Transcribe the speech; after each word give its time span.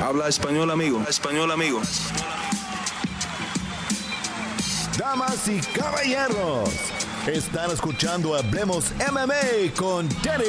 Habla 0.00 0.28
español, 0.28 0.70
amigo. 0.70 1.04
Español, 1.08 1.50
amigo. 1.50 1.82
Damas 4.96 5.48
y 5.48 5.60
caballeros, 5.60 6.70
están 7.26 7.70
escuchando 7.72 8.36
Hablemos 8.36 8.92
MMA 9.10 9.74
con 9.76 10.08
Danny 10.22 10.44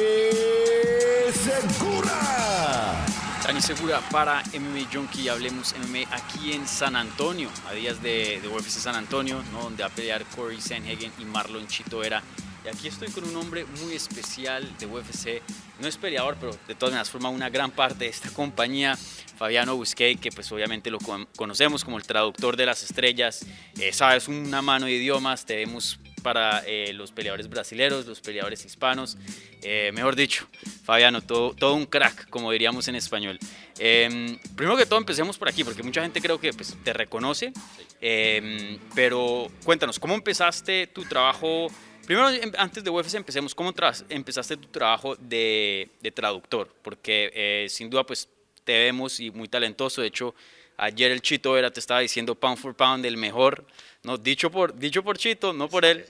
Segura. 1.32 3.04
Dani 3.44 3.60
Segura 3.60 4.00
para 4.12 4.42
MMA 4.54 4.88
Junkie, 4.92 5.28
hablemos 5.28 5.74
MMA 5.78 6.14
aquí 6.14 6.52
en 6.52 6.68
San 6.68 6.94
Antonio, 6.94 7.48
a 7.68 7.72
días 7.72 8.00
de, 8.00 8.40
de 8.40 8.48
UFC 8.48 8.68
San 8.68 8.94
Antonio, 8.94 9.42
¿no? 9.52 9.62
donde 9.62 9.82
va 9.82 9.88
a 9.88 9.92
pelear 9.92 10.24
Corey 10.36 10.60
Sanhagen 10.60 11.12
y 11.18 11.24
Marlon 11.24 11.66
Chito 11.66 12.04
Era. 12.04 12.22
Y 12.64 12.68
aquí 12.68 12.88
estoy 12.88 13.08
con 13.08 13.24
un 13.24 13.34
hombre 13.36 13.64
muy 13.82 13.94
especial 13.94 14.68
de 14.78 14.84
UFC, 14.86 15.40
no 15.80 15.88
es 15.88 15.96
peleador, 15.96 16.36
pero 16.38 16.52
de 16.68 16.74
todas 16.74 16.92
maneras 16.92 17.08
forma 17.10 17.30
una 17.30 17.48
gran 17.48 17.70
parte 17.70 18.04
de 18.04 18.10
esta 18.10 18.28
compañía, 18.30 18.98
Fabiano 19.38 19.76
Busquet, 19.76 20.20
que 20.20 20.30
pues 20.30 20.52
obviamente 20.52 20.90
lo 20.90 20.98
con- 20.98 21.26
conocemos 21.36 21.84
como 21.84 21.96
el 21.96 22.02
traductor 22.04 22.58
de 22.58 22.66
las 22.66 22.82
estrellas, 22.82 23.46
eh, 23.78 23.94
sabes 23.94 24.28
una 24.28 24.60
mano 24.60 24.84
de 24.86 24.92
idiomas, 24.92 25.46
te 25.46 25.56
vemos 25.56 25.98
para 26.22 26.62
eh, 26.66 26.92
los 26.92 27.12
peleadores 27.12 27.48
brasileños, 27.48 28.04
los 28.04 28.20
peleadores 28.20 28.62
hispanos, 28.66 29.16
eh, 29.62 29.90
mejor 29.94 30.14
dicho, 30.14 30.46
Fabiano, 30.84 31.22
todo, 31.22 31.54
todo 31.54 31.72
un 31.72 31.86
crack, 31.86 32.28
como 32.28 32.52
diríamos 32.52 32.88
en 32.88 32.94
español. 32.96 33.38
Eh, 33.78 34.38
primero 34.54 34.76
que 34.76 34.84
todo 34.84 34.98
empecemos 34.98 35.38
por 35.38 35.48
aquí, 35.48 35.64
porque 35.64 35.82
mucha 35.82 36.02
gente 36.02 36.20
creo 36.20 36.38
que 36.38 36.52
pues, 36.52 36.76
te 36.84 36.92
reconoce, 36.92 37.54
eh, 38.02 38.78
pero 38.94 39.50
cuéntanos, 39.64 39.98
¿cómo 39.98 40.12
empezaste 40.14 40.86
tu 40.88 41.06
trabajo? 41.06 41.68
Primero, 42.10 42.28
em- 42.30 42.50
antes 42.58 42.82
de 42.82 42.90
UFC, 42.90 43.18
empecemos, 43.18 43.54
¿cómo 43.54 43.72
empezaste 44.08 44.56
tu 44.56 44.66
trabajo 44.66 45.14
de, 45.14 45.88
de 46.00 46.10
traductor? 46.10 46.68
Porque 46.82 47.30
eh, 47.32 47.68
sin 47.68 47.88
duda, 47.88 48.04
pues 48.04 48.28
te 48.64 48.72
vemos 48.72 49.20
y 49.20 49.30
muy 49.30 49.46
talentoso. 49.46 50.00
De 50.00 50.08
hecho, 50.08 50.34
ayer 50.76 51.12
el 51.12 51.22
Chito 51.22 51.56
era, 51.56 51.70
te 51.70 51.78
estaba 51.78 52.00
diciendo 52.00 52.34
pound 52.34 52.58
for 52.58 52.74
pound, 52.74 53.06
el 53.06 53.16
mejor, 53.16 53.64
¿no? 54.02 54.18
Dicho 54.18 54.50
por, 54.50 54.74
dicho 54.76 55.04
por 55.04 55.18
Chito, 55.18 55.52
no 55.52 55.68
por 55.68 55.84
él. 55.84 56.04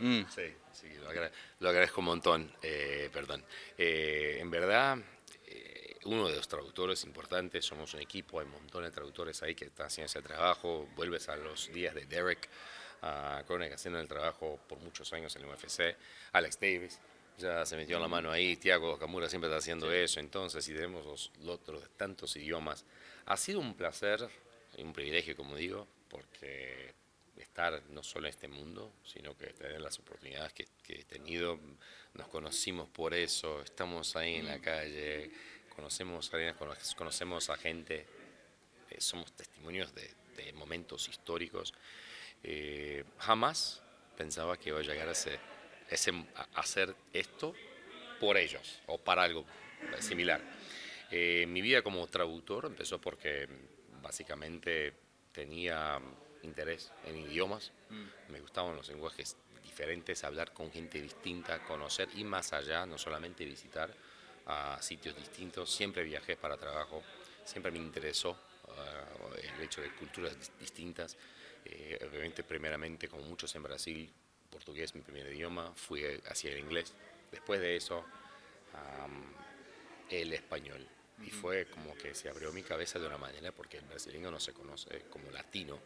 Mm. 0.00 0.24
Sí, 0.28 0.42
sí, 0.74 0.88
lo, 1.02 1.08
agra- 1.08 1.32
lo 1.60 1.70
agradezco 1.70 2.02
un 2.02 2.06
montón, 2.08 2.52
eh, 2.60 3.08
perdón. 3.10 3.42
Eh, 3.78 4.36
en 4.42 4.50
verdad, 4.50 4.98
eh, 5.46 5.96
uno 6.04 6.28
de 6.28 6.36
los 6.36 6.48
traductores 6.48 7.02
importantes, 7.04 7.64
somos 7.64 7.94
un 7.94 8.00
equipo, 8.00 8.40
hay 8.40 8.44
un 8.44 8.52
montón 8.52 8.84
de 8.84 8.90
traductores 8.90 9.42
ahí 9.42 9.54
que 9.54 9.64
están 9.64 9.86
haciendo 9.86 10.04
ese 10.04 10.20
trabajo, 10.20 10.86
vuelves 10.96 11.30
a 11.30 11.36
los 11.36 11.72
días 11.72 11.94
de 11.94 12.04
Derek, 12.04 12.46
a 13.02 13.42
Corner 13.46 13.72
haciendo 13.72 14.00
el 14.00 14.08
trabajo 14.08 14.58
por 14.68 14.78
muchos 14.78 15.12
años 15.12 15.34
en 15.36 15.42
el 15.42 15.48
UFC, 15.48 15.96
Alex 16.32 16.58
Davis. 16.60 16.98
Ya 17.38 17.64
se 17.64 17.76
metió 17.76 17.98
la 17.98 18.08
mano 18.08 18.30
ahí, 18.30 18.56
Tiago 18.56 18.98
Kamura 18.98 19.28
siempre 19.28 19.48
está 19.48 19.58
haciendo 19.58 19.90
eso, 19.90 20.20
entonces, 20.20 20.68
y 20.68 20.74
tenemos 20.74 21.06
los, 21.06 21.30
otros 21.46 21.80
de 21.82 21.88
tantos 21.96 22.36
idiomas. 22.36 22.84
Ha 23.26 23.36
sido 23.38 23.60
un 23.60 23.74
placer 23.74 24.28
y 24.76 24.82
un 24.82 24.92
privilegio, 24.92 25.34
como 25.34 25.56
digo, 25.56 25.86
porque 26.10 26.92
estar 27.38 27.82
no 27.90 28.02
solo 28.02 28.26
en 28.26 28.30
este 28.34 28.46
mundo, 28.48 28.92
sino 29.04 29.34
que 29.38 29.46
tener 29.54 29.80
las 29.80 29.98
oportunidades 29.98 30.52
que, 30.52 30.66
que 30.82 31.00
he 31.00 31.04
tenido. 31.04 31.58
Nos 32.12 32.28
conocimos 32.28 32.88
por 32.90 33.14
eso, 33.14 33.62
estamos 33.62 34.14
ahí 34.16 34.34
en 34.34 34.46
la 34.46 34.60
calle, 34.60 35.30
conocemos 35.74 36.30
a, 36.32 36.36
alguien, 36.36 36.54
cono- 36.56 36.76
conocemos 36.96 37.48
a 37.48 37.56
gente, 37.56 38.06
eh, 38.90 39.00
somos 39.00 39.32
testimonios 39.32 39.94
de, 39.94 40.10
de 40.36 40.52
momentos 40.52 41.08
históricos. 41.08 41.72
Eh, 42.42 43.04
jamás 43.18 43.80
pensaba 44.16 44.56
que 44.56 44.70
iba 44.70 44.78
a 44.78 44.82
llegar 44.82 45.08
a, 45.08 45.12
ese, 45.12 45.38
ese- 45.90 46.24
a 46.36 46.60
hacer 46.60 46.94
esto 47.12 47.54
por 48.18 48.36
ellos 48.36 48.80
o 48.86 48.98
para 48.98 49.22
algo 49.22 49.44
similar. 50.00 50.40
Eh, 51.10 51.44
mi 51.48 51.60
vida 51.60 51.82
como 51.82 52.06
traductor 52.06 52.66
empezó 52.66 53.00
porque 53.00 53.48
básicamente 54.02 54.92
tenía 55.32 56.00
interés 56.42 56.90
en 57.06 57.16
idiomas, 57.16 57.70
me 58.28 58.40
gustaban 58.40 58.76
los 58.76 58.88
lenguajes 58.88 59.36
diferentes, 59.64 60.22
hablar 60.24 60.52
con 60.52 60.70
gente 60.70 61.00
distinta, 61.00 61.58
conocer 61.64 62.08
y 62.16 62.24
más 62.24 62.52
allá, 62.52 62.86
no 62.86 62.96
solamente 62.98 63.44
visitar 63.44 63.92
a 64.46 64.78
sitios 64.80 65.16
distintos, 65.16 65.70
siempre 65.70 66.02
viajé 66.04 66.36
para 66.36 66.56
trabajo, 66.56 67.02
siempre 67.44 67.70
me 67.72 67.78
interesó 67.78 68.36
ah, 68.68 69.04
el 69.56 69.62
hecho 69.64 69.80
de 69.80 69.90
culturas 69.90 70.36
dis- 70.38 70.50
distintas, 70.60 71.16
Eh, 71.64 71.98
obviamente 72.08 72.42
primeramente 72.42 73.08
como 73.08 73.22
muchos 73.24 73.54
en 73.54 73.62
Brasil, 73.62 74.12
portugués 74.50 74.94
mi 74.94 75.02
primer 75.02 75.32
idioma, 75.32 75.72
fui 75.74 76.04
hacia 76.28 76.52
el 76.52 76.58
inglés, 76.58 76.92
después 77.30 77.60
de 77.60 77.76
eso 77.76 78.04
el 80.08 80.32
español. 80.32 80.86
Y 81.24 81.30
fue 81.30 81.66
como 81.66 81.94
que 81.96 82.14
se 82.14 82.30
abrió 82.30 82.50
mi 82.52 82.62
cabeza 82.62 82.98
de 82.98 83.06
una 83.06 83.18
manera 83.18 83.52
porque 83.52 83.76
el 83.76 83.84
brasileño 83.84 84.30
no 84.30 84.40
se 84.40 84.52
conoce 84.52 85.02
como 85.10 85.30
latino, 85.30 85.78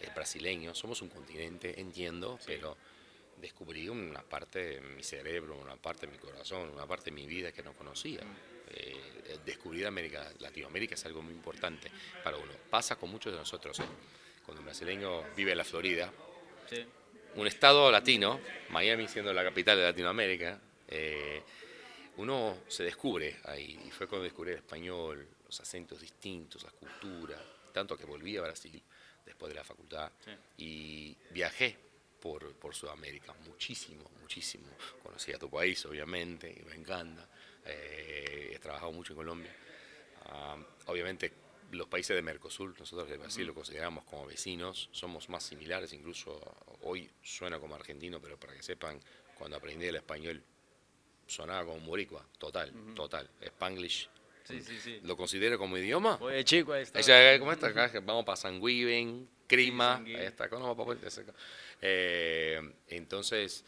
el 0.00 0.10
brasileño, 0.10 0.74
somos 0.74 1.00
un 1.00 1.08
continente, 1.08 1.80
entiendo, 1.80 2.38
pero 2.44 2.76
descubrí 3.40 3.88
una 3.88 4.22
parte 4.22 4.58
de 4.58 4.80
mi 4.80 5.02
cerebro, 5.02 5.56
una 5.56 5.76
parte 5.76 6.06
de 6.06 6.12
mi 6.12 6.18
corazón, 6.18 6.70
una 6.70 6.86
parte 6.86 7.06
de 7.06 7.12
mi 7.12 7.26
vida 7.26 7.52
que 7.52 7.62
no 7.62 7.72
conocía. 7.72 8.20
Eh, 8.72 9.38
descubrir 9.44 9.86
América, 9.86 10.30
Latinoamérica 10.38 10.94
es 10.94 11.04
algo 11.06 11.22
muy 11.22 11.32
importante 11.32 11.90
para 12.22 12.36
uno. 12.36 12.52
Pasa 12.68 12.96
con 12.96 13.10
muchos 13.10 13.32
de 13.32 13.38
nosotros. 13.38 13.80
¿eh? 13.80 13.84
Cuando 14.50 14.62
un 14.62 14.66
brasileño 14.66 15.22
vive 15.36 15.52
en 15.52 15.58
la 15.58 15.64
Florida, 15.64 16.12
Sí. 16.68 16.84
un 17.36 17.46
estado 17.46 17.88
latino, 17.88 18.40
Miami 18.70 19.06
siendo 19.06 19.32
la 19.32 19.44
capital 19.44 19.76
de 19.78 19.84
Latinoamérica, 19.84 20.60
eh, 20.88 21.40
uno 22.16 22.58
se 22.66 22.82
descubre 22.82 23.36
ahí. 23.44 23.80
Y 23.86 23.92
fue 23.92 24.08
cuando 24.08 24.24
descubrí 24.24 24.50
el 24.50 24.56
español, 24.56 25.24
los 25.46 25.60
acentos 25.60 26.00
distintos, 26.00 26.64
las 26.64 26.72
culturas, 26.72 27.38
tanto 27.72 27.96
que 27.96 28.04
volví 28.04 28.36
a 28.38 28.42
Brasil 28.42 28.82
después 29.24 29.50
de 29.50 29.54
la 29.54 29.62
facultad 29.62 30.10
y 30.58 31.16
viajé 31.30 31.76
por, 32.20 32.52
por 32.54 32.74
Sudamérica 32.74 33.32
muchísimo, 33.46 34.10
muchísimo. 34.20 34.66
Conocí 35.00 35.32
a 35.32 35.38
tu 35.38 35.48
país, 35.48 35.86
obviamente, 35.86 36.50
y 36.50 36.64
me 36.64 36.74
encanta. 36.74 37.24
Eh, 37.66 38.50
he 38.52 38.58
trabajado 38.58 38.90
mucho 38.90 39.12
en 39.12 39.16
Colombia. 39.18 39.54
Ah, 40.24 40.56
obviamente 40.86 41.30
los 41.70 41.88
países 41.88 42.16
de 42.16 42.22
Mercosur, 42.22 42.78
nosotros 42.78 43.08
de 43.08 43.16
Brasil 43.16 43.46
lo 43.46 43.54
consideramos 43.54 44.04
como 44.04 44.26
vecinos, 44.26 44.88
somos 44.92 45.28
más 45.28 45.44
similares, 45.44 45.92
incluso 45.92 46.40
hoy 46.82 47.10
suena 47.22 47.58
como 47.58 47.74
argentino, 47.74 48.20
pero 48.20 48.38
para 48.38 48.54
que 48.54 48.62
sepan, 48.62 49.00
cuando 49.36 49.56
aprendí 49.56 49.86
el 49.86 49.96
español 49.96 50.42
sonaba 51.26 51.64
como 51.64 51.80
boricua, 51.80 52.26
total, 52.38 52.72
total, 52.94 53.30
Spanglish. 53.40 54.08
Sí, 54.44 54.60
sí, 54.62 54.78
sí. 54.80 55.00
¿Lo 55.04 55.16
considero 55.16 55.58
como 55.58 55.76
idioma? 55.78 56.18
Oye, 56.20 56.44
chico, 56.44 56.72
ahí 56.72 56.82
está. 56.82 56.98
Ella, 56.98 57.38
¿Cómo 57.38 57.52
está 57.52 57.68
acá? 57.68 57.90
Vamos 58.00 58.24
para 58.24 58.36
San 58.36 58.60
Guiven, 58.60 59.28
Crima, 59.46 59.96
ahí 59.96 60.14
está, 60.14 60.48
no. 60.48 60.76
Eh, 61.82 62.74
entonces, 62.88 63.64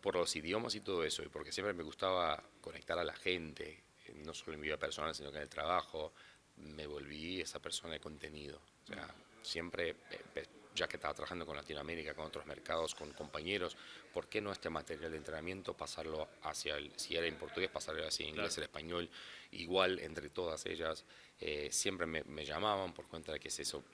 por 0.00 0.16
los 0.16 0.34
idiomas 0.36 0.74
y 0.74 0.80
todo 0.80 1.04
eso, 1.04 1.22
y 1.22 1.28
porque 1.28 1.52
siempre 1.52 1.74
me 1.74 1.82
gustaba 1.82 2.42
conectar 2.60 2.98
a 2.98 3.04
la 3.04 3.14
gente, 3.14 3.84
eh, 4.06 4.14
no 4.24 4.34
solo 4.34 4.54
en 4.54 4.60
mi 4.60 4.66
vida 4.66 4.78
personal, 4.78 5.14
sino 5.14 5.30
que 5.30 5.36
en 5.36 5.44
el 5.44 5.48
trabajo, 5.48 6.12
me 6.56 6.86
volví 6.86 7.40
esa 7.40 7.60
persona 7.60 7.94
de 7.94 8.00
contenido. 8.00 8.60
O 8.84 8.86
sea, 8.86 9.14
siempre, 9.42 9.96
eh, 10.34 10.46
ya 10.74 10.88
que 10.88 10.96
estaba 10.96 11.14
trabajando 11.14 11.46
con 11.46 11.56
Latinoamérica, 11.56 12.14
con 12.14 12.26
otros 12.26 12.46
mercados, 12.46 12.94
con 12.94 13.12
compañeros, 13.12 13.76
¿por 14.12 14.28
qué 14.28 14.40
no 14.40 14.52
este 14.52 14.70
material 14.70 15.12
de 15.12 15.18
entrenamiento 15.18 15.76
pasarlo 15.76 16.28
hacia 16.42 16.76
el, 16.76 16.92
si 16.96 17.16
era 17.16 17.26
en 17.26 17.36
portugués, 17.36 17.70
pasarlo 17.70 18.06
hacia 18.06 18.26
inglés, 18.26 18.56
el 18.58 18.64
español, 18.64 19.08
igual 19.52 19.98
entre 20.00 20.30
todas 20.30 20.66
ellas? 20.66 21.04
Eh, 21.40 21.68
siempre 21.70 22.06
me, 22.06 22.24
me 22.24 22.44
llamaban 22.44 22.92
por 22.92 23.06
cuenta 23.06 23.32
de 23.32 23.40
que 23.40 23.48
es 23.48 23.60
eso. 23.60 23.84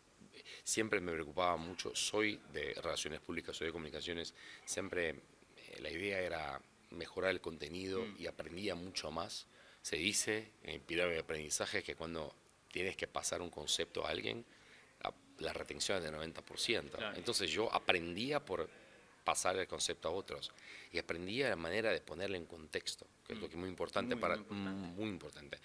Siempre 0.65 1.00
me 1.00 1.12
preocupaba 1.12 1.56
mucho, 1.56 1.94
soy 1.94 2.41
de 2.53 2.75
relaciones 2.75 3.21
públicas, 3.21 3.56
soy 3.56 3.66
de 3.66 3.72
comunicaciones, 3.72 4.34
siempre 4.65 5.10
eh, 5.10 5.81
la 5.81 5.91
idea 5.91 6.21
era 6.21 6.60
mejorar 6.91 7.31
el 7.31 7.41
contenido 7.41 8.04
y 8.19 8.27
aprendía 8.27 8.75
mucho 8.75 9.10
más. 9.10 9.47
Se 9.82 9.97
dice 9.97 10.53
en 10.62 10.75
el 10.75 10.81
pirámide 10.81 11.15
de 11.15 11.21
aprendizaje 11.21 11.82
que 11.82 11.94
cuando 11.94 12.34
tienes 12.72 12.97
que 12.97 13.06
pasar 13.06 13.42
un 13.42 13.50
concepto 13.50 14.04
a 14.06 14.10
alguien, 14.10 14.45
la, 15.39 15.53
retención 15.54 15.97
es 15.98 16.04
del 16.04 16.15
90%. 16.15 16.91
Claro. 16.91 17.16
Entonces 17.16 17.50
yo 17.50 17.72
aprendía 17.72 18.45
por 18.45 18.68
pasar 19.24 19.56
el 19.56 19.66
concepto 19.66 20.09
a 20.09 20.10
otros 20.12 20.53
y 20.92 20.98
aprendía 20.98 21.48
la 21.48 21.56
manera 21.56 21.91
de 21.91 22.00
ponerle 22.00 22.36
en 22.36 22.45
contexto, 22.45 23.06
que 23.27 23.33
es 23.33 23.39
lo 23.39 23.47
que 23.48 23.54
es 23.54 23.59
muy 23.59 23.68
importante 23.71 24.15
Muy, 24.15 24.21
para 24.21 24.36
muy 24.36 24.45
importante. 24.45 25.00
muy 25.00 25.09
importante. 25.09 25.59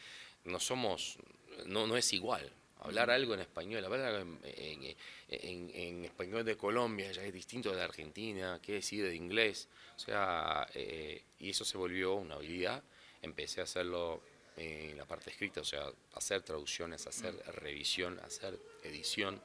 No 0.46 0.60
somos, 0.62 1.18
no, 1.66 1.86
no 1.88 1.98
es 1.98 2.14
igual. 2.14 2.50
Hablar 2.82 3.10
algo 3.10 3.34
en 3.34 3.40
español, 3.42 3.84
hablar 3.84 4.02
algo 4.16 4.20
en, 4.22 4.40
en- 4.44 4.96
en- 5.30 5.72
en 5.74 6.06
español 6.06 6.46
de 6.46 6.56
Colombia 6.56 7.12
ya 7.12 7.24
es 7.24 7.34
distinto 7.34 7.74
de 7.76 7.82
Argentina, 7.82 8.60
qué 8.62 8.74
decir 8.74 9.04
de 9.04 9.16
inglés. 9.16 9.68
O 9.98 10.00
sea, 10.00 10.68
eh, 10.74 11.22
y 11.40 11.50
eso 11.50 11.66
se 11.66 11.78
volvió 11.78 12.14
una 12.16 12.36
habilidad. 12.36 12.82
Empecé 13.22 13.60
a 13.62 13.64
hacerlo 13.64 14.22
en 14.58 14.98
la 14.98 15.06
parte 15.06 15.30
escrita, 15.30 15.62
o 15.62 15.66
sea, 15.66 15.92
hacer 16.14 16.42
traducciones, 16.42 17.06
hacer 17.08 17.36
revisión, 17.56 18.20
hacer 18.20 18.58
edición. 18.84 19.42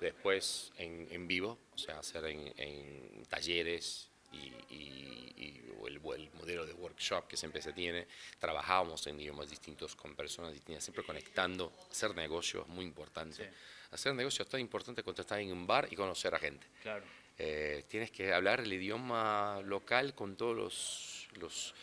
Después 0.00 0.72
en, 0.76 1.08
en 1.10 1.26
vivo, 1.26 1.58
o 1.72 1.78
sea, 1.78 1.98
hacer 1.98 2.26
en, 2.26 2.52
en 2.58 3.24
talleres 3.26 4.10
y, 4.32 5.62
o 5.78 5.86
el, 5.86 5.94
el, 5.94 6.30
modelo 6.32 6.66
de 6.66 6.74
workshop 6.74 7.26
que 7.28 7.36
siempre 7.36 7.62
se 7.62 7.72
tiene. 7.72 8.06
Trabajábamos 8.38 9.06
en 9.06 9.20
idiomas 9.20 9.48
distintos 9.48 9.94
con 9.94 10.14
personas 10.14 10.52
distintas, 10.52 10.84
siempre 10.84 11.04
conectando. 11.04 11.72
Hacer 11.90 12.14
negocios 12.14 12.66
muy 12.68 12.84
importante. 12.84 13.50
Hacer 13.90 14.14
negocios 14.14 14.46
es 14.46 14.50
tan 14.50 14.60
importante 14.60 15.02
cuando 15.02 15.22
estás 15.22 15.38
en 15.38 15.52
un 15.52 15.66
bar 15.66 15.88
y 15.90 15.96
conocer 15.96 16.34
a 16.34 16.38
gente. 16.38 16.66
Claro. 16.82 17.04
Eh, 17.38 17.84
tienes 17.88 18.10
que 18.10 18.32
hablar 18.32 18.60
el 18.60 18.72
idioma 18.72 19.60
local 19.64 20.14
con 20.14 20.36
todos 20.36 20.56
los, 20.56 21.28
los, 21.40 21.74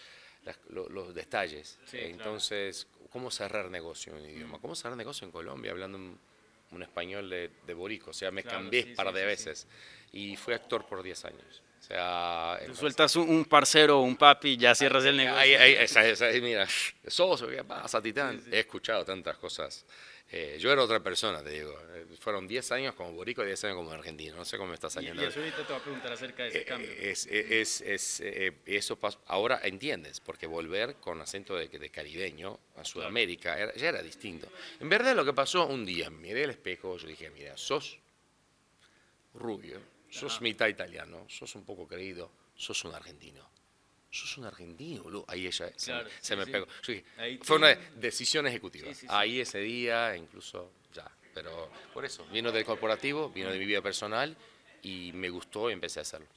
los, 0.69 1.13
detalles. 1.13 1.79
Entonces, 1.93 2.87
¿cómo 3.09 3.31
cerrar 3.31 3.69
negocio 3.69 4.15
en 4.15 4.23
un 4.23 4.29
idioma? 4.29 4.59
¿Cómo 4.59 4.75
cerrar 4.75 4.97
negocio 4.97 5.25
en 5.25 5.31
Colombia 5.31 5.71
hablando 5.71 5.97
un, 5.97 6.19
un 6.71 6.83
español 6.83 7.29
de, 7.29 7.49
de, 7.65 7.73
Borico? 7.73 8.11
O 8.11 8.13
sea, 8.13 8.31
me 8.31 8.43
cambié 8.43 8.85
un 8.89 8.95
par 8.95 9.13
de 9.13 9.25
veces 9.25 9.67
y 10.11 10.35
fui 10.35 10.53
actor 10.53 10.85
por 10.85 11.03
10 11.03 11.25
años. 11.25 11.63
O 11.79 11.83
sea, 11.83 12.59
sueltas 12.73 13.15
un, 13.15 13.43
parcero, 13.45 14.01
un 14.01 14.15
papi, 14.15 14.55
ya 14.55 14.75
cierras 14.75 15.03
el 15.03 15.17
negocio. 15.17 15.39
Ahí, 15.39 15.55
ahí, 15.55 15.73
esa, 15.73 16.01
mira, 16.39 16.67
socio, 17.07 17.49
¿qué 17.49 17.63
pasa, 17.63 18.01
Titán? 18.01 18.41
He 18.51 18.59
escuchado 18.59 19.03
tantas 19.03 19.37
cosas 19.37 19.85
eh, 20.33 20.57
yo 20.59 20.71
era 20.71 20.81
otra 20.81 21.01
persona, 21.01 21.43
te 21.43 21.49
digo. 21.49 21.77
Eh, 21.93 22.05
fueron 22.17 22.47
10 22.47 22.71
años 22.71 22.95
como 22.95 23.11
borico 23.11 23.43
y 23.43 23.47
10 23.47 23.65
años 23.65 23.77
como 23.77 23.91
argentino. 23.91 24.37
No 24.37 24.45
sé 24.45 24.57
cómo 24.57 24.69
me 24.69 24.75
está 24.75 24.89
saliendo. 24.89 25.21
Y, 25.21 25.25
eso 25.25 25.39
ahorita 25.39 25.57
te 25.57 25.73
voy 25.73 25.81
a 25.81 25.83
preguntar 25.83 26.13
acerca 26.13 26.43
de 26.43 26.49
ese 26.49 26.59
eh, 26.59 26.65
cambio. 26.65 26.89
Es, 26.89 27.25
es, 27.27 27.81
es, 27.81 28.23
eso 28.65 28.97
ahora 29.27 29.59
entiendes, 29.63 30.21
porque 30.21 30.47
volver 30.47 30.95
con 30.95 31.19
acento 31.19 31.57
de, 31.57 31.67
de 31.67 31.89
caribeño 31.89 32.57
a 32.77 32.85
Sudamérica 32.85 33.75
ya 33.75 33.89
era 33.89 34.01
distinto. 34.01 34.47
En 34.79 34.87
verdad 34.87 35.15
lo 35.17 35.25
que 35.25 35.33
pasó 35.33 35.67
un 35.67 35.85
día, 35.85 36.09
miré 36.09 36.45
el 36.45 36.51
espejo, 36.51 36.97
yo 36.97 37.07
dije, 37.07 37.29
mira, 37.29 37.57
sos 37.57 37.99
rubio, 39.33 39.81
sos 40.09 40.39
mitad 40.39 40.67
italiano, 40.67 41.25
sos 41.27 41.55
un 41.55 41.65
poco 41.65 41.87
creído, 41.87 42.31
sos 42.55 42.85
un 42.85 42.95
argentino 42.95 43.50
sos 44.11 44.37
un 44.37 44.45
argentino, 44.45 45.03
boludo. 45.03 45.25
Ahí 45.27 45.47
ella 45.47 45.71
se, 45.75 46.35
me 46.35 46.45
pegó. 46.45 46.67
fue 47.41 47.55
una 47.55 47.73
decisión 47.95 48.45
ejecutiva. 48.45 48.91
Ahí 49.07 49.39
ese 49.39 49.59
día, 49.59 50.15
incluso 50.15 50.71
ya. 50.93 51.09
Pero 51.33 51.71
por 51.93 52.03
eso, 52.03 52.25
vino 52.25 52.51
del 52.51 52.65
corporativo, 52.65 53.29
vino 53.29 53.49
de 53.51 53.57
mi 53.57 53.65
vida 53.65 53.81
personal 53.81 54.35
y 54.83 55.11
me 55.13 55.29
gustó 55.29 55.69
y 55.69 55.73
empecé 55.73 55.99
a 55.99 56.01
hacerlo. 56.01 56.27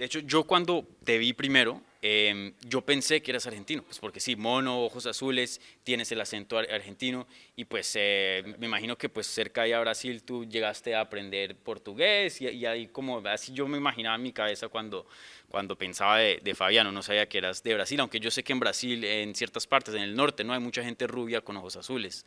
De 0.00 0.06
hecho, 0.06 0.20
yo 0.20 0.44
cuando 0.44 0.88
te 1.04 1.18
vi 1.18 1.34
primero, 1.34 1.82
em, 2.00 2.54
yo 2.66 2.80
pensé 2.80 3.20
que 3.20 3.32
eras 3.32 3.46
argentino, 3.46 3.82
pues 3.82 3.98
porque 3.98 4.18
sí, 4.18 4.34
mono, 4.34 4.82
ojos 4.82 5.04
azules, 5.04 5.60
tienes 5.84 6.10
el 6.10 6.22
acento 6.22 6.56
argentino 6.56 7.26
y 7.54 7.66
pues 7.66 7.92
eh, 7.96 8.42
me 8.58 8.64
imagino 8.64 8.96
que 8.96 9.10
pues 9.10 9.26
cerca 9.26 9.64
de 9.64 9.78
Brasil 9.78 10.22
tú 10.22 10.46
llegaste 10.46 10.94
a 10.94 11.02
aprender 11.02 11.54
portugués 11.54 12.40
y, 12.40 12.64
ahí 12.64 12.86
como 12.86 13.18
así 13.28 13.52
yo 13.52 13.68
me 13.68 13.76
imaginaba 13.76 14.16
en 14.16 14.22
mi 14.22 14.32
cabeza 14.32 14.68
cuando, 14.68 15.06
cuando 15.50 15.76
pensaba 15.76 16.16
de, 16.16 16.40
de, 16.42 16.54
Fabiano, 16.54 16.90
no 16.92 17.02
sabía 17.02 17.28
que 17.28 17.36
eras 17.36 17.62
de 17.62 17.74
Brasil, 17.74 18.00
aunque 18.00 18.20
yo 18.20 18.30
sé 18.30 18.42
que 18.42 18.54
en 18.54 18.60
Brasil, 18.60 19.04
en 19.04 19.34
ciertas 19.34 19.66
partes, 19.66 19.94
en 19.94 20.00
el 20.00 20.16
norte, 20.16 20.44
no 20.44 20.54
hay 20.54 20.60
mucha 20.60 20.82
gente 20.82 21.06
rubia 21.08 21.42
con 21.42 21.58
ojos 21.58 21.76
azules. 21.76 22.24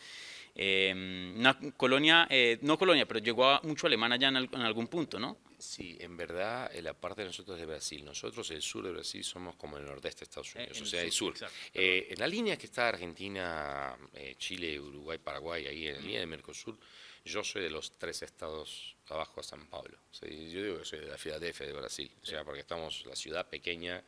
Em, 0.53 1.39
una 1.39 1.57
colonia, 1.75 2.27
eh, 2.29 2.59
no 2.61 2.77
colonia, 2.77 3.07
pero 3.07 3.19
llegó 3.19 3.59
mucho 3.63 3.87
alemán 3.87 4.11
allá 4.11 4.27
en 4.27 4.61
algún 4.61 4.85
punto, 4.85 5.19
¿no? 5.19 5.37
Sí, 5.63 5.98
en 6.01 6.18
verdad, 6.18 6.69
en 6.75 6.83
la 6.83 6.94
parte 6.94 7.21
de 7.21 7.27
nosotros 7.27 7.57
de 7.57 7.65
Brasil, 7.65 8.04
nosotros 8.04 8.51
el 8.51 8.62
sur 8.62 8.83
de 8.83 8.92
Brasil 8.92 9.24
somos 9.24 9.56
como 9.56 9.77
el 9.77 9.86
nordeste 9.86 10.19
de 10.19 10.24
Estados 10.25 10.54
eh, 10.56 10.60
Unidos, 10.60 10.81
o 10.81 10.86
sea, 10.86 11.01
el 11.01 11.12
sur. 11.12 11.33
Eh, 11.74 12.07
en 12.10 12.19
la 12.19 12.27
línea 12.27 12.57
que 12.57 12.65
está 12.65 12.89
Argentina, 12.89 13.98
eh, 14.13 14.36
Chile, 14.38 14.77
Uruguay, 14.77 15.19
Paraguay, 15.19 15.65
ahí 15.65 15.88
en 15.88 15.95
la 15.95 16.01
línea 16.01 16.19
de 16.19 16.25
Mercosur, 16.25 16.77
yo 17.24 17.45
soy 17.45 17.63
de 17.63 17.69
los 17.69 17.98
tres 17.98 18.21
estados 18.24 18.98
abajo 19.07 19.39
de 19.39 19.48
San 19.48 19.65
Pablo. 19.68 19.98
yo 20.21 20.27
digo 20.27 20.80
que 20.80 20.86
soy 20.86 21.00
de 21.00 21.07
la 21.07 21.18
Filadelfia 21.18 21.66
de 21.66 21.74
Brasil, 21.74 22.12
o 22.21 22.25
sea, 22.25 22.44
porque 22.44 22.59
estamos, 22.59 23.06
la 23.06 23.16
ciudad 23.16 23.48
pequeña, 23.48 24.04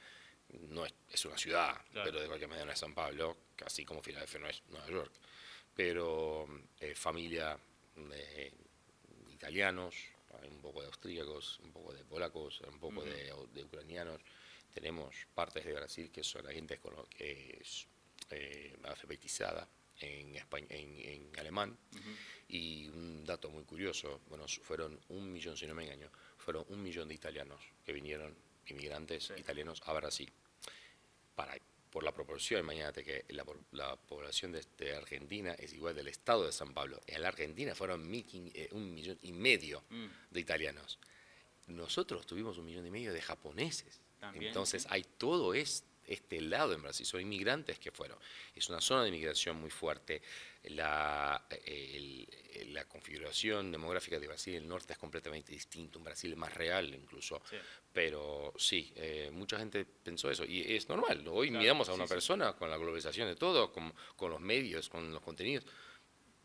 no 0.70 0.86
es, 0.86 0.94
es 1.10 1.24
una 1.24 1.38
ciudad, 1.38 1.74
pero 1.94 2.20
de 2.20 2.28
cualquier 2.28 2.50
manera 2.50 2.66
no 2.66 2.74
es 2.74 2.80
San 2.80 2.94
Pablo, 2.94 3.38
casi 3.56 3.86
como 3.86 4.04
Filadelfia 4.04 4.42
no 4.42 4.50
es 4.50 4.62
Nueva 4.68 4.90
York. 4.90 5.12
Pero 5.74 6.48
familia 6.96 7.58
de 7.96 8.54
italianos, 9.32 10.15
un 10.50 10.62
poco 10.62 10.82
de 10.82 10.88
austríacos, 10.88 11.60
un 11.64 11.72
poco 11.72 11.94
de 11.94 12.04
polacos, 12.04 12.62
un 12.62 12.80
poco 12.80 13.04
de, 13.04 13.64
ucranianos. 13.64 14.22
Tenemos 14.74 15.16
partes 15.34 15.66
de 15.66 15.74
Brasil 15.74 16.12
que 16.12 16.24
son 16.24 16.46
la 16.46 16.52
gente 16.52 16.80
que 17.10 17.60
es 17.62 17.88
eh, 18.30 18.76
alfabetizada 18.84 19.68
en, 20.00 20.36
en, 20.70 21.32
alemán. 21.40 21.78
Y 22.48 22.88
un 22.90 23.26
dato 23.26 23.50
muy 23.50 23.64
curioso, 23.64 24.22
bueno, 24.30 24.46
fueron 24.48 25.00
un 25.10 25.32
millón, 25.32 25.58
si 25.58 25.66
no 25.66 25.74
me 25.74 25.84
engaño, 25.84 26.10
fueron 26.38 26.66
un 26.70 26.84
millón 26.84 27.08
de 27.08 27.16
italianos 27.16 27.62
que 27.84 27.94
vinieron, 27.94 28.36
inmigrantes 28.68 29.34
italianos, 29.38 29.82
a 29.86 29.94
Brasil. 29.94 30.32
Para 31.36 31.58
por 31.96 32.04
la 32.04 32.12
proporción, 32.12 32.60
imagínate 32.60 33.06
que 33.06 33.24
la, 33.30 33.46
población 33.96 34.52
de, 34.52 34.96
Argentina 34.98 35.54
es 35.54 35.72
igual 35.72 35.96
del 35.96 36.10
estado 36.10 36.46
de 36.46 36.52
San 36.52 36.74
Pablo. 36.74 37.00
En 37.08 37.22
la 37.22 37.30
Argentina 37.30 37.74
fueron 37.74 38.14
eh, 38.14 38.68
un 38.74 38.94
millón 38.94 39.18
y 39.22 39.32
medio 39.32 39.82
mm. 39.90 40.06
de 40.30 40.40
italianos. 40.42 41.00
Nosotros 41.68 42.26
tuvimos 42.26 42.58
un 42.58 42.66
millón 42.66 42.86
y 42.86 42.92
medio 42.92 43.14
de 43.14 43.22
japoneses. 43.22 44.02
Entonces 44.34 44.86
hay 44.90 45.06
todo 45.18 45.54
esto 45.54 45.88
este 46.08 46.42
lado 46.42 46.74
en 46.74 46.82
Brasil, 46.82 47.06
son 47.06 47.22
inmigrantes 47.22 47.80
que 47.80 47.92
fueron. 47.92 48.18
Es 48.54 48.70
una 48.70 48.82
zona 48.82 49.04
de 49.04 49.10
inmigración 49.10 49.58
muy 49.58 49.70
fuerte. 49.70 50.22
La, 50.66 51.48
la 52.68 52.86
configuración 52.86 53.72
demográfica 53.72 54.20
de 54.20 54.28
Brasil, 54.28 54.56
el 54.56 54.68
norte 54.68 54.94
es 54.94 55.00
completamente 55.00 55.52
distinto, 55.52 56.00
un 56.00 56.06
Brasil 56.06 56.36
más 56.36 56.54
real 56.54 56.94
incluso. 56.94 57.42
Pero 57.94 58.54
sí, 58.58 58.92
eh, 58.96 59.30
mucha 59.32 59.58
gente 59.58 59.86
pensó 59.86 60.30
eso 60.30 60.44
y 60.46 60.76
es 60.76 60.90
normal. 60.90 61.26
Hoy 61.28 61.52
miramos 61.52 61.90
a 61.90 61.94
una 61.94 62.08
persona 62.08 62.54
con 62.54 62.70
la 62.70 62.78
globalización 62.78 63.28
de 63.28 63.36
todo, 63.36 63.72
con, 63.72 63.94
con, 64.16 64.32
los 64.32 64.42
medios, 64.42 64.90
con 64.90 65.12
los 65.12 65.22
contenidos. 65.22 65.66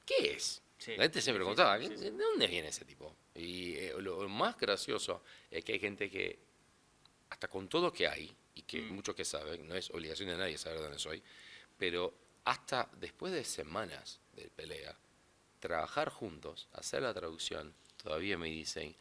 ¿Qué 0.05 0.33
es? 0.33 0.63
La 0.87 1.03
gente 1.03 1.21
siempre 1.21 1.41
preguntaba, 1.41 1.79
¿de 1.79 2.11
dónde 2.11 2.47
viene 2.47 2.69
ese 2.69 2.85
tipo? 2.85 3.15
Y 3.35 3.75
eh, 3.75 3.95
lo 3.99 4.27
más 4.29 4.56
gracioso 4.56 5.23
es 5.51 5.63
que 5.63 5.75
hay 5.75 5.79
gente 5.79 6.11
que, 6.11 6.39
hasta 7.29 7.49
con 7.49 7.69
todo 7.69 7.93
que 7.93 8.09
hay, 8.09 8.35
y 8.55 8.62
que 8.62 8.82
mm. 8.82 8.94
muchos 8.94 9.14
que 9.14 9.25
saben, 9.25 9.67
no 9.69 9.75
es 9.75 9.91
obligación 9.91 10.29
de 10.29 10.37
nadie 10.37 10.58
saber 10.58 10.81
dónde 10.81 10.99
soy, 10.99 11.23
pero 11.79 12.12
hasta 12.44 12.88
después 12.99 13.32
de 13.32 13.44
semanas 13.44 14.20
de 14.35 14.50
pelea, 14.50 14.97
trabajar 15.58 16.11
juntos, 16.11 16.69
hacer 16.73 17.02
la 17.02 17.14
traducción, 17.14 17.75
todavía 18.02 18.38
me 18.38 18.49
dicen, 18.49 18.94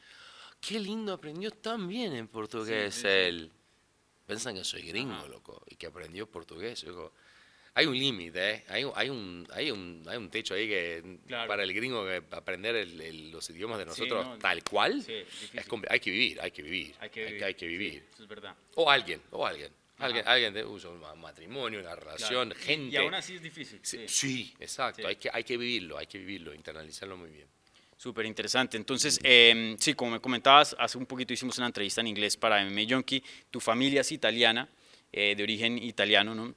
qué 0.60 0.80
lindo 0.80 1.14
aprendió 1.14 1.52
tan 1.52 1.88
bien 1.88 2.14
en 2.14 2.28
portugués 2.28 3.04
él. 3.04 3.52
Piensan 4.28 4.56
que 4.56 4.64
soy 4.64 4.84
gringo, 4.84 5.28
loco, 5.28 5.64
y 5.68 5.76
que 5.76 5.88
aprendió 5.88 6.30
portugués. 6.30 6.82
Yo 6.82 7.12
hay 7.74 7.86
un 7.86 7.98
límite, 7.98 8.52
¿eh? 8.52 8.64
hay, 8.68 8.86
hay, 8.96 9.10
un, 9.10 9.48
hay, 9.52 9.72
un, 9.72 10.04
hay 10.08 10.18
un 10.18 10.30
techo 10.30 10.54
ahí 10.54 10.68
que 10.68 11.20
para 11.28 11.64
el 11.64 11.74
gringo 11.74 12.06
que 12.06 12.24
aprender 12.32 12.88
los 13.32 13.50
idiomas 13.50 13.80
de 13.80 13.86
nosotros 13.86 14.40
tal 14.40 14.64
cual, 14.64 15.04
hay 15.90 16.00
que 16.00 16.12
vivir, 16.12 16.42
hay 16.42 16.52
que 16.52 16.62
vivir, 16.62 16.96
hay 17.00 17.10
que 17.10 17.26
vivir, 17.26 17.44
hay 17.44 17.54
que, 17.54 17.68
vivir. 17.68 18.04
eso 18.14 18.24
es 18.24 18.30
verdad. 18.30 18.56
O 18.76 18.90
alguien, 18.90 19.22
o 19.32 19.46
alguien. 19.46 19.72
Alguien, 20.00 20.26
alguien 20.28 20.54
de 20.54 20.64
uso, 20.64 20.92
un 20.92 21.20
matrimonio, 21.20 21.82
una 21.82 21.94
relación, 21.94 22.52
gente. 22.52 22.94
Y 22.94 22.98
aún 22.98 23.14
así 23.14 23.36
es 23.36 23.42
difícil. 23.42 23.82
Sí, 23.84 24.54
exacto. 24.58 25.06
Hay, 25.06 25.18
que, 25.18 25.30
hay 25.32 25.44
que 25.44 25.58
vivirlo, 25.58 25.98
hay 25.98 26.08
que 26.08 26.20
vivirlo, 26.20 26.54
internalizarlo 26.54 27.18
muy 27.18 27.30
bien. 27.30 27.48
Súper 27.98 28.26
interesante. 28.26 28.78
Entonces, 28.78 29.20
em, 29.24 29.78
sí, 29.78 29.94
como 29.96 30.12
me 30.12 30.22
comentabas, 30.22 30.74
hace 30.80 30.98
un 30.98 31.06
poquito 31.06 31.34
hicimos 31.34 31.58
una 31.58 31.68
entrevista 31.68 32.00
en 32.00 32.08
inglés 32.08 32.38
para 32.38 32.64
MMA 32.64 32.84
Junkie. 32.90 33.22
Tu 33.52 33.60
familia 33.60 34.00
es 34.00 34.14
italiana, 34.14 34.70
eh, 35.12 35.36
de 35.36 35.44
origen 35.44 35.78
italiano, 35.78 36.34
¿no? 36.34 36.56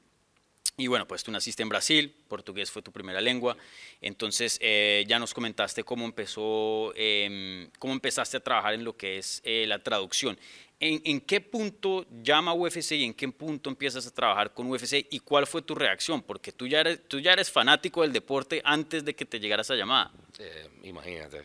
Y 0.77 0.87
bueno, 0.87 1.07
pues 1.07 1.23
tú 1.23 1.31
naciste 1.31 1.63
en 1.63 1.69
Brasil, 1.69 2.15
portugués 2.29 2.71
fue 2.71 2.81
tu 2.81 2.93
primera 2.93 3.21
lengua, 3.21 3.57
entonces 4.01 4.59
eh, 4.63 5.05
ya 5.07 5.19
nos 5.19 5.35
comentaste 5.35 5.85
cómo, 5.85 6.07
empezó, 6.07 6.95
em, 6.97 7.71
cómo 7.79 7.93
empezaste 7.93 8.39
a 8.39 8.41
trabajar 8.41 8.73
en 8.75 8.83
lo 8.83 8.97
que 8.97 9.19
es 9.19 9.43
eh, 9.45 9.67
la 9.69 9.83
traducción. 9.83 10.39
¿En, 10.85 11.21
qué 11.21 11.41
punto 11.41 12.05
llama 12.25 12.55
UFC 12.55 12.93
y 12.93 13.05
en 13.05 13.15
qué 13.15 13.29
punto 13.29 13.71
empiezas 13.71 14.05
a 14.09 14.11
trabajar 14.13 14.53
con 14.53 14.69
UFC 14.69 15.07
y 15.11 15.21
cuál 15.21 15.47
fue 15.47 15.63
tu 15.63 15.77
reacción? 15.77 16.23
Porque 16.23 16.51
tú 16.51 16.67
ya 16.67 16.81
eres, 16.81 17.07
tú 17.07 17.21
ya 17.21 17.35
eres 17.35 17.53
fanático 17.53 18.03
del 18.03 18.13
deporte 18.13 18.61
antes 18.65 19.05
de 19.05 19.15
que 19.15 19.25
te 19.25 19.39
llegara 19.39 19.63
esa 19.63 19.77
llamada. 19.77 20.11
Eh, 20.41 20.69
imagínate, 20.83 21.45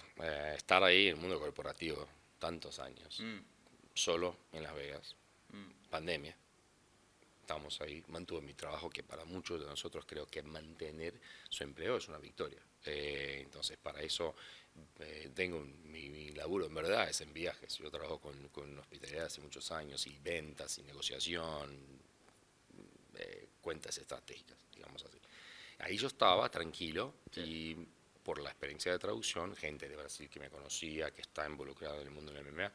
estar 0.56 0.84
ahí 0.84 1.10
en 1.10 1.16
el 1.16 1.22
mundo 1.22 1.40
corporativo 1.40 2.08
tantos 2.40 2.80
años, 2.80 3.20
mm. 3.20 3.38
solo 3.94 4.36
en 4.54 4.64
Las 4.64 4.74
Vegas, 4.74 5.16
mm. 5.52 5.90
pandemia 5.92 6.36
estamos 7.48 7.80
ahí, 7.80 8.04
mantuve 8.10 8.42
mi 8.42 8.54
trabajo, 8.54 8.90
que 8.90 9.04
para 9.04 9.24
muchos 9.24 9.62
de 9.62 9.66
nosotros 9.66 10.04
creo 10.06 10.26
que 10.28 10.44
mantener 10.44 11.14
su 11.50 11.64
empleo 11.64 11.96
es 11.96 12.10
una 12.10 12.18
victoria. 12.18 12.60
Eh, 12.84 13.40
entonces, 13.42 13.78
para 13.78 14.02
eso 14.02 14.36
eh, 15.00 15.32
tengo 15.34 15.62
mi, 15.62 16.32
laburo, 16.32 16.66
en 16.66 16.76
verdad, 16.76 17.10
es 17.10 17.22
en 17.22 17.34
viajes. 17.34 17.78
Yo 17.78 17.90
trabajo 17.90 18.20
con, 18.20 18.50
con 18.50 18.78
hospitalidad 18.78 19.28
hace 19.28 19.40
muchos 19.40 19.72
años 19.72 20.06
y 20.08 20.20
ventas 20.20 20.78
y 20.80 20.84
negociación, 20.84 21.78
eh, 23.16 23.48
cuentas 23.62 23.98
estratégicas, 23.98 24.58
digamos 24.76 25.06
así. 25.06 25.18
Ahí 25.80 25.96
yo 25.96 26.08
estaba 26.08 26.50
tranquilo 26.50 27.14
y 27.34 27.76
por 28.26 28.42
la 28.42 28.50
experiencia 28.50 28.92
de 28.92 29.00
traducción, 29.00 29.56
gente 29.56 29.88
de 29.88 29.96
Brasil 29.96 30.30
que 30.30 30.42
me 30.42 30.50
conocía, 30.50 31.12
que 31.12 31.22
está 31.22 31.48
involucrada 31.48 32.02
en 32.02 32.08
el 32.08 32.14
mundo 32.14 32.34
del 32.34 32.44
MMA, 32.44 32.74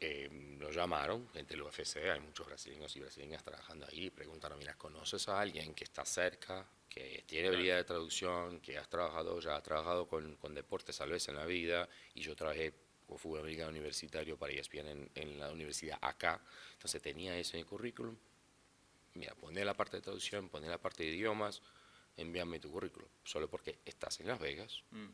eh, 0.00 0.56
lo 0.58 0.70
llamaron, 0.70 1.28
gente 1.30 1.54
del 1.54 1.62
UFC, 1.62 1.96
hay 2.10 2.20
muchos 2.20 2.46
brasileños 2.46 2.94
y 2.96 3.00
brasileñas 3.00 3.42
trabajando 3.42 3.86
ahí, 3.86 4.10
preguntaron, 4.10 4.58
mira, 4.58 4.74
¿conoces 4.76 5.28
a 5.28 5.40
alguien 5.40 5.74
que 5.74 5.84
está 5.84 6.04
cerca, 6.04 6.66
que 6.88 7.24
tiene 7.26 7.48
habilidad 7.48 7.76
de 7.76 7.84
traducción, 7.84 8.60
que 8.60 8.76
has 8.78 8.88
trabajado, 8.88 9.38
ya 9.40 9.56
has 9.56 9.62
trabajado 9.62 10.06
con, 10.06 10.36
con 10.36 10.54
deportes 10.54 10.96
tal 10.98 11.10
vez 11.10 11.28
en 11.28 11.36
la 11.36 11.44
vida, 11.46 11.88
y 12.14 12.20
yo 12.22 12.34
trabajé 12.36 12.72
con 13.06 13.18
fútbol 13.18 13.40
americano 13.40 13.70
universitario 13.70 14.36
para 14.36 14.52
ESPN 14.52 14.88
en, 14.88 15.10
en 15.14 15.38
la 15.38 15.50
universidad 15.52 15.98
acá, 16.00 16.40
entonces 16.72 17.00
tenía 17.00 17.36
eso 17.38 17.54
en 17.56 17.60
el 17.60 17.66
currículum, 17.66 18.16
mira, 19.14 19.34
poné 19.34 19.64
la 19.64 19.74
parte 19.74 19.96
de 19.98 20.02
traducción, 20.02 20.48
poné 20.48 20.68
la 20.68 20.78
parte 20.78 21.04
de 21.04 21.10
idiomas, 21.10 21.62
envíame 22.16 22.58
tu 22.60 22.70
currículum, 22.70 23.08
solo 23.24 23.48
porque 23.48 23.78
estás 23.84 24.20
en 24.20 24.28
Las 24.28 24.40
Vegas, 24.40 24.82
Mm. 24.90 25.06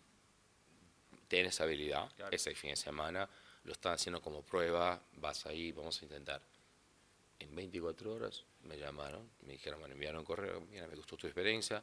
tienes 1.28 1.60
habilidad, 1.60 2.10
Claro. 2.16 2.34
ese 2.34 2.54
fin 2.54 2.70
de 2.70 2.76
semana, 2.76 3.28
lo 3.64 3.73
están 3.73 3.95
haciendo 3.95 4.21
como 4.21 4.42
prueba, 4.42 5.00
vas 5.14 5.47
ahí, 5.47 5.73
vamos 5.73 6.00
a 6.00 6.04
intentar. 6.04 6.42
En 7.38 7.54
24 7.54 8.12
horas 8.14 8.45
me 8.64 8.76
llamaron, 8.78 9.28
me 9.42 9.52
dijeron, 9.54 9.81
me 9.81 9.88
enviaron 9.88 10.21
un 10.21 10.25
correo, 10.25 10.61
mira, 10.71 10.87
me 10.87 10.95
gustó 10.97 11.16
tu 11.16 11.26
experiencia, 11.26 11.83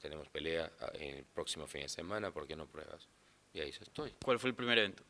tenemos 0.00 0.28
pelea 0.28 0.70
ah, 0.80 0.90
el 0.98 1.24
próximo 1.24 1.66
fin 1.66 1.82
de 1.82 1.88
semana, 1.88 2.30
¿por 2.30 2.46
qué 2.46 2.56
no 2.56 2.66
pruebas? 2.66 3.06
Y 3.52 3.60
ahí 3.60 3.70
estoy. 3.70 4.14
¿Cuál 4.24 4.38
fue 4.38 4.50
el 4.50 4.56
primer 4.56 4.78
evento? 4.78 5.02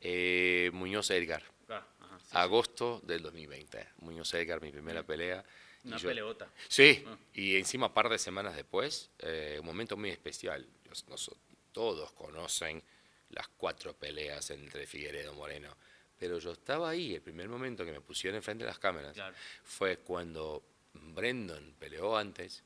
Eh, 0.00 0.70
Muñoz 0.72 1.10
Edgar, 1.10 1.42
Ah, 1.68 1.84
ajá, 2.00 2.18
sí, 2.20 2.26
sí. 2.30 2.36
agosto 2.36 3.00
del 3.04 3.22
2020. 3.22 3.88
Muñoz 3.98 4.32
Edgar, 4.34 4.60
mi 4.60 4.70
primera 4.70 5.02
pelea. 5.04 5.44
y 5.84 5.88
Una 5.88 5.96
yo- 5.98 6.08
peleota. 6.08 6.50
Sí, 6.68 7.04
Ah. 7.06 7.16
y 7.34 7.56
encima, 7.56 7.86
un 7.86 7.94
par 7.94 8.08
de 8.08 8.18
semanas 8.18 8.56
después, 8.56 9.10
eh, 9.20 9.58
un 9.60 9.66
momento 9.66 9.96
muy 9.96 10.10
especial. 10.10 10.66
Nos- 11.08 11.30
todos 11.72 12.10
conocen 12.12 12.82
las 13.30 13.48
cuatro 13.48 13.94
peleas 13.94 14.50
entre 14.50 14.86
Figueredo 14.86 15.32
y 15.32 15.36
Moreno, 15.36 15.76
pero 16.18 16.38
yo 16.38 16.52
estaba 16.52 16.90
ahí, 16.90 17.14
el 17.14 17.22
primer 17.22 17.48
momento 17.48 17.84
que 17.84 17.92
me 17.92 18.00
pusieron 18.00 18.36
enfrente 18.36 18.64
de 18.64 18.70
las 18.70 18.78
cámaras 18.78 19.12
Claro. 19.14 19.34
fue 19.62 19.98
cuando 19.98 20.64
Brandon 20.94 21.74
peleó 21.78 22.16
antes, 22.16 22.64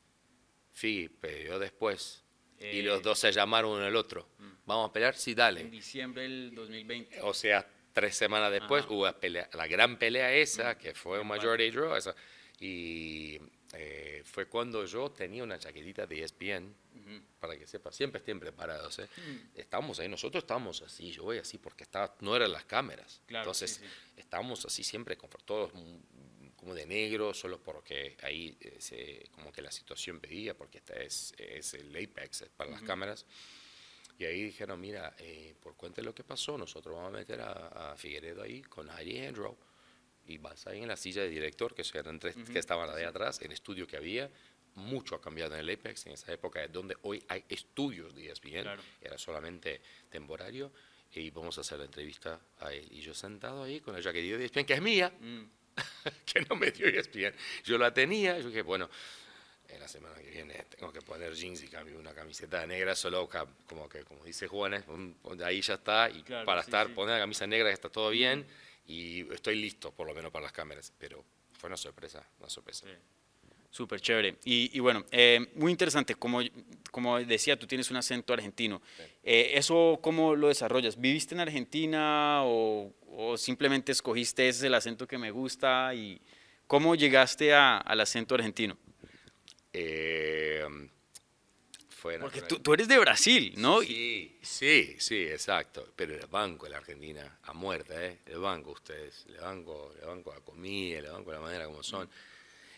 Figgy 0.71 1.09
peleó 1.09 1.59
después, 1.59 2.23
y 2.59 2.79
Eh, 2.79 2.81
mm. 2.81 2.85
los 2.85 3.03
dos 3.03 3.19
se 3.19 3.31
llamaron 3.31 3.71
uno 3.71 3.85
al 3.85 3.95
otro. 3.95 4.29
¿Vamos 4.65 4.89
a 4.89 4.93
pelear? 4.93 5.15
Sí, 5.15 5.35
dale. 5.35 5.61
En 5.61 5.69
diciembre 5.71 6.23
del 6.23 6.55
2020. 6.55 7.21
O 7.21 7.33
sea, 7.33 7.67
tres 7.91 8.15
semanas 8.15 8.51
después 8.51 8.85
Ajá. 8.85 8.93
hubo 8.93 9.05
la, 9.05 9.19
pelea- 9.19 9.49
la 9.53 9.67
gran 9.67 9.97
pelea 9.99 10.33
esa, 10.33 10.77
que 10.77 10.93
fue 10.95 11.19
un 11.19 11.27
majority 11.27 11.69
draw, 11.71 11.95
esa, 11.95 12.15
y 12.59 13.37
eh, 13.73 14.21
fue 14.25 14.45
cuando 14.47 14.85
yo 14.85 15.11
tenía 15.11 15.43
una 15.43 15.59
chaquetita 15.59 16.07
de 16.07 16.23
ESPN, 16.23 16.73
Para 17.39 17.57
que 17.57 17.67
sepa, 17.67 17.91
siempre 17.91 18.19
estén 18.19 18.39
preparados. 18.39 18.99
¿eh? 18.99 19.07
Mm. 19.17 19.59
Estábamos 19.59 19.99
ahí, 19.99 20.07
nosotros 20.07 20.43
estábamos 20.43 20.81
así, 20.81 21.11
yo 21.11 21.23
voy 21.23 21.37
así 21.37 21.57
porque 21.57 21.83
estaba, 21.83 22.15
no 22.21 22.35
eran 22.35 22.51
las 22.51 22.65
cámaras. 22.65 23.21
Claro, 23.25 23.43
Entonces, 23.43 23.71
sí, 23.75 23.81
sí. 23.85 24.13
estábamos 24.17 24.65
así 24.65 24.83
siempre, 24.83 25.17
con- 25.17 25.29
todos 25.45 25.73
mm, 25.73 26.47
como 26.55 26.73
de 26.73 26.85
negro, 26.85 27.33
solo 27.33 27.61
porque 27.61 28.15
ahí 28.23 28.57
eh, 28.61 28.77
se- 28.79 29.27
como 29.31 29.51
que 29.51 29.61
la 29.61 29.71
situación 29.71 30.19
pedía, 30.19 30.55
porque 30.55 30.77
esta 30.77 30.93
es, 30.95 31.33
es 31.37 31.73
el 31.73 31.89
apex 31.95 32.45
para 32.55 32.71
las 32.71 32.81
cámaras. 32.81 33.25
Y 34.17 34.25
ahí 34.25 34.43
dijeron, 34.43 34.79
mira, 34.79 35.15
eh, 35.17 35.55
por 35.59 35.75
cuenta 35.75 36.01
de 36.01 36.05
lo 36.05 36.13
que 36.15 36.23
pasó, 36.23 36.57
nosotros 36.57 36.95
vamos 36.95 37.13
a 37.13 37.17
meter 37.17 37.41
a, 37.41 37.91
a 37.93 37.97
Figueredo 37.97 38.43
ahí 38.43 38.61
con 38.61 38.89
Ari 38.89 39.25
Andrew 39.25 39.57
y 40.25 40.37
vas 40.37 40.65
ahí 40.67 40.81
en 40.81 40.87
la 40.87 40.95
silla 40.95 41.23
de 41.23 41.29
director, 41.29 41.73
que 41.75 41.83
eran 41.97 42.19
tres 42.19 42.35
que 42.49 42.59
estaban 42.59 42.89
ahí 42.95 43.03
atrás, 43.03 43.41
el 43.41 43.51
estudio 43.51 43.85
que 43.87 43.97
había. 43.97 44.29
Mucho 44.75 45.15
ha 45.15 45.21
cambiado 45.21 45.53
en 45.53 45.59
el 45.61 45.69
Apex 45.69 46.05
en 46.07 46.13
esa 46.13 46.31
época, 46.33 46.67
donde 46.67 46.95
hoy 47.03 47.23
hay 47.27 47.43
estudios 47.49 48.15
de 48.15 48.29
ESPN, 48.31 48.61
Claro. 48.63 48.81
era 49.01 49.17
solamente 49.17 49.81
temporario, 50.09 50.71
y 51.13 51.29
vamos 51.29 51.57
a 51.57 51.61
hacer 51.61 51.77
la 51.79 51.85
entrevista 51.85 52.39
a 52.59 52.73
él. 52.73 52.87
Y 52.91 53.01
yo 53.01 53.13
sentado 53.13 53.63
ahí 53.63 53.79
con 53.81 53.93
la 53.95 54.01
jaquetilla 54.01 54.37
de 54.37 54.45
ESPN, 54.45 54.65
que 54.65 54.73
es 54.73 54.81
mía, 54.81 55.13
Mm. 55.19 55.43
que 56.25 56.41
no 56.49 56.55
me 56.55 56.71
dio 56.71 56.87
ESPN. 56.87 57.33
Yo 57.63 57.77
la 57.77 57.93
tenía, 57.93 58.37
yo 58.39 58.47
dije, 58.47 58.61
bueno, 58.61 58.89
en 59.69 59.79
la 59.79 59.87
semana 59.87 60.15
que 60.21 60.29
viene 60.29 60.65
tengo 60.69 60.91
que 60.93 61.01
poner 61.01 61.33
jeans 61.33 61.63
y 61.63 61.67
cambio 61.67 61.97
una 61.99 62.13
camiseta 62.13 62.65
negra, 62.67 62.95
solo 62.95 63.27
como 63.67 63.87
que, 63.89 64.03
como 64.03 64.23
dice 64.23 64.47
Juanes, 64.47 64.83
ahí 65.43 65.61
ya 65.61 65.75
está, 65.75 66.09
y 66.11 66.21
Claro, 66.23 66.45
para 66.45 66.61
sí, 66.61 66.67
estar, 66.67 66.87
sí. 66.87 66.93
poner 66.93 67.15
la 67.15 67.19
camisa 67.21 67.47
negra, 67.47 67.69
que 67.69 67.73
está 67.73 67.89
todo 67.89 68.09
bien, 68.09 68.45
y 68.87 69.31
estoy 69.33 69.55
listo, 69.55 69.91
por 69.91 70.05
lo 70.07 70.13
menos 70.13 70.31
para 70.31 70.43
las 70.43 70.51
cámaras, 70.51 70.91
pero 70.99 71.23
fue 71.53 71.67
una 71.67 71.77
sorpresa, 71.77 72.27
una 72.39 72.49
sorpresa. 72.49 72.85
Sí. 72.85 72.93
Súper 73.73 73.99
chévere. 73.99 74.35
Y, 74.45 74.69
y 74.77 74.79
bueno, 74.79 75.03
eh, 75.09 75.47
muy 75.55 75.71
interesante. 75.71 76.13
Como, 76.13 76.41
como 76.91 77.17
decía, 77.17 77.57
tú 77.57 77.65
tienes 77.65 77.89
un 77.89 77.97
acento 77.97 78.31
argentino. 78.31 78.83
Eh, 79.23 79.53
¿Eso 79.55 79.97
cómo 79.99 80.35
lo 80.35 80.49
desarrollas? 80.49 81.01
¿Viviste 81.01 81.33
en 81.33 81.41
Argentina 81.41 82.43
o, 82.43 82.93
o 83.17 83.35
simplemente 83.35 83.91
escogiste 83.91 84.47
ese 84.47 84.59
es 84.59 84.63
el 84.65 84.75
acento 84.75 85.07
que 85.07 85.17
me 85.17 85.31
gusta? 85.31 85.91
¿Y 85.95 86.21
cómo 86.67 86.93
llegaste 86.93 87.51
a- 87.55 87.77
al 87.79 87.99
acento 87.99 88.35
argentino? 88.35 88.77
Eh, 89.73 90.63
fue 91.89 92.19
Porque 92.19 92.43
tú, 92.43 92.59
tú 92.59 92.73
eres 92.75 92.87
de 92.87 92.99
Brasil, 92.99 93.55
¿no? 93.57 93.81
Sí, 93.81 94.37
sí, 94.43 94.95
sí, 94.99 95.15
exacto. 95.23 95.91
Pero 95.95 96.13
el 96.13 96.27
banco 96.27 96.67
en 96.67 96.73
la 96.73 96.77
Argentina, 96.77 97.39
a 97.41 97.53
muerte, 97.53 97.93
¿eh? 98.05 98.19
El 98.27 98.37
banco 98.37 98.69
ustedes, 98.69 99.25
el 99.29 99.37
banco, 99.37 99.95
el 99.99 100.05
banco 100.05 100.31
la 100.31 100.41
comida, 100.41 100.99
el 100.99 101.07
banco 101.07 101.31
la 101.31 101.39
manera 101.39 101.65
como 101.65 101.81
son. 101.81 102.07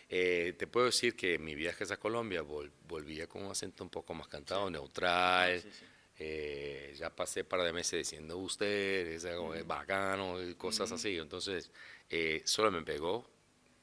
Eh, 0.08 0.54
te 0.58 0.66
puedo 0.66 0.86
decir 0.86 1.16
que 1.16 1.38
mi 1.38 1.54
viaje 1.54 1.84
a 1.92 1.96
Colombia 1.96 2.42
vol- 2.42 2.70
volvía 2.86 3.26
con 3.26 3.44
un 3.44 3.50
acento 3.50 3.82
un 3.82 3.90
poco 3.90 4.14
más 4.14 4.28
cantado, 4.28 4.70
neutral. 4.70 5.60
Sí, 5.60 5.70
sí. 5.72 5.84
Eh, 6.18 6.94
ya 6.96 7.10
pasé 7.14 7.40
un 7.42 7.46
par 7.48 7.62
de 7.62 7.72
meses 7.72 7.98
diciendo 7.98 8.38
usted, 8.38 9.06
es 9.08 9.24
algo 9.26 9.52
bacano 9.66 10.42
y 10.42 10.54
cosas 10.54 10.90
así. 10.92 11.16
Entonces, 11.18 11.70
eh, 12.08 12.42
solo 12.44 12.70
me 12.70 12.82
pegó 12.82 13.28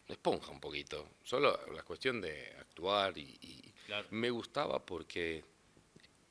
esponja 0.07 0.51
un 0.51 0.59
poquito. 0.59 1.09
Solo 1.23 1.59
la 1.73 1.83
cuestión 1.83 2.21
de 2.21 2.53
actuar 2.59 3.17
y, 3.17 3.37
y 3.41 3.73
Claro. 3.85 4.07
me 4.11 4.29
gustaba 4.29 4.83
porque 4.83 5.43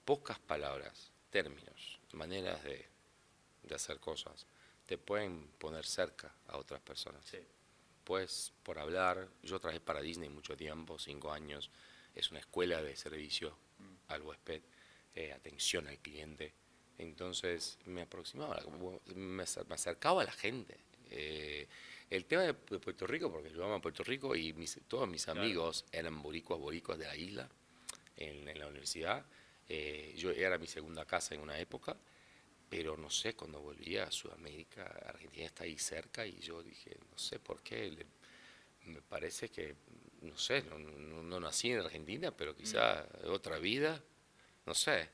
pocas 0.04 0.38
palabras, 0.38 1.10
términos, 1.30 2.00
maneras 2.14 2.62
de, 2.64 2.86
de 3.62 3.74
hacer 3.74 3.98
cosas 4.00 4.46
te 4.86 4.98
pueden 4.98 5.46
poner 5.58 5.84
cerca 5.86 6.34
a 6.48 6.56
otras 6.58 6.80
personas. 6.80 7.24
Sí. 7.24 7.38
Pues 8.04 8.52
por 8.62 8.78
hablar, 8.78 9.28
yo 9.42 9.58
trabajé 9.60 9.80
para 9.80 10.00
Disney 10.00 10.28
mucho 10.28 10.56
tiempo, 10.56 10.98
cinco 10.98 11.30
años, 11.32 11.70
es 12.14 12.30
una 12.30 12.40
escuela 12.40 12.82
de 12.82 12.96
servicio 12.96 13.56
al 14.08 14.22
huésped, 14.22 14.60
eh, 15.14 15.32
atención 15.32 15.86
al 15.86 15.98
cliente. 15.98 16.52
Entonces 16.98 17.78
me 17.86 18.02
aproximaba, 18.02 18.60
me, 19.14 19.42
acer- 19.44 19.66
me 19.66 19.74
acercaba 19.74 20.22
a 20.22 20.24
la 20.24 20.32
gente. 20.32 20.76
Eh, 21.10 21.66
el 22.10 22.24
tema 22.26 22.42
de, 22.42 22.54
Puerto 22.54 23.06
Rico, 23.06 23.30
porque 23.30 23.50
yo 23.50 23.64
amo 23.64 23.74
a 23.74 23.80
Puerto 23.80 24.02
Rico 24.02 24.34
y 24.34 24.52
mis- 24.52 24.80
todos 24.88 25.08
mis 25.08 25.24
Claro. 25.24 25.40
amigos 25.40 25.84
eran 25.92 26.20
boricuas, 26.22 26.58
boricuas 26.60 26.98
de 26.98 27.06
la 27.06 27.16
isla 27.16 27.48
en, 28.16 28.48
en 28.48 28.58
la 28.58 28.66
universidad. 28.66 29.24
Eh, 29.68 30.14
yo 30.18 30.30
era 30.30 30.58
mi 30.58 30.66
segunda 30.66 31.04
casa 31.06 31.34
en 31.34 31.40
una 31.40 31.58
época, 31.58 31.96
pero 32.72 32.96
no 32.96 33.10
sé, 33.10 33.34
cuando 33.34 33.60
volví 33.60 33.98
a 33.98 34.10
Sudamérica, 34.10 34.86
Argentina 35.06 35.44
está 35.44 35.64
ahí 35.64 35.76
cerca 35.76 36.24
y 36.26 36.38
yo 36.40 36.62
dije, 36.62 36.96
no 37.10 37.18
sé 37.18 37.38
por 37.38 37.60
qué, 37.62 37.90
le- 37.90 38.06
me 38.90 39.02
parece 39.02 39.50
que, 39.50 39.74
no 40.22 40.38
sé, 40.38 40.62
no, 40.62 40.78
no- 40.78 41.22
no 41.22 41.38
nací 41.38 41.70
en 41.70 41.80
Argentina, 41.80 42.30
pero 42.34 42.56
quizá 42.56 43.06
otra 43.26 43.58
vida, 43.58 44.02
no 44.64 44.72
sé. 44.74 45.10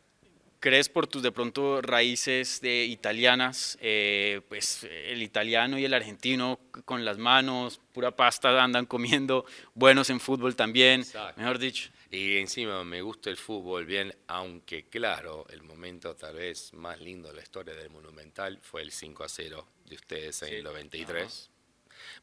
¿Crees 0.60 0.88
por 0.88 1.06
tus 1.06 1.22
de 1.22 1.30
pronto 1.30 1.80
raíces 1.82 2.60
de 2.60 2.84
italianas, 2.84 3.78
eh, 3.80 4.40
pues 4.48 4.82
el 4.82 5.22
italiano 5.22 5.78
y 5.78 5.84
el 5.84 5.94
argentino 5.94 6.58
con 6.84 7.04
las 7.04 7.16
manos, 7.16 7.80
pura 7.92 8.10
pasta 8.10 8.60
andan 8.62 8.84
comiendo, 8.86 9.44
buenos 9.74 10.10
en 10.10 10.18
fútbol 10.18 10.56
también, 10.56 11.02
Exacto. 11.02 11.40
mejor 11.40 11.58
dicho? 11.60 11.90
Y 12.10 12.38
encima 12.38 12.82
me 12.82 13.02
gusta 13.02 13.30
el 13.30 13.36
fútbol 13.36 13.84
bien, 13.86 14.12
aunque 14.26 14.82
claro, 14.86 15.46
el 15.50 15.62
momento 15.62 16.16
tal 16.16 16.34
vez 16.34 16.72
más 16.74 17.00
lindo 17.00 17.28
de 17.28 17.34
la 17.36 17.42
historia 17.42 17.74
del 17.74 17.90
Monumental 17.90 18.58
fue 18.60 18.82
el 18.82 18.90
5 18.90 19.22
a 19.22 19.28
0 19.28 19.64
de 19.84 19.94
ustedes 19.94 20.42
en 20.42 20.48
Sí. 20.48 20.54
el 20.56 20.64
93. 20.64 21.50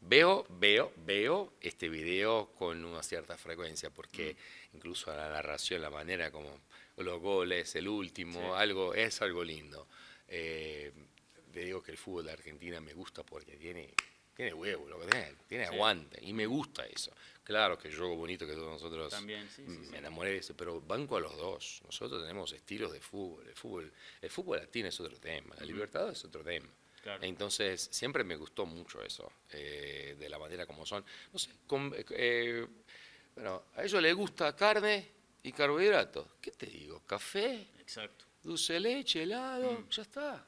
Veo, 0.01 0.45
veo, 0.49 0.91
veo 1.05 1.53
este 1.61 1.87
video 1.87 2.51
con 2.57 2.83
una 2.83 3.01
cierta 3.01 3.37
frecuencia, 3.37 3.89
porque 3.91 4.35
incluso 4.73 5.15
la 5.15 5.29
narración, 5.29 5.81
la 5.81 5.89
manera 5.89 6.31
como 6.31 6.59
los 7.03 7.19
goles, 7.19 7.75
el 7.75 7.87
último, 7.87 8.39
Sí. 8.39 8.47
algo, 8.55 8.93
es 8.93 9.21
algo 9.21 9.43
lindo. 9.43 9.87
Eh, 10.27 10.91
te 11.51 11.59
digo 11.65 11.81
que 11.83 11.91
el 11.91 11.97
fútbol 11.97 12.25
de 12.25 12.31
Argentina 12.33 12.79
me 12.81 12.93
gusta 12.93 13.23
porque 13.23 13.57
tiene, 13.57 13.93
tiene 14.35 14.53
huevo, 14.53 14.87
lo 14.87 14.99
que 14.99 15.07
tiene, 15.07 15.33
tiene 15.47 15.67
Sí. 15.67 15.73
aguante, 15.73 16.19
y 16.23 16.33
me 16.33 16.45
gusta 16.45 16.85
eso. 16.85 17.11
Claro 17.43 17.77
que 17.77 17.91
juego 17.93 18.15
bonito 18.15 18.47
que 18.47 18.53
todos 18.53 18.71
nosotros 18.71 19.11
También, 19.11 19.47
sí, 19.49 19.61
me 19.61 19.97
enamoré 19.99 20.31
de 20.31 20.37
eso, 20.37 20.55
pero 20.57 20.81
banco 20.81 21.17
a 21.17 21.19
los 21.21 21.37
dos. 21.37 21.81
Nosotros 21.85 22.21
tenemos 22.23 22.51
estilos 22.53 22.91
de 22.91 22.99
fútbol. 22.99 23.47
El 23.47 23.55
fútbol, 23.55 23.93
el 24.21 24.29
fútbol 24.31 24.57
latino 24.57 24.89
es 24.89 24.99
otro 24.99 25.15
tema, 25.19 25.53
la 25.59 25.65
libertad 25.65 26.09
es 26.09 26.25
otro 26.25 26.43
tema. 26.43 26.67
Claro. 27.03 27.23
Entonces, 27.23 27.87
siempre 27.91 28.23
me 28.23 28.35
gustó 28.35 28.65
mucho 28.65 29.03
eso, 29.03 29.31
eh, 29.51 30.15
de 30.17 30.27
la 30.27 30.39
manera 30.39 30.65
como 30.65 30.87
son. 30.87 31.05
No 31.31 31.37
sé, 31.37 31.51
con- 31.67 31.93
eh, 32.09 32.65
bueno, 33.35 33.61
a 33.75 33.83
ellos 33.83 34.01
les 34.01 34.15
gusta 34.15 34.55
carne 34.55 35.07
y 35.45 35.51
carbohidratos. 35.51 36.27
¿Qué 36.41 36.51
te 36.51 36.65
digo? 36.65 37.01
Café, 37.05 37.67
Exacto. 37.79 38.25
dulce 38.43 38.73
de 38.73 38.79
leche, 38.79 39.23
helado, 39.23 39.87
ya 39.89 40.01
está. 40.01 40.45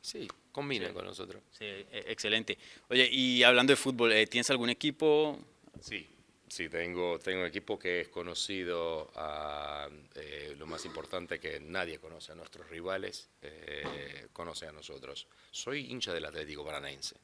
Sí, 0.00 0.28
combina 0.52 0.92
con 0.92 1.04
nosotros. 1.04 1.42
Sí, 1.50 1.64
e- 1.64 2.04
excelente. 2.06 2.56
Oye, 2.88 3.08
y 3.10 3.42
hablando 3.42 3.72
de 3.72 3.76
fútbol, 3.76 4.12
eh, 4.12 4.26
¿tienes 4.26 4.48
algún 4.50 4.70
equipo? 4.70 5.38
Sí, 5.80 6.08
sí, 6.48 6.68
tengo, 6.68 7.18
tengo 7.18 7.40
un 7.40 7.46
equipo 7.48 7.78
que 7.78 8.02
es 8.02 8.08
conocido, 8.08 9.10
a, 9.16 9.88
eh, 10.14 10.54
lo 10.56 10.66
más 10.66 10.84
importante 10.86 11.38
que 11.40 11.60
nadie 11.60 11.98
conoce 11.98 12.32
a 12.32 12.34
nuestros 12.36 12.68
rivales, 12.70 13.28
eh, 13.42 14.28
conoce 14.32 14.66
a 14.66 14.72
nosotros. 14.72 15.26
Soy 15.50 15.90
hincha 15.90 16.14
del 16.14 16.24
Atlético 16.24 16.64
Paranaense, 16.64 17.16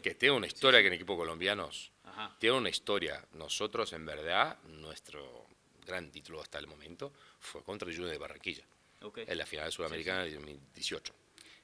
que 0.00 0.14
tiene 0.14 0.36
una 0.36 0.46
historia 0.46 0.80
que 0.80 0.86
en 0.86 0.92
equipos 0.94 1.16
colombianos 1.18 1.90
Ajá. 2.04 2.36
tiene 2.38 2.56
una 2.56 2.70
historia. 2.70 3.22
Nosotros, 3.32 3.92
en 3.94 4.06
verdad, 4.06 4.58
nuestro 4.62 5.49
gran 5.90 6.10
título 6.10 6.40
hasta 6.40 6.58
el 6.58 6.66
momento 6.68 7.12
fue 7.40 7.62
contra 7.64 7.88
el 7.88 7.94
Junior 7.94 8.12
de 8.12 8.18
Barranquilla, 8.18 8.64
Ok. 9.02 9.18
en 9.26 9.36
la 9.38 9.44
final 9.46 9.70
sudamericana 9.72 10.22
del 10.24 10.34
2018. 10.34 11.12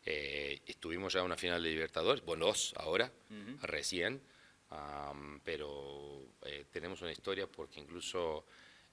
Eh, 0.04 0.60
estuvimos 0.66 1.12
ya 1.12 1.20
en 1.20 1.26
una 1.26 1.36
final 1.36 1.62
de 1.62 1.70
Libertadores, 1.70 2.24
bueno, 2.24 2.46
dos 2.46 2.74
ahora, 2.76 3.10
recién, 3.62 4.20
am, 4.70 5.40
pero 5.44 6.26
eh, 6.42 6.64
tenemos 6.72 7.00
una 7.02 7.12
historia 7.12 7.46
porque 7.46 7.80
incluso 7.80 8.44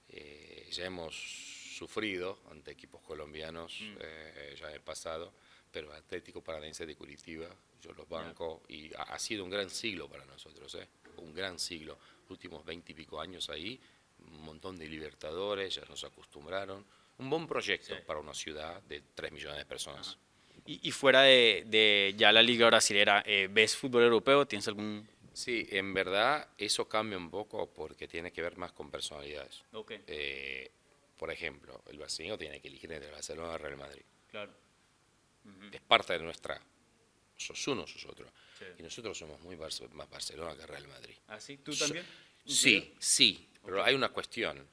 eh, 0.08 0.68
ya 0.70 0.84
hemos 0.86 1.14
sufrido 1.78 2.40
ante 2.50 2.70
equipos 2.70 3.02
colombianos 3.02 3.78
eh, 4.00 4.56
ya 4.58 4.68
en 4.68 4.74
el 4.74 4.80
pasado, 4.80 5.32
pero 5.72 5.92
Atlético 5.92 6.40
Paranaense 6.42 6.86
de 6.86 6.94
Curitiba, 6.94 7.48
yo 7.82 7.92
los 7.92 8.08
banco 8.08 8.62
y 8.68 8.92
ha, 8.94 9.02
ha 9.14 9.18
sido 9.18 9.42
un 9.44 9.50
gran 9.50 9.68
siglo 9.70 10.08
para 10.08 10.24
nosotros, 10.24 10.74
eh, 10.76 10.86
un 11.18 11.34
gran 11.34 11.58
siglo, 11.58 11.98
últimos 12.28 12.64
veinte 12.64 12.92
y 12.92 12.94
pico 12.94 13.20
años 13.20 13.50
ahí, 13.50 13.80
un 14.34 14.42
montón 14.44 14.76
de 14.78 14.86
libertadores, 14.86 15.74
ya 15.74 15.84
nos 15.86 16.04
acostumbraron, 16.04 16.84
un 17.18 17.30
buen 17.30 17.46
proyecto 17.46 17.94
Sí. 17.94 18.02
para 18.06 18.18
una 18.20 18.34
ciudad 18.34 18.82
de 18.82 19.02
3 19.14 19.32
millones 19.32 19.58
de 19.58 19.64
personas. 19.66 20.18
Y, 20.66 20.88
y 20.88 20.90
fuera 20.92 21.22
de, 21.22 21.64
de 21.66 22.14
ya 22.16 22.32
la 22.32 22.42
liga 22.42 22.66
brasilera, 22.66 23.22
eh, 23.26 23.48
¿ves 23.50 23.76
fútbol 23.76 24.02
europeo? 24.04 24.46
¿Tienes 24.46 24.66
algún...? 24.68 25.06
Sí, 25.32 25.66
en 25.70 25.92
verdad 25.92 26.48
eso 26.58 26.88
cambia 26.88 27.18
un 27.18 27.28
poco 27.30 27.68
porque 27.72 28.06
tiene 28.08 28.32
que 28.32 28.40
ver 28.40 28.56
más 28.56 28.72
con 28.72 28.90
personalidades. 28.90 29.62
Ok, 29.72 29.92
Eh, 30.06 30.70
por 31.16 31.30
ejemplo, 31.30 31.82
el 31.90 31.98
brasileño 31.98 32.38
tiene 32.38 32.60
que 32.60 32.68
elegir 32.68 32.90
entre 32.92 33.10
Barcelona 33.10 33.54
y 33.54 33.58
Real 33.58 33.76
Madrid. 33.76 34.02
claro. 34.30 34.52
Es 35.72 35.80
parte 35.82 36.14
de 36.14 36.20
nuestra. 36.20 36.58
Sos 37.36 37.66
uno, 37.68 37.86
sos 37.86 38.06
otro. 38.06 38.26
Sí. 38.58 38.64
Y 38.78 38.82
nosotros 38.82 39.18
somos 39.18 39.38
muy 39.40 39.56
más 39.56 39.78
Barcelona 40.08 40.56
que 40.56 40.66
Real 40.66 40.86
Madrid. 40.88 41.14
¿Así? 41.28 41.58
¿Tú 41.58 41.72
So- 41.74 41.84
también? 41.84 42.06
¿En 42.44 42.50
Sí, 42.52 42.94
sí, 42.98 43.48
pero 43.64 43.82
hay 43.82 43.94
una 43.94 44.10
cuestión. 44.10 44.66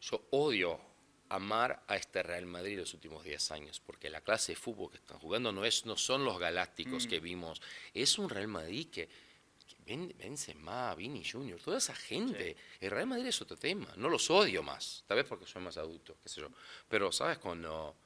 Yo 0.00 0.26
odio 0.30 0.80
amar 1.28 1.82
a 1.88 1.96
este 1.96 2.22
Real 2.22 2.44
Madrid 2.46 2.78
los 2.78 2.92
últimos 2.94 3.24
10 3.24 3.50
años, 3.52 3.80
porque 3.80 4.10
la 4.10 4.20
clase 4.20 4.52
de 4.52 4.56
fútbol 4.56 4.90
que 4.90 4.98
están 4.98 5.18
jugando 5.18 5.50
no, 5.52 5.64
es, 5.64 5.86
no 5.86 5.96
son 5.96 6.24
los 6.24 6.36
Mm. 6.36 6.40
galácticos 6.40 7.06
que 7.06 7.20
vimos, 7.20 7.60
es 7.94 8.18
un 8.18 8.28
Real 8.28 8.48
Madrid 8.48 8.88
que, 8.90 9.06
que 9.08 9.76
ven- 9.86 10.14
Benzema, 10.18 10.94
Vini 10.94 11.24
Junior, 11.24 11.58
toda 11.60 11.78
esa 11.78 11.94
gente. 11.94 12.54
El 12.80 12.90
Real 12.90 13.06
Madrid 13.06 13.26
es 13.26 13.40
otro 13.40 13.56
tema, 13.56 13.88
no 13.96 14.08
los 14.10 14.28
odio 14.30 14.62
más, 14.62 15.04
tal 15.06 15.16
vez 15.16 15.26
porque 15.26 15.46
soy 15.46 15.62
más 15.62 15.76
adulto, 15.78 16.16
qué 16.22 16.28
sé 16.28 16.40
yo. 16.42 16.48
Pero, 16.88 17.10
¿sabes? 17.12 17.38
Cuando, 17.38 17.96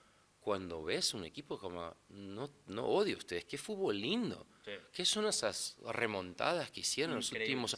cuando 0.41 0.85
ves 0.85 1.13
un 1.15 1.25
equipo 1.25 1.59
como, 1.59 1.97
no, 2.11 2.49
no 2.69 2.87
odio 2.87 3.17
a 3.17 3.19
ustedes, 3.19 3.45
qué 3.47 3.59
fútbol 3.59 4.01
lindo. 4.01 4.47
Sí. 4.65 4.71
¿Qué 4.93 5.05
son 5.05 5.27
esas 5.27 5.77
remontadas 5.85 6.71
que 6.71 6.81
hicieron 6.81 7.13
en 7.13 7.17
los 7.19 7.33
últimos 7.33 7.77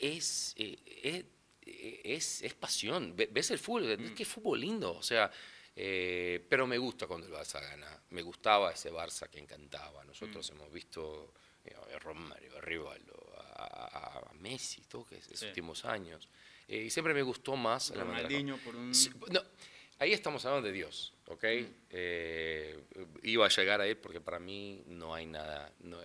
es, 0.00 0.54
eh, 0.56 0.78
es, 1.02 1.24
eh, 1.66 2.00
es, 2.04 2.42
es 2.42 2.54
pasión. 2.54 3.14
Ve- 3.16 3.28
¿Ves 3.32 3.50
el 3.50 3.58
fútbol? 3.58 3.96
Mm. 3.98 4.14
Que 4.14 4.24
fútbol 4.24 4.60
lindo. 4.60 4.94
O 4.94 5.02
sea, 5.02 5.30
eh, 5.76 6.44
pero 6.48 6.66
me 6.66 6.78
gusta 6.78 7.06
cuando 7.06 7.26
el 7.26 7.32
Barça 7.32 7.60
gana. 7.60 8.02
Me 8.10 8.22
gustaba 8.22 8.72
ese 8.72 8.90
Barça 8.92 9.28
que 9.28 9.38
encantaba. 9.38 10.04
Nosotros 10.04 10.50
Mm. 10.50 10.54
hemos 10.56 10.72
visto 10.72 11.34
a 11.94 11.98
Romario, 11.98 12.56
a 12.56 12.60
Rivaldo, 12.60 13.32
a, 13.36 13.64
a- 14.28 14.32
Messi, 14.34 14.82
todo 14.88 15.04
que 15.06 15.16
esos 15.18 15.38
Sí. 15.38 15.46
últimos 15.46 15.84
años. 15.84 16.28
Eh, 16.66 16.84
y 16.84 16.90
siempre 16.90 17.12
me 17.14 17.22
gustó 17.22 17.56
más 17.56 17.90
la 17.90 18.04
por 18.64 18.74
un... 18.76 18.92
No, 19.30 19.42
ahí 19.98 20.12
estamos 20.12 20.44
hablando 20.46 20.68
de 20.68 20.72
Dios, 20.72 21.12
¿ok? 21.26 21.44
Eh, 21.90 22.78
iba 23.24 23.44
a 23.44 23.48
llegar 23.48 23.80
a 23.80 23.86
él 23.86 23.96
porque 23.98 24.20
para 24.20 24.38
mí 24.38 24.82
no 24.86 25.14
hay 25.14 25.26
nada, 25.26 25.72
no, 25.80 26.00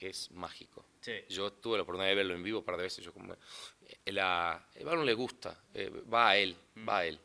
es 0.00 0.30
mágico. 0.32 0.84
Sí. 1.00 1.12
Yo 1.28 1.52
tuve 1.52 1.76
la 1.78 1.82
oportunidad 1.82 2.08
de 2.10 2.14
verlo 2.16 2.34
en 2.34 2.42
vivo 2.42 2.58
un 2.60 2.64
par 2.64 2.76
de 2.76 2.82
veces. 2.84 3.04
Yo 3.04 3.12
como, 3.12 3.32
eh, 3.34 4.12
la, 4.12 4.68
el 4.74 4.84
balón 4.84 5.06
le 5.06 5.14
gusta, 5.14 5.62
eh, 5.74 5.90
va 6.12 6.30
a 6.30 6.36
él, 6.36 6.56
va 6.88 6.98
a 6.98 7.06
él. 7.06 7.18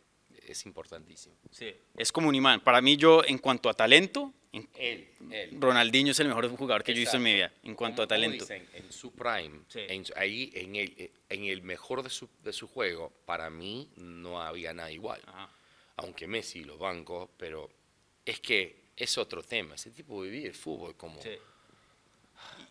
Es 0.48 0.66
importantísimo. 0.66 1.36
Sí. 1.52 1.74
Es 1.96 2.12
como 2.12 2.28
un 2.30 2.36
imán. 2.36 2.62
Para 2.62 2.82
mí, 2.82 2.98
yo, 2.98 3.24
en 3.24 3.38
cuanto 3.38 3.70
a 3.70 3.74
talento, 3.74 4.34
en- 4.52 4.68
Él, 4.76 5.08
él. 5.32 5.58
Ronaldinho 5.62 6.12
es 6.12 6.20
el 6.20 6.28
mejor 6.28 6.50
jugador 6.50 6.84
que 6.84 6.92
yo 6.94 6.98
he 6.98 7.02
visto 7.02 7.16
en 7.18 7.24
mi 7.24 7.34
vida, 7.34 7.46
Exacto. 7.46 7.68
en 7.70 7.76
cuanto 7.76 8.02
a 8.02 8.08
talento. 8.08 8.44
dicen, 8.44 8.68
en 8.74 8.92
su 8.92 9.14
prime, 9.14 9.62
Sí. 9.70 9.80
en 9.88 10.04
ahí 10.18 10.52
en 10.56 10.76
el, 10.76 11.12
en 11.30 11.44
el 11.46 11.62
mejor 11.62 12.04
de 12.04 12.10
su, 12.10 12.28
de 12.44 12.52
su 12.52 12.68
juego, 12.68 13.14
para 13.26 13.50
mí 13.50 13.90
no 13.98 14.42
había 14.42 14.74
nada 14.74 14.92
igual. 14.92 15.22
Ajá. 15.26 15.50
Aunque 15.98 16.28
Messi 16.28 16.64
los 16.64 16.78
bancos, 16.80 17.30
pero 17.38 17.70
es 18.26 18.40
que 18.42 18.82
es 18.98 19.18
otro 19.18 19.42
tema. 19.44 19.76
Ese 19.76 19.92
tipo 19.92 20.20
vivía 20.22 20.48
el 20.48 20.54
fútbol 20.56 20.96
como... 20.98 21.22
Sí. 21.22 21.30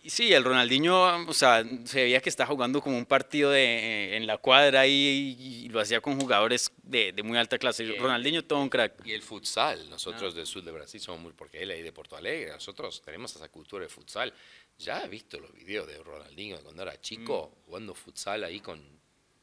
Sí, 0.06 0.32
el 0.32 0.44
Ronaldinho, 0.44 1.26
o 1.28 1.32
sea, 1.34 1.62
se 1.84 2.02
veía 2.04 2.20
que 2.20 2.28
está 2.30 2.46
jugando 2.46 2.80
como 2.80 2.96
un 2.96 3.04
partido 3.04 3.50
de, 3.50 4.16
en 4.16 4.26
la 4.26 4.38
cuadra 4.38 4.86
y, 4.86 4.92
y 5.38 5.68
lo 5.68 5.78
hacía 5.80 6.00
con 6.00 6.18
jugadores 6.18 6.72
de, 6.82 7.12
de 7.12 7.22
muy 7.22 7.36
alta 7.36 7.58
clase. 7.58 7.84
Bien. 7.84 8.02
Ronaldinho 8.02 8.44
todo 8.44 8.60
un 8.60 8.68
crack. 8.70 9.04
Y 9.06 9.12
el 9.12 9.22
futsal, 9.22 9.88
nosotros 9.90 10.34
del 10.34 10.46
sur 10.46 10.62
de 10.64 10.72
Brasil 10.72 11.00
somos 11.00 11.20
muy, 11.20 11.32
porque 11.32 11.62
él 11.62 11.70
ahí 11.70 11.82
de 11.82 11.92
Porto 11.92 12.16
Alegre, 12.16 12.50
nosotros 12.52 13.02
tenemos 13.04 13.34
esa 13.36 13.48
cultura 13.50 13.82
de 13.84 13.90
futsal. 13.90 14.32
Ya 14.78 15.04
he 15.04 15.08
visto 15.08 15.38
los 15.38 15.52
videos 15.52 15.86
de 15.86 15.98
Ronaldinho 16.02 16.58
cuando 16.62 16.82
era 16.82 16.98
chico, 17.00 17.58
jugando 17.66 17.94
futsal 17.94 18.42
ahí 18.44 18.60
con 18.60 18.82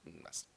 unas- 0.06 0.48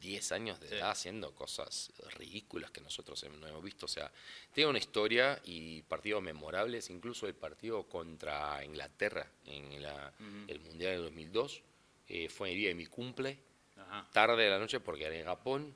10 0.00 0.32
años 0.32 0.58
de 0.60 0.68
Sí. 0.68 0.74
edad, 0.76 0.90
haciendo 0.90 1.34
cosas 1.34 1.92
ridículas 2.16 2.70
que 2.70 2.80
nosotros 2.80 3.24
no 3.24 3.46
hemos 3.46 3.62
visto. 3.62 3.86
O 3.86 3.88
sea, 3.88 4.10
tiene 4.52 4.70
una 4.70 4.78
historia 4.78 5.40
y 5.44 5.82
partidos 5.82 6.22
memorables, 6.22 6.90
incluso 6.90 7.26
el 7.26 7.34
partido 7.34 7.84
contra 7.84 8.64
Inglaterra 8.64 9.30
en 9.44 9.82
la- 9.82 10.12
el 10.46 10.60
Mundial 10.60 10.92
de 10.92 10.98
2002, 10.98 11.62
eh, 12.08 12.28
fue 12.28 12.50
el 12.52 12.56
día 12.56 12.68
de 12.68 12.74
mi 12.74 12.86
cumple, 12.86 13.38
Ajá. 13.76 14.08
tarde 14.12 14.44
de 14.44 14.50
la 14.50 14.58
noche 14.58 14.80
porque 14.80 15.04
era 15.04 15.16
en 15.16 15.24
Japón. 15.24 15.74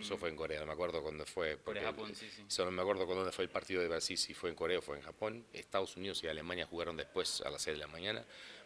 Eso 0.00 0.18
fue 0.18 0.28
en 0.28 0.34
Corea, 0.34 0.58
no 0.58 0.66
me 0.66 0.72
acuerdo 0.72 1.00
cuándo 1.02 1.24
fue. 1.24 1.56
Corea, 1.58 1.84
Japón, 1.84 2.12
sí, 2.16 2.28
sí. 2.28 2.42
Solo 2.48 2.72
me 2.72 2.82
acuerdo 2.82 3.06
cuándo 3.06 3.30
fue 3.30 3.44
el 3.44 3.50
partido 3.50 3.80
de 3.80 3.86
Brasil, 3.86 4.18
si 4.18 4.34
fue 4.34 4.50
en 4.50 4.56
Corea 4.56 4.80
o 4.80 4.82
fue 4.82 4.96
en 4.96 5.02
Japón. 5.04 5.46
Estados 5.52 5.96
Unidos 5.96 6.20
y 6.24 6.26
Alemania 6.26 6.66
jugaron 6.66 6.96
después 6.96 7.40
a 7.42 7.50
las 7.50 7.62
6 7.62 7.76
de 7.76 7.80
la 7.80 7.86
mañana. 7.86 8.24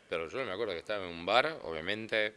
Pero 0.08 0.30
yo 0.30 0.42
me 0.42 0.50
acuerdo 0.52 0.72
que 0.72 0.78
estaba 0.78 1.04
en 1.04 1.10
un 1.10 1.26
bar, 1.26 1.60
obviamente, 1.64 2.34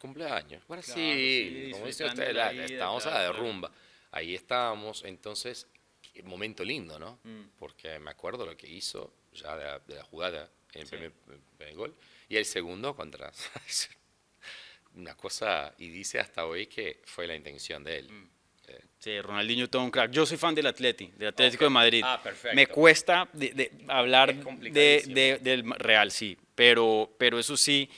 cumpleaños. 0.00 0.66
Brasil, 0.66 1.64
sí, 1.66 1.70
como 1.72 1.86
dice 1.86 2.04
usted, 2.06 2.32
la 2.34 2.50
vida, 2.50 2.64
estábamos 2.64 3.06
a 3.06 3.10
claro, 3.10 3.24
la 3.26 3.30
claro. 3.30 3.44
rumba. 3.46 3.72
Ahí 4.12 4.34
estábamos, 4.34 5.04
entonces, 5.04 5.66
qué 6.12 6.22
momento 6.24 6.64
lindo, 6.64 6.98
¿no? 6.98 7.20
Mm. 7.22 7.42
Porque 7.58 7.98
me 8.00 8.10
acuerdo 8.10 8.44
lo 8.46 8.56
que 8.56 8.66
hizo 8.68 9.14
ya 9.32 9.56
de 9.56 9.64
la, 9.64 9.78
de 9.78 9.94
la 9.94 10.02
jugada 10.02 10.50
en 10.72 10.80
el 10.80 10.86
Sí. 10.86 10.90
primer, 10.96 11.12
primer 11.56 11.74
gol. 11.76 11.94
Y 12.28 12.36
el 12.36 12.44
segundo 12.44 12.96
contra 12.96 13.30
una 14.94 15.14
cosa, 15.16 15.72
y 15.78 15.88
dice 15.88 16.18
hasta 16.18 16.46
hoy 16.46 16.66
que 16.66 17.00
fue 17.04 17.26
la 17.26 17.36
intención 17.36 17.84
de 17.84 17.98
él. 17.98 18.10
Mm. 18.10 18.30
Eh, 18.68 18.80
Sí, 18.98 19.20
Ronaldinho 19.20 19.68
todo 19.70 19.82
un 19.82 19.90
crack. 19.90 20.10
Yo 20.10 20.26
soy 20.26 20.36
fan 20.36 20.54
del 20.54 20.66
Atleti, 20.66 21.06
del 21.16 21.28
Atlético 21.28 21.64
Ok. 21.64 21.70
de 21.70 21.74
Madrid. 21.74 22.02
Ah, 22.04 22.20
perfecto. 22.22 22.54
Me 22.54 22.66
cuesta 22.66 23.28
de, 23.32 23.50
de 23.50 23.72
hablar 23.88 24.34
de- 24.34 25.38
del 25.40 25.70
Real, 25.78 26.10
sí, 26.10 26.36
pero, 26.54 27.10
pero 27.18 27.38
eso 27.38 27.56
sí, 27.56 27.88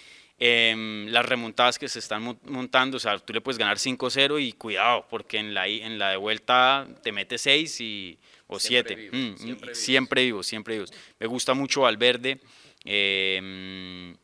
em, 0.44 1.06
las 1.06 1.24
remontadas 1.24 1.78
que 1.78 1.88
se 1.88 2.00
están 2.00 2.20
mon- 2.22 2.40
montando, 2.46 2.96
o 2.96 3.00
sea, 3.00 3.16
tú 3.18 3.32
le 3.32 3.40
puedes 3.40 3.58
ganar 3.58 3.78
5-0 3.78 4.40
y 4.40 4.52
cuidado, 4.54 5.06
porque 5.08 5.38
en 5.38 5.54
la, 5.54 5.68
en 5.68 5.98
la 6.00 6.10
de 6.10 6.16
vuelta 6.16 6.88
te 7.02 7.12
metes 7.12 7.42
6 7.42 7.80
y, 7.80 8.18
o 8.48 8.58
Siempre 8.58 8.96
7. 8.96 9.10
vivo, 9.16 9.16
Mm, 9.16 9.36
siempre 9.36 9.66
vivo. 9.68 9.74
siempre 9.74 10.22
vivo, 10.24 10.42
siempre 10.42 10.74
vivo. 10.78 10.86
Me 11.20 11.26
gusta 11.28 11.54
mucho 11.54 11.82
Valverde. 11.82 12.40
em, 12.84 14.16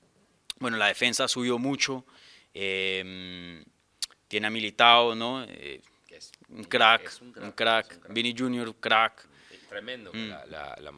bueno, 0.59 0.77
la 0.77 0.87
defensa 0.89 1.29
subió 1.29 1.59
mucho. 1.59 2.05
em, 2.55 3.63
tiene 4.27 4.47
a 4.49 4.51
Militao, 4.51 5.15
¿no? 5.15 5.45
Eh, 5.45 5.81
un 6.49 6.65
crack, 6.65 7.13
un 7.21 7.43
crack, 7.43 7.55
crack, 7.55 7.93
es 7.93 7.93
un 7.93 8.01
crack. 8.03 8.13
Vini 8.13 8.35
Junior, 8.37 8.75
crack. 8.81 9.29
Tremendo 9.69 10.11
Mm. 10.13 10.29
la, 10.29 10.47
la- 10.47 10.77
la- 10.81 10.93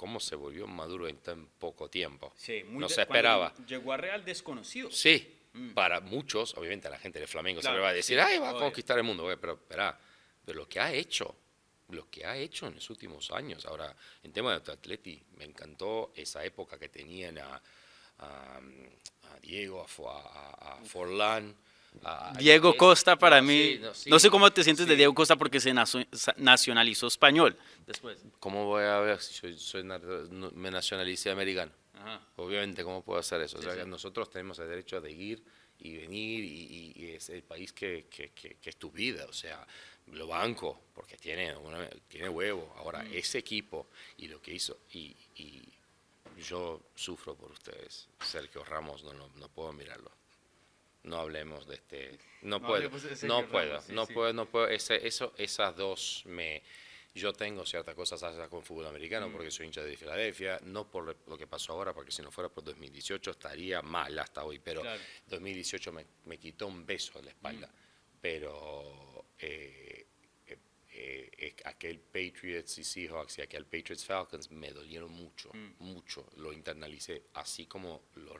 cómo 0.00 0.18
se 0.18 0.34
volvió 0.34 0.66
maduro 0.66 1.08
en 1.08 1.18
tan 1.18 1.44
poco 1.58 1.90
tiempo. 1.90 2.32
Sí, 2.34 2.64
no 2.70 2.88
se 2.88 3.02
esperaba. 3.02 3.52
Llegó 3.66 3.92
a 3.92 3.98
Real 3.98 4.24
desconocido. 4.24 4.90
Sí, 4.90 5.36
para 5.74 6.00
muchos, 6.00 6.54
obviamente 6.56 6.88
a 6.88 6.90
la 6.90 6.98
gente 6.98 7.20
de 7.20 7.26
Flamengo 7.26 7.60
Mm. 7.60 7.60
Claro, 7.60 7.74
se 7.74 7.78
le 7.78 7.82
va 7.82 7.88
a 7.90 7.92
decir, 7.92 8.16
sí, 8.18 8.24
ay, 8.26 8.38
va 8.38 8.48
a 8.48 8.54
conquistar 8.54 8.96
el 8.96 9.04
mundo, 9.04 9.24
güey", 9.24 9.36
pero 9.36 9.52
espera, 9.52 10.00
pero 10.42 10.60
lo 10.60 10.66
que 10.66 10.80
ha 10.80 10.90
hecho, 10.90 11.36
lo 11.90 12.08
que 12.08 12.24
ha 12.24 12.34
hecho 12.34 12.66
en 12.66 12.76
los 12.76 12.88
últimos 12.88 13.30
años, 13.30 13.66
ahora, 13.66 13.94
en 14.22 14.32
tema 14.32 14.58
de 14.58 14.72
Atleti, 14.72 15.22
me 15.36 15.44
encantó 15.44 16.12
esa 16.16 16.42
época 16.46 16.78
que 16.78 16.88
tenían 16.88 17.36
a, 17.36 17.60
a- 18.20 18.56
a 18.56 19.38
Diego, 19.42 19.86
a- 20.08 20.78
a 20.78 20.84
Forlán, 20.86 21.54
a- 22.04 22.30
a- 22.30 22.32
Diego 22.34 22.70
es- 22.70 22.76
Costa 22.76 23.16
para 23.18 23.40
no, 23.40 23.48
mí, 23.48 23.74
sí, 23.74 23.78
no, 23.80 23.94
sí, 23.94 24.10
sé 24.20 24.30
cómo 24.30 24.50
te 24.52 24.62
sientes 24.64 24.86
de 24.86 24.92
sí. 24.92 24.96
Diego 24.98 25.14
Costa 25.14 25.36
porque 25.36 25.60
se 25.60 25.72
nacionalizó 26.36 27.06
español 27.06 27.56
después. 27.86 28.18
¿Cómo 28.38 28.66
voy 28.66 28.84
a 28.84 28.98
ver 29.00 29.20
si 29.20 29.56
soy, 29.58 29.84
no- 29.84 30.50
me 30.54 30.70
nacionalicé 30.70 31.30
americano? 31.30 31.72
Ajá. 31.94 32.20
Obviamente, 32.36 32.82
¿cómo 32.84 33.02
puedo 33.02 33.20
hacer 33.20 33.40
eso? 33.42 33.58
O 33.58 33.62
sea, 33.62 33.72
sí. 33.72 33.78
que 33.80 33.84
nosotros 33.86 34.30
tenemos 34.30 34.58
el 34.60 34.68
derecho 34.68 35.00
de 35.00 35.10
ir 35.12 35.42
y 35.80 35.96
venir 35.96 36.44
y, 36.44 36.92
y- 36.96 37.04
y 37.04 37.10
es 37.10 37.28
el 37.30 37.42
país 37.42 37.72
que, 37.72 38.06
que- 38.10 38.30
que- 38.30 38.54
que 38.56 38.70
es 38.70 38.76
tu 38.76 38.90
vida. 38.90 39.26
O 39.28 39.32
sea, 39.32 39.66
lo 40.12 40.26
banco 40.26 40.80
porque 40.94 41.16
tiene, 41.16 41.54
una- 41.56 41.88
tiene 42.08 42.28
huevo. 42.28 42.72
Ahora, 42.78 43.02
Mm. 43.02 43.12
ese 43.14 43.38
equipo 43.38 43.88
y 44.16 44.28
lo 44.28 44.40
que 44.40 44.54
hizo, 44.54 44.78
y, 44.92 45.14
y 45.36 45.62
yo 46.42 46.80
sufro 46.94 47.34
por 47.34 47.50
ustedes. 47.52 48.08
Sergio 48.24 48.64
Ramos, 48.64 49.04
no, 49.04 49.12
no, 49.12 49.28
no 49.36 49.48
puedo 49.48 49.72
mirarlo. 49.72 50.10
No 51.04 51.16
hablemos 51.18 51.66
de 51.66 51.74
este. 51.76 52.18
No, 52.42 52.58
No 52.58 52.66
puedo. 52.66 52.90
No 53.22 53.48
puedo. 53.48 53.80
no 53.88 54.06
puedo. 54.06 54.32
No 54.32 54.46
puedo. 54.46 54.68
Ese, 54.68 55.06
eso, 55.06 55.32
esas 55.38 55.74
dos 55.76 56.22
me. 56.26 56.62
Yo 57.12 57.32
tengo 57.32 57.66
ciertas 57.66 57.94
cosas 57.96 58.22
hacia 58.22 58.48
con 58.48 58.62
fútbol 58.62 58.86
americano 58.86 59.28
Mm. 59.28 59.32
porque 59.32 59.50
soy 59.50 59.66
hincha 59.66 59.82
de 59.82 59.96
Filadelfia, 59.96 60.60
no 60.64 60.88
por 60.88 61.16
lo 61.26 61.36
que 61.36 61.46
pasó 61.48 61.72
ahora, 61.72 61.92
porque 61.92 62.12
si 62.12 62.22
no 62.22 62.30
fuera 62.30 62.48
por 62.48 62.62
2018 62.62 63.32
estaría 63.32 63.82
mal 63.82 64.16
hasta 64.18 64.44
hoy, 64.44 64.60
pero 64.60 64.82
Claro. 64.82 65.00
2018 65.26 65.90
me, 65.92 66.06
me 66.26 66.38
quitó 66.38 66.68
un 66.68 66.86
beso 66.86 67.18
en 67.18 67.24
la 67.24 67.30
espalda. 67.32 67.66
Mm. 67.66 68.18
Pero 68.20 69.24
eh, 69.40 70.06
eh, 70.92 71.56
aquel 71.64 71.98
Patriots 72.00 72.78
y 72.78 72.84
Seahawks 72.84 73.38
y 73.38 73.42
aquel 73.42 73.64
Patriots 73.64 74.04
Falcons 74.04 74.50
me 74.50 74.70
dolieron 74.70 75.10
mucho, 75.10 75.50
Mm. 75.52 75.82
mucho. 75.82 76.26
Lo 76.36 76.52
internalicé, 76.52 77.24
así 77.34 77.66
como 77.66 78.02
los, 78.14 78.36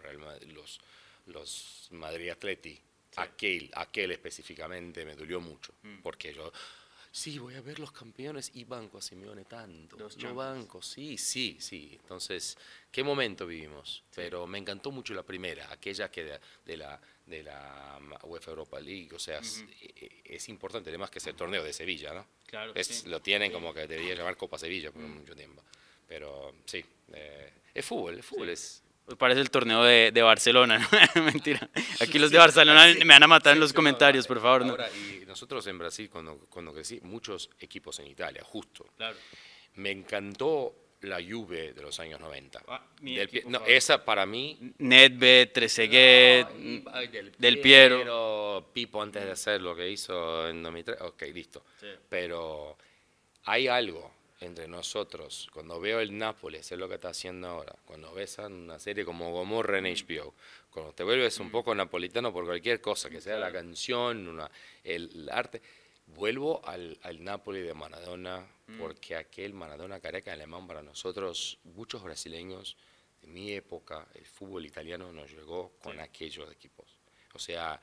los, 0.46 0.80
los 1.26 1.88
Madrid 1.90 2.30
Atleti. 2.30 2.78
Aquel, 3.16 3.70
aquel 3.74 4.12
específicamente 4.12 5.04
me 5.04 5.16
dolió 5.16 5.40
mucho, 5.40 5.72
Mm. 5.82 6.00
porque 6.00 6.32
yo, 6.32 6.52
sí, 7.10 7.38
voy 7.40 7.56
a 7.56 7.60
ver 7.60 7.80
los 7.80 7.90
campeones 7.90 8.52
y 8.54 8.62
banco 8.64 8.98
a 8.98 9.02
Simeone 9.02 9.44
tanto. 9.46 9.96
Los 9.98 10.16
Yo 10.16 10.32
banco, 10.34 10.80
sí, 10.80 11.18
sí, 11.18 11.56
sí. 11.60 11.98
Entonces, 12.00 12.56
¿qué 12.92 13.02
momento 13.02 13.46
vivimos? 13.48 14.04
Pero 14.14 14.46
me 14.46 14.58
encantó 14.58 14.92
mucho 14.92 15.12
la 15.12 15.24
primera, 15.24 15.70
aquella 15.72 16.08
que 16.10 16.24
de, 16.24 16.40
de 16.64 16.76
la 16.76 17.00
de 17.26 17.42
la 17.44 17.98
UEFA 18.24 18.50
Europa 18.50 18.80
League, 18.80 19.14
o 19.14 19.18
sea, 19.18 19.38
es, 19.38 19.64
eh, 19.82 20.20
es 20.24 20.48
importante, 20.48 20.90
además 20.90 21.10
que 21.10 21.18
es 21.20 21.26
el 21.28 21.36
torneo 21.36 21.62
de 21.62 21.72
Sevilla, 21.72 22.12
¿no? 22.12 22.26
Claro, 22.46 22.72
Es- 22.74 22.86
sí. 22.88 23.08
Lo 23.08 23.20
tienen 23.22 23.52
como 23.52 23.72
que 23.72 23.86
debería 23.86 24.14
llamar 24.16 24.36
Copa 24.36 24.58
Sevilla 24.58 24.90
por 24.90 25.02
mucho 25.02 25.36
tiempo. 25.36 25.62
Pero 26.08 26.54
sí, 26.66 26.84
eh, 27.12 27.52
es 27.72 27.84
fútbol, 27.86 28.14
el 28.14 28.22
fútbol 28.24 28.48
es... 28.50 28.82
Pues 29.06 29.18
Parece 29.18 29.40
el 29.40 29.50
torneo 29.50 29.82
de, 29.82 30.12
de 30.12 30.22
Barcelona, 30.22 30.78
¿no? 30.78 30.88
Mentira. 31.24 31.68
Aquí 32.00 32.18
los 32.18 32.30
de 32.30 32.38
Barcelona 32.38 32.86
me 33.04 33.04
van 33.14 33.22
a 33.22 33.26
matar 33.26 33.54
en 33.54 33.60
los 33.60 33.72
comentarios, 33.72 34.26
por 34.26 34.40
favor. 34.40 34.64
¿no? 34.64 34.70
Ahora, 34.72 34.88
y 34.92 35.24
nosotros 35.26 35.66
en 35.66 35.78
Brasil, 35.78 36.08
cuando, 36.08 36.38
cuando 36.48 36.72
crecí, 36.72 37.00
muchos 37.02 37.50
equipos 37.58 37.98
en 37.98 38.06
Italia, 38.06 38.42
justo. 38.44 38.86
Claro. 38.96 39.16
Me 39.74 39.90
encantó 39.90 40.74
la 41.02 41.18
Juve 41.22 41.72
de 41.72 41.82
los 41.82 41.98
años 41.98 42.20
90. 42.20 42.62
Ah, 42.68 42.84
mi 43.00 43.16
Del 43.16 43.26
equipo 43.26 43.48
no, 43.50 43.64
esa 43.66 44.04
para 44.04 44.26
mí 44.26 44.58
Nedved, 44.78 45.50
Trezeguet, 45.50 46.50
No, 46.50 46.60
y- 46.60 46.84
ay, 46.92 47.08
Del 47.38 47.58
Piero. 47.60 47.96
Piero, 47.96 48.70
Pipo 48.72 49.02
antes 49.02 49.24
de 49.24 49.30
hacer 49.32 49.62
lo 49.62 49.74
que 49.74 49.88
hizo 49.90 50.46
en 50.48 50.62
2003. 50.62 51.00
Ok, 51.00 51.22
listo. 51.34 51.64
Sí. 51.80 51.86
Pero 52.08 52.76
hay 53.44 53.66
algo 53.66 54.12
entre 54.40 54.66
nosotros. 54.66 55.48
Cuando 55.52 55.78
veo 55.80 56.00
el 56.00 56.16
Nápoles, 56.16 56.72
es 56.72 56.78
lo 56.78 56.88
que 56.88 56.94
está 56.94 57.10
haciendo 57.10 57.48
ahora. 57.48 57.76
Cuando 57.84 58.12
ves 58.12 58.38
una 58.38 58.78
serie 58.78 59.04
como 59.04 59.30
Gomorra 59.32 59.78
en 59.78 59.84
HBO, 59.84 60.34
cuando 60.70 60.92
te 60.92 61.04
vuelves 61.04 61.38
un 61.38 61.50
poco 61.50 61.74
napolitano 61.74 62.32
por 62.32 62.46
cualquier 62.46 62.80
cosa, 62.80 63.10
que 63.10 63.20
sea 63.20 63.38
la 63.38 63.52
canción, 63.52 64.26
una, 64.26 64.50
el, 64.82 65.10
el 65.14 65.30
arte. 65.30 65.60
Vuelvo 66.06 66.60
al, 66.66 66.98
al 67.02 67.22
Napoli 67.22 67.60
de 67.60 67.74
Maradona, 67.74 68.44
porque 68.78 69.14
aquel 69.14 69.52
Maradona 69.52 70.00
careca 70.00 70.32
alemán 70.32 70.66
para 70.66 70.82
nosotros, 70.82 71.58
muchos 71.64 72.02
brasileños 72.02 72.76
de 73.20 73.28
mi 73.28 73.52
época, 73.52 74.08
el 74.14 74.26
fútbol 74.26 74.66
italiano 74.66 75.12
nos 75.12 75.30
llegó 75.30 75.72
con 75.82 76.00
aquellos 76.00 76.50
equipos. 76.50 76.96
O 77.34 77.38
sea, 77.38 77.80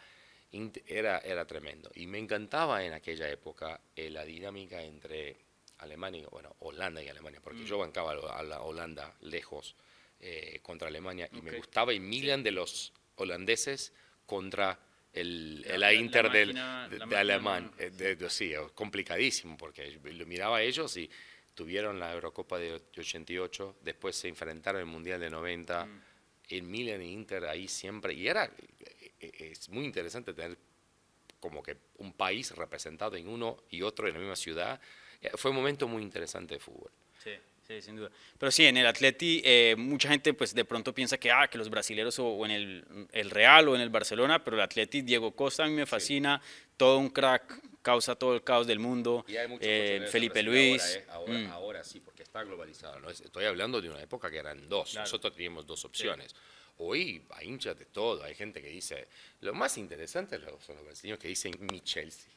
era, 0.85 1.19
era 1.19 1.45
tremendo. 1.45 1.89
Y 1.95 2.07
me 2.07 2.17
encantaba 2.17 2.83
en 2.83 2.93
aquella 2.93 3.29
época 3.29 3.79
eh, 3.95 4.09
la 4.09 4.25
dinámica 4.25 4.81
entre 4.81 5.46
Alemania, 5.79 6.27
bueno, 6.31 6.55
Holanda 6.59 7.01
y 7.03 7.07
Alemania, 7.07 7.39
porque 7.43 7.63
yo 7.65 7.77
bancaba 7.77 8.11
a 8.11 8.15
la- 8.15 8.43
la 8.43 8.61
Holanda 8.61 9.13
lejos 9.21 9.75
eh, 10.19 10.59
contra 10.63 10.87
Alemania 10.87 11.29
y 11.31 11.41
me 11.43 11.51
Ok. 11.51 11.57
gustaba 11.57 11.93
y 11.93 11.99
Milan 11.99 12.41
de 12.41 12.49
los 12.51 12.91
holandeses 13.17 13.93
contra 14.25 14.79
el, 15.13 15.61
La- 15.61 15.67
el 15.75 15.79
la- 15.79 15.87
la 15.87 15.93
Inter 15.93 16.31
del, 16.31 16.47
máquina- 16.49 16.89
de, 16.89 16.97
la 16.97 17.05
de 17.05 17.17
alemán. 17.17 17.71
Eh, 17.77 17.91
de- 17.91 18.15
de- 18.15 18.29
sí, 18.31 18.51
complicadísimo, 18.73 19.55
porque 19.57 19.99
lo 20.03 20.25
miraba 20.25 20.57
a 20.57 20.61
ellos 20.63 20.97
y 20.97 21.07
tuvieron 21.53 21.99
la 21.99 22.13
Eurocopa 22.13 22.57
de 22.57 22.73
88, 22.73 23.77
después 23.81 24.15
se 24.15 24.27
enfrentaron 24.27 24.81
en 24.81 24.87
el 24.87 24.91
Mundial 24.91 25.19
de 25.19 25.29
90, 25.29 25.85
Mm. 25.85 26.01
en 26.49 26.71
Milan 26.71 27.01
e 27.01 27.07
Inter 27.07 27.45
ahí 27.45 27.67
siempre, 27.67 28.13
y 28.13 28.27
era, 28.27 28.45
eh, 28.45 29.11
eh, 29.19 29.31
es 29.51 29.69
muy 29.69 29.85
interesante 29.85 30.33
tener 30.33 30.57
como 31.39 31.61
que 31.61 31.77
un 31.97 32.13
país 32.13 32.51
representado 32.55 33.15
en 33.17 33.27
uno 33.27 33.57
y 33.69 33.83
otro 33.83 34.07
en 34.07 34.13
la 34.13 34.19
misma 34.19 34.35
ciudad. 34.35 34.81
Eh, 35.21 35.31
Fue 35.35 35.51
un 35.51 35.57
momento 35.57 35.87
muy 35.87 36.03
interesante 36.03 36.55
de 36.55 36.59
fútbol. 36.59 36.91
Sí, 37.23 37.31
sí, 37.67 37.81
sin 37.81 37.95
duda. 37.95 38.09
Pero 38.37 38.51
sí, 38.51 38.65
en 38.65 38.77
el 38.77 38.85
Atleti 38.85 39.41
eh, 39.43 39.75
mucha 39.77 40.09
gente 40.09 40.33
pues 40.33 40.53
de 40.53 40.63
pronto 40.65 40.93
piensa 40.93 41.17
que, 41.17 41.31
ah, 41.31 41.47
que 41.47 41.57
los 41.57 41.69
brasileros 41.69 42.17
o, 42.19 42.27
o 42.27 42.45
en 42.45 42.51
el, 42.51 43.07
el 43.11 43.29
Real 43.29 43.67
o 43.69 43.75
en 43.75 43.81
el 43.81 43.89
Barcelona, 43.89 44.43
pero 44.43 44.57
el 44.57 44.61
Atleti, 44.63 45.01
Diego 45.01 45.31
Costa 45.35 45.63
a 45.63 45.67
mí 45.67 45.73
me 45.73 45.85
fascina, 45.85 46.41
todo 46.77 46.97
un 46.99 47.09
crack, 47.09 47.59
causa 47.81 48.15
todo 48.15 48.35
el 48.35 48.43
caos 48.43 48.67
del 48.67 48.79
mundo, 48.79 49.25
Y 49.27 49.37
hay 49.37 49.47
muchos 49.47 49.67
eh, 49.67 50.05
Felipe 50.11 50.43
Luis. 50.43 50.81
Ahora, 50.81 50.93
eh, 50.99 51.05
ahora, 51.09 51.33
mm, 51.33 51.51
ahora 51.51 51.83
sí, 51.83 51.99
porque 51.99 52.23
está 52.23 52.43
globalizado. 52.43 52.99
¿no? 52.99 53.09
Es- 53.09 53.21
Estoy 53.21 53.45
hablando 53.45 53.81
de 53.81 53.89
una 53.89 54.01
época 54.01 54.29
que 54.29 54.37
eran 54.37 54.67
dos. 54.69 54.91
Claro. 54.91 55.05
Nosotros 55.05 55.33
teníamos 55.33 55.65
dos 55.65 55.83
opciones. 55.85 56.35
Hoy 56.79 57.23
hay 57.31 57.47
hinchas 57.47 57.77
de 57.79 57.85
todo. 57.85 58.23
Hay 58.23 58.35
gente 58.35 58.61
que 58.61 58.67
dice. 58.69 59.07
Lo 59.41 59.53
más 59.55 59.77
interesante 59.79 60.37
son 60.59 60.75
los 60.75 60.85
brasileños 60.85 61.17
que 61.17 61.27
dicen 61.29 61.53
mi 61.59 61.81
Chelsea. 61.81 62.29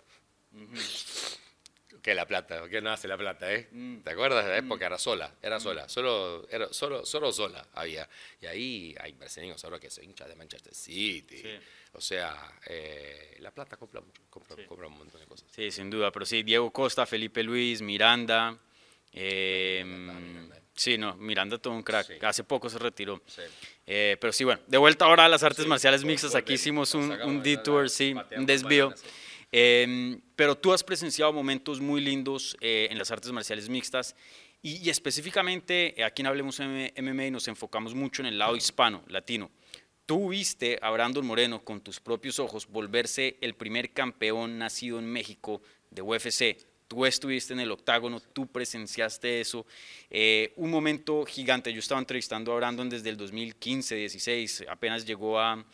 Que 2.03 2.15
la 2.15 2.27
plata, 2.27 2.69
que 2.69 2.81
no 2.81 2.91
hace 2.91 3.09
la 3.09 3.17
plata, 3.19 3.53
¿eh? 3.53 3.69
Mm. 3.73 3.99
¿Te 4.01 4.11
acuerdas 4.11 4.45
de 4.45 4.51
la 4.53 4.57
época? 4.59 4.87
Era 4.87 4.97
sola, 4.99 5.35
era 5.43 5.59
sola, 5.61 5.89
solo, 5.89 6.47
era 6.51 6.73
solo, 6.73 7.05
solo 7.05 7.33
sola 7.33 7.67
había. 7.75 8.09
Y 8.41 8.47
ahí 8.47 8.95
hay 9.01 9.13
brasileños 9.13 9.63
ahora 9.65 9.79
que 9.79 9.91
son 9.91 10.05
hinchas 10.05 10.29
de 10.29 10.37
Manchester 10.37 10.75
City. 10.75 11.39
Sí. 11.39 11.49
O 11.93 12.01
sea, 12.01 12.37
eh, 12.67 13.37
la 13.41 13.51
plata 13.51 13.77
compra 13.77 14.01
mucho, 14.01 14.23
compra, 14.31 14.57
Sí. 14.57 14.63
compra 14.67 14.87
un 14.87 14.97
montón 14.99 15.21
de 15.21 15.27
cosas. 15.27 15.49
Sí, 15.55 15.71
sin 15.71 15.91
duda, 15.91 16.11
pero 16.13 16.25
sí, 16.25 16.43
Diego 16.43 16.71
Costa, 16.73 17.05
Felipe 17.07 17.43
Luis, 17.43 17.83
Miranda. 17.83 18.57
eh, 19.13 19.83
Miranda. 19.85 20.61
sí, 20.75 20.97
no, 20.97 21.17
Miranda 21.17 21.59
todo 21.59 21.75
un 21.75 21.83
crack. 21.83 22.07
Sí. 22.07 22.15
Hace 22.23 22.45
poco 22.45 22.71
se 22.71 22.79
retiró. 22.79 23.21
Sí. 23.27 23.43
Eh, 23.87 24.17
pero 24.21 24.33
sí, 24.33 24.45
bueno, 24.45 24.61
de 24.69 24.79
vuelta 24.79 25.05
ahora 25.07 25.25
a 25.25 25.29
las 25.29 25.43
artes 25.43 25.65
Sí, 25.65 25.69
marciales 25.69 26.05
mixtas. 26.05 26.35
Aquí 26.37 26.53
hicimos 26.55 26.95
un, 26.95 27.11
un 27.11 27.37
la- 27.39 27.43
detour, 27.43 27.91
sí, 27.91 28.15
un 28.37 28.47
desvío. 28.47 28.91
bananas, 28.91 29.01
sí. 29.01 29.09
Eh, 29.53 30.19
pero 30.37 30.57
tú 30.57 30.73
has 30.73 30.85
presenciado 30.85 31.33
momentos 31.33 31.81
muy 31.81 32.01
lindos 32.01 32.57
eh, 32.61 32.89
en 32.91 32.99
las 32.99 33.11
artes 33.11 33.33
marciales 33.33 33.69
mixtas 33.69 34.15
y, 34.63 34.77
y 34.77 34.91
específicamente 34.91 36.01
eh, 36.01 36.05
aquí 36.05 36.23
en 36.23 36.27
Hablemos 36.27 36.61
MMA 36.61 37.31
nos 37.31 37.49
enfocamos 37.49 37.95
mucho 37.95 38.23
en 38.23 38.27
el 38.27 38.39
lado 38.39 38.57
hispano, 38.57 39.03
latino. 39.09 39.51
Tú 40.11 40.31
viste 40.31 40.79
a 40.83 40.91
Brandon 40.91 41.25
Moreno 41.25 41.63
con 41.63 41.81
tus 41.81 42.01
propios 42.01 42.41
ojos 42.41 42.67
volverse 42.67 43.37
el 43.41 43.55
primer 43.55 43.93
campeón 43.93 44.59
nacido 44.59 44.99
en 44.99 45.07
México 45.07 45.63
de 45.91 46.03
UFC. 46.03 46.57
Tú 46.89 47.07
estuviste 47.07 47.53
en 47.53 47.61
el 47.61 47.71
octágono, 47.71 48.19
tú 48.19 48.49
presenciaste 48.49 49.41
eso. 49.41 49.65
Eh, 50.11 50.53
un 50.57 50.69
momento 50.69 51.25
gigante. 51.25 51.73
Yo 51.73 51.79
estaba 51.79 52.01
entrevistando 52.01 52.53
a 52.53 52.57
Brandon 52.57 52.89
desde 52.91 53.09
el 53.11 53.17
2015, 53.17 53.95
16, 53.95 54.65
apenas 54.69 55.07
llegó 55.07 55.39
a, 55.39 55.65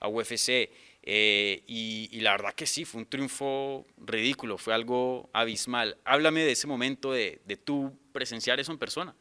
a 0.00 0.08
UFC. 0.08 0.70
Eh, 1.06 1.62
y, 1.66 2.08
y 2.12 2.20
la 2.20 2.32
verdad 2.32 2.54
que 2.54 2.66
sí, 2.66 2.86
fue 2.86 3.02
un 3.02 3.06
triunfo 3.06 3.86
ridículo, 3.98 4.56
fue 4.56 4.72
algo 4.72 5.28
abismal. 5.34 5.98
Háblame 6.04 6.42
de 6.44 6.52
ese 6.52 6.66
momento 6.66 7.12
de, 7.12 7.42
de 7.44 7.56
tú 7.58 7.92
presenciar 8.12 8.58
eso 8.58 8.72
en 8.72 8.78
persona. 8.78 9.14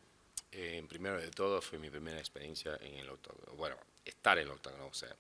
Eh, 0.54 0.82
primero 0.88 1.20
de 1.20 1.30
todo, 1.32 1.62
fue 1.62 1.80
mi 1.80 1.90
primera 1.90 2.20
experiencia 2.20 2.78
en 2.80 2.94
el 2.96 3.10
octágono. 3.10 3.54
Bueno, 3.58 3.76
estar 4.06 4.38
en 4.38 4.46
el 4.46 4.52
octágono. 4.52 4.88
O 4.88 4.94
sea, 4.94 5.14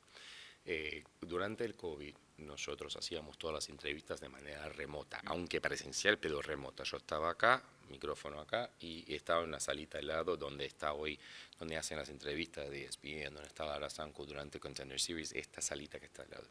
eh, 0.66 1.04
durante 1.20 1.66
el 1.66 1.76
COVID, 1.76 2.16
nosotros 2.38 2.96
hacíamos 2.96 3.38
todas 3.38 3.56
las 3.56 3.70
entrevistas 3.70 4.22
de 4.22 4.30
manera 4.30 4.70
remota, 4.70 5.22
aunque 5.26 5.60
presencial, 5.60 6.18
pero 6.18 6.42
remota. 6.42 6.84
Yo 6.84 6.98
estaba 6.98 7.32
acá, 7.32 7.62
micrófono 7.90 8.40
acá, 8.40 8.70
y 8.80 9.14
estaba 9.14 9.42
en 9.42 9.50
una 9.50 9.60
salita 9.60 9.98
al 9.98 10.08
lado 10.08 10.38
donde 10.38 10.66
está 10.66 10.94
hoy, 10.94 11.20
donde 11.64 11.78
hacen 11.78 11.98
las 11.98 12.10
entrevistas 12.10 12.70
de 12.70 12.84
ESPN, 12.86 13.34
donde 13.34 13.48
estaba 13.48 13.76
Arasanko 13.76 14.26
durante 14.26 14.60
Contender 14.60 15.00
Series, 15.00 15.32
esta 15.32 15.62
salita 15.62 15.98
que 16.00 16.08
está 16.08 16.24
al 16.24 16.30
lado. 16.30 16.48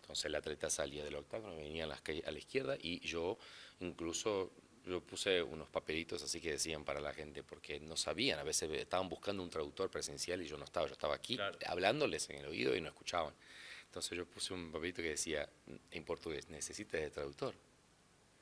Entonces 0.00 0.24
el 0.24 0.34
atleta 0.34 0.68
salía 0.68 1.04
del 1.04 1.14
octágono, 1.14 1.56
venía 1.56 1.84
a 1.84 1.86
la, 1.86 1.94
a 2.26 2.30
la 2.30 2.38
izquierda 2.38 2.76
y 2.80 2.98
yo 3.00 3.38
incluso 3.80 4.50
yo 4.84 5.00
puse 5.00 5.42
unos 5.42 5.68
papelitos 5.68 6.22
así 6.22 6.40
que 6.40 6.52
decían 6.52 6.84
para 6.84 7.00
la 7.00 7.12
gente 7.12 7.42
porque 7.42 7.78
no 7.78 7.96
sabían, 7.96 8.38
a 8.38 8.42
veces 8.42 8.70
estaban 8.72 9.08
buscando 9.08 9.42
un 9.42 9.50
traductor 9.50 9.90
presencial 9.90 10.42
y 10.42 10.46
yo 10.48 10.56
no 10.56 10.64
estaba, 10.64 10.86
yo 10.86 10.94
estaba 10.94 11.14
aquí 11.14 11.36
Claro. 11.36 11.56
hablándoles 11.66 12.28
en 12.30 12.36
el 12.38 12.46
oído 12.46 12.74
y 12.74 12.80
no 12.80 12.88
escuchaban. 12.88 13.34
Entonces 13.84 14.16
yo 14.18 14.26
puse 14.26 14.54
un 14.54 14.72
papelito 14.72 15.02
que 15.02 15.10
decía 15.10 15.48
en 15.90 16.04
portugués, 16.04 16.48
¿necesitas 16.48 17.00
de 17.00 17.10
traductor? 17.10 17.54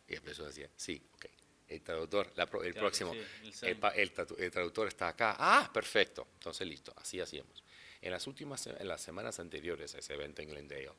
Y 0.09 0.15
la 0.15 0.21
persona 0.23 0.49
decía, 0.49 0.71
sí, 0.77 1.03
ok. 1.17 1.27
El 1.69 1.83
traductor, 1.83 2.33
la 2.37 2.45
el 2.45 2.49
Claro, 2.49 2.73
próximo, 2.75 3.13
sí, 3.13 3.67
el 3.67 3.77
el, 3.77 3.99
el 4.01 4.15
tradu- 4.15 4.39
el 4.39 4.51
traductor 4.51 4.87
está 4.89 5.09
acá. 5.09 5.35
Ah, 5.39 5.69
perfecto. 5.73 6.29
Entonces 6.35 6.67
listo, 6.67 6.93
así 6.97 7.21
hacíamos. 7.21 7.65
En 8.01 8.13
las 8.13 8.27
últimas, 8.29 8.67
en 8.69 8.87
las 8.87 9.01
semanas 9.01 9.41
anteriores 9.41 9.95
a 9.95 9.99
ese 9.99 10.15
evento 10.15 10.43
en 10.43 10.51
Glendale, 10.51 10.91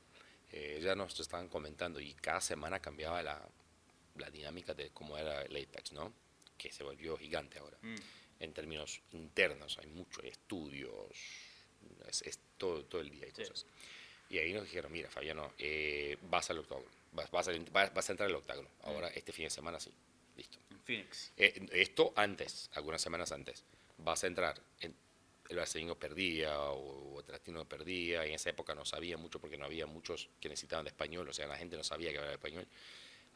eh, 0.51 0.79
ya 0.83 0.93
nos 0.95 1.17
estaban 1.19 1.47
comentando 1.47 1.99
y 2.01 2.13
cada 2.15 2.41
semana 2.41 2.81
cambiaba 2.81 3.21
la, 3.23 3.47
la 4.15 4.29
dinámica 4.29 4.73
de 4.73 4.89
cómo 4.89 5.17
era 5.17 5.41
el 5.43 5.55
Apex, 5.55 5.93
¿no? 5.93 6.13
Que 6.57 6.71
se 6.71 6.83
volvió 6.83 7.17
gigante 7.17 7.59
ahora. 7.59 7.77
Mm. 7.81 7.95
En 8.39 8.53
términos 8.53 9.01
internos, 9.13 9.77
hay 9.77 9.87
mucho, 9.87 10.21
hay 10.21 10.29
estudios, 10.29 10.91
es, 12.09 12.21
es 12.23 12.39
todo, 12.57 12.83
todo 12.85 13.01
el 13.01 13.09
día 13.09 13.25
hay 13.25 13.31
Sí. 13.31 13.41
cosas. 13.43 13.65
Y 14.29 14.37
ahí 14.39 14.51
nos 14.53 14.63
dijeron, 14.63 14.91
mira, 14.91 15.09
Fabiano, 15.09 15.53
eh, 15.57 16.17
vas 16.23 16.49
al 16.49 16.59
octágono, 16.59 16.87
vas, 17.13 17.31
vas, 17.31 17.47
al- 17.47 17.63
vas- 17.71 17.93
vas 17.93 18.09
a 18.09 18.11
entrar 18.11 18.27
al 18.29 18.35
octágono. 18.35 18.67
Ahora, 18.83 19.07
este 19.09 19.31
fin 19.31 19.45
de 19.45 19.49
semana 19.49 19.79
sí, 19.79 19.91
listo. 20.37 20.59
En 20.71 20.79
Phoenix. 20.79 21.31
Eh, 21.35 21.67
esto 21.73 22.13
antes, 22.15 22.69
algunas 22.73 23.01
semanas 23.01 23.31
antes. 23.31 23.63
Vas 23.97 24.23
a 24.23 24.27
entrar. 24.27 24.61
En, 24.79 24.95
el 25.49 25.55
brasileño 25.55 25.95
perdía 25.95 26.59
o, 26.61 27.21
el 27.21 27.31
latino 27.31 27.67
perdía. 27.67 28.25
En 28.25 28.33
esa 28.33 28.49
época 28.49 28.75
no 28.75 28.85
sabía 28.85 29.17
mucho 29.17 29.39
porque 29.39 29.57
no 29.57 29.65
había 29.65 29.85
muchos 29.85 30.29
que 30.39 30.49
necesitaban 30.49 30.85
de 30.85 30.89
español. 30.89 31.27
O 31.27 31.33
sea, 31.33 31.47
la 31.47 31.57
gente 31.57 31.77
no 31.77 31.83
sabía 31.83 32.11
que 32.11 32.17
hablaba 32.17 32.33
español. 32.33 32.67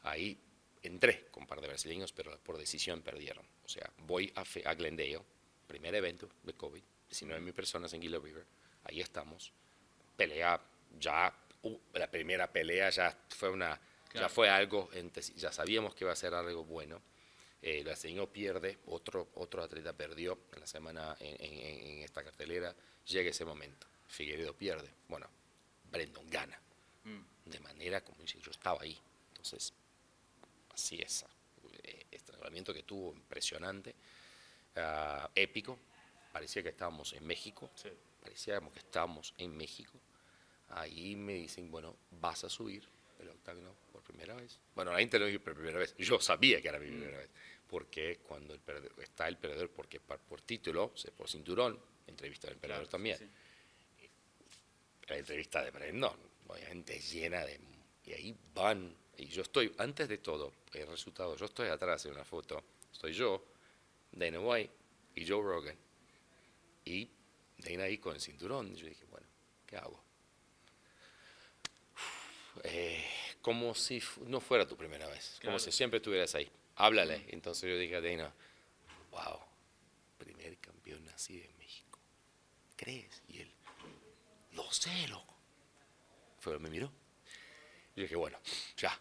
Ahí 0.02 0.38
entré 0.82 1.26
con 1.30 1.44
un 1.44 1.46
par 1.46 1.60
de 1.60 1.68
brasileños, 1.68 2.12
pero 2.12 2.38
por 2.40 2.58
decisión 2.58 3.02
perdieron. 3.02 3.44
O 3.64 3.68
sea, 3.68 3.90
voy 3.98 4.32
a, 4.34 4.44
Fe- 4.44 4.62
a 4.66 4.74
Glendale, 4.74 5.20
primer 5.66 5.94
evento 5.94 6.28
de 6.42 6.52
COVID, 6.54 6.82
19.000 7.10 7.52
personas 7.52 7.92
en 7.94 8.02
Gila 8.02 8.18
River. 8.18 8.44
Ahí 8.84 9.00
estamos. 9.00 9.52
Pelea 10.16 10.60
ya, 10.98 11.34
uh, 11.62 11.78
la 11.94 12.10
primera 12.10 12.52
pelea 12.52 12.90
ya 12.90 13.16
fue 13.30 13.48
una, 13.50 13.80
ya 14.14 14.28
fue 14.28 14.48
algo, 14.50 14.90
ya 15.36 15.52
sabíamos 15.52 15.94
que 15.94 16.04
iba 16.04 16.12
a 16.12 16.16
ser 16.16 16.34
algo 16.34 16.64
bueno. 16.64 17.00
Eh, 17.60 17.78
el 17.78 17.84
brasileño 17.84 18.26
pierde, 18.26 18.78
otro, 18.86 19.28
otro 19.34 19.62
atleta 19.62 19.92
perdió 19.92 20.38
en 20.52 20.60
la 20.60 20.66
semana 20.66 21.16
en, 21.20 21.36
en- 21.44 21.86
en 21.86 21.98
esta 22.02 22.22
cartelera. 22.24 22.74
Llega 23.06 23.30
ese 23.30 23.44
momento. 23.44 23.86
Figueredo 24.08 24.52
pierde. 24.54 24.90
Bueno, 25.08 25.28
Brandon 25.90 26.28
gana. 26.28 26.60
Mm. 27.04 27.50
De 27.50 27.60
manera 27.60 28.00
como 28.02 28.20
dice, 28.22 28.40
yo 28.40 28.50
estaba 28.50 28.82
ahí. 28.82 28.98
Entonces, 29.28 29.72
así 30.72 31.00
es. 31.00 31.24
Eh, 31.84 32.06
Estrangulamiento 32.10 32.74
que 32.74 32.82
tuvo 32.82 33.14
impresionante, 33.14 33.94
ah, 34.76 35.30
épico. 35.34 35.78
Parecía 36.32 36.62
que 36.62 36.70
estábamos 36.70 37.12
en 37.12 37.26
México. 37.26 37.70
Sí. 37.74 37.88
Parecíamos 38.22 38.72
que 38.72 38.78
estábamos 38.80 39.34
en 39.38 39.56
México. 39.56 39.92
Ahí 40.70 41.14
me 41.16 41.34
dicen, 41.34 41.70
bueno, 41.70 41.96
vas 42.12 42.44
a 42.44 42.48
subir 42.48 42.88
el 43.18 43.28
octágono 43.28 43.74
primera 44.12 44.34
vez. 44.34 44.58
Bueno, 44.74 44.92
la 44.92 44.98
gente 44.98 45.18
lo 45.18 45.26
dijo 45.26 45.40
por 45.42 45.54
primera 45.54 45.78
vez. 45.78 45.94
Yo 45.98 46.20
sabía 46.20 46.60
que 46.60 46.68
era 46.68 46.78
mi 46.78 46.86
primera 46.88 47.18
vez. 47.18 47.30
Porque 47.68 48.18
cuando 48.22 48.54
el 48.54 48.60
está 49.02 49.28
el 49.28 49.36
perdedor, 49.38 49.70
porque 49.70 49.98
par- 49.98 50.20
por 50.20 50.42
título, 50.42 50.92
por 51.16 51.28
cinturón, 51.28 51.78
entrevista 52.06 52.46
al 52.48 52.54
emperador 52.54 52.84
Claro, 52.84 52.90
también. 52.90 53.18
sí. 53.18 53.28
La 55.08 55.16
entrevista 55.16 55.62
de 55.62 55.70
Brandon, 55.70 56.16
obviamente 56.48 56.98
llena 57.00 57.44
de... 57.44 57.58
Y 58.04 58.12
ahí 58.12 58.36
van, 58.54 58.94
y 59.16 59.26
yo 59.26 59.42
estoy, 59.42 59.72
antes 59.78 60.08
de 60.08 60.18
todo, 60.18 60.52
el 60.74 60.86
resultado, 60.86 61.36
yo 61.36 61.46
estoy 61.46 61.68
atrás 61.68 62.04
en 62.06 62.12
una 62.12 62.24
foto, 62.24 62.62
estoy 62.92 63.12
yo, 63.12 63.44
Dana 64.12 64.40
White 64.40 64.72
y 65.14 65.26
Joe 65.26 65.42
Rogan. 65.42 65.76
Y 66.84 67.08
Dana 67.58 67.84
ahí 67.84 67.98
con 67.98 68.14
el 68.14 68.20
cinturón, 68.20 68.72
y 68.72 68.76
yo 68.76 68.86
dije, 68.86 69.04
bueno, 69.06 69.26
¿qué 69.66 69.76
hago? 69.76 70.02
Eh, 72.64 73.04
como 73.42 73.74
si 73.74 74.02
no 74.26 74.40
fuera 74.40 74.66
tu 74.66 74.76
primera 74.76 75.06
vez, 75.08 75.32
como 75.40 75.56
Claro. 75.56 75.58
si 75.58 75.72
siempre 75.72 75.98
estuvieras 75.98 76.34
ahí. 76.34 76.50
Háblale. 76.76 77.26
Entonces 77.28 77.68
yo 77.68 77.76
dije 77.76 77.96
a 77.96 78.00
Dana, 78.00 78.32
wow, 79.10 79.40
primer 80.18 80.56
campeón 80.58 81.04
nacido 81.04 81.44
en 81.44 81.58
México. 81.58 81.98
¿Crees? 82.76 83.22
Y 83.28 83.40
él, 83.40 83.52
lo 84.52 84.70
sé, 84.72 85.08
loco. 85.08 85.34
Fue, 86.38 86.58
me 86.58 86.70
miró. 86.70 86.90
Y 87.94 88.02
dije, 88.02 88.16
bueno, 88.16 88.38
ya. 88.76 88.98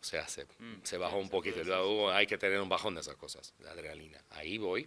O 0.00 0.04
sea, 0.04 0.28
se, 0.28 0.46
se 0.82 0.98
bajó 0.98 1.16
un 1.16 1.30
poquito. 1.30 1.64
Luego 1.64 2.10
hay 2.10 2.26
que 2.26 2.36
tener 2.36 2.60
un 2.60 2.68
bajón 2.68 2.94
de 2.94 3.00
esas 3.00 3.16
cosas, 3.16 3.54
la 3.60 3.70
adrenalina. 3.70 4.22
Ahí 4.30 4.58
voy. 4.58 4.86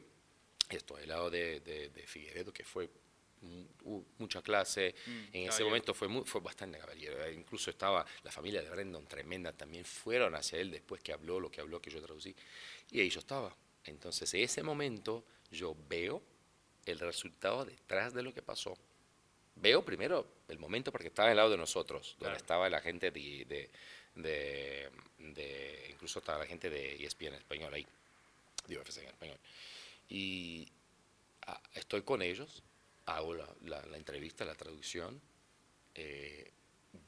Estoy 0.70 1.04
al 1.04 1.08
lado 1.10 1.30
de, 1.32 1.60
de, 1.62 1.90
de 1.90 2.06
Figueredo, 2.06 2.54
que 2.54 2.64
fue 2.64 2.86
mm, 2.88 2.90
mucha 4.18 4.42
clase. 4.42 4.96
en 5.08 5.14
ese 5.34 5.46
caballero. 5.48 5.66
momento 5.66 5.94
fue, 5.94 6.08
muy, 6.08 6.24
fue 6.26 6.42
bastante 6.42 6.78
caballero. 6.80 7.24
Eh, 7.26 7.34
Incluso 7.34 7.70
estaba 7.70 8.06
la 8.24 8.32
familia 8.32 8.62
de 8.62 8.70
Brandon 8.70 9.06
tremenda. 9.08 9.52
También 9.54 9.86
fueron 9.86 10.36
hacia 10.36 10.60
él 10.60 10.72
después 10.72 11.02
que 11.02 11.14
habló 11.14 11.40
lo 11.40 11.50
que 11.52 11.62
habló, 11.62 11.82
que 11.82 11.90
yo 11.90 12.02
traducí. 12.02 12.36
Y 12.92 13.00
ahí 13.02 13.10
yo 13.10 13.20
estaba. 13.20 13.56
Entonces, 13.86 14.34
en 14.34 14.42
ese 14.42 14.64
momento, 14.64 15.24
yo 15.52 15.76
veo 15.88 16.22
el 16.86 17.00
resultado 17.00 17.64
detrás 17.66 18.14
de 18.14 18.24
lo 18.24 18.34
que 18.34 18.42
pasó. 18.42 18.78
Veo 19.56 19.84
primero 19.84 20.28
el 20.48 20.60
momento 20.60 20.92
porque 20.92 21.08
estaba 21.08 21.30
al 21.32 21.38
lado 21.38 21.50
de 21.50 21.58
nosotros, 21.58 22.10
donde 22.20 22.26
Claro. 22.26 22.38
estaba 22.38 22.70
la 22.70 22.80
gente 22.82 23.12
de, 23.12 23.46
de, 23.46 23.70
de- 24.16 24.90
de- 25.20 25.88
incluso 25.90 26.20
estaba 26.20 26.40
la 26.40 26.46
gente 26.46 26.70
de 26.70 26.96
ESPN 27.04 27.28
en 27.30 27.34
español 27.36 27.74
ahí, 27.74 27.86
de 28.68 28.78
UFC 28.78 28.98
en 29.00 29.08
español. 29.08 29.38
Y 30.10 30.68
ah, 31.48 31.62
estoy 31.74 32.04
con 32.04 32.22
ellos, 32.22 32.62
hago 33.08 33.34
la, 33.34 33.48
la- 33.66 33.86
la 33.86 33.98
entrevista, 33.98 34.46
la 34.46 34.56
traducción, 34.56 35.20
eh, 35.96 36.52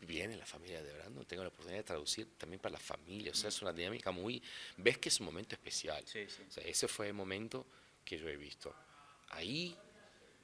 viene 0.01 0.35
la 0.35 0.45
familia 0.45 0.81
de 0.83 0.93
Brandon, 0.93 1.25
tengo 1.25 1.43
la 1.43 1.49
oportunidad 1.49 1.79
de 1.79 1.83
traducir 1.83 2.27
también 2.37 2.59
para 2.59 2.73
la 2.73 2.79
familia, 2.79 3.31
o 3.31 3.35
sea, 3.35 3.49
es 3.49 3.61
una 3.61 3.71
dinámica 3.73 4.11
muy, 4.11 4.41
ves 4.77 4.97
que 4.97 5.09
es 5.09 5.19
un 5.19 5.27
momento 5.27 5.55
especial. 5.55 6.03
Sí, 6.07 6.25
sí. 6.27 6.41
O 6.47 6.51
sea, 6.51 6.63
ese 6.63 6.87
fue 6.87 7.07
el 7.07 7.13
momento 7.13 7.65
que 8.03 8.17
yo 8.17 8.27
he 8.29 8.35
visto. 8.37 8.73
Ahí 9.29 9.75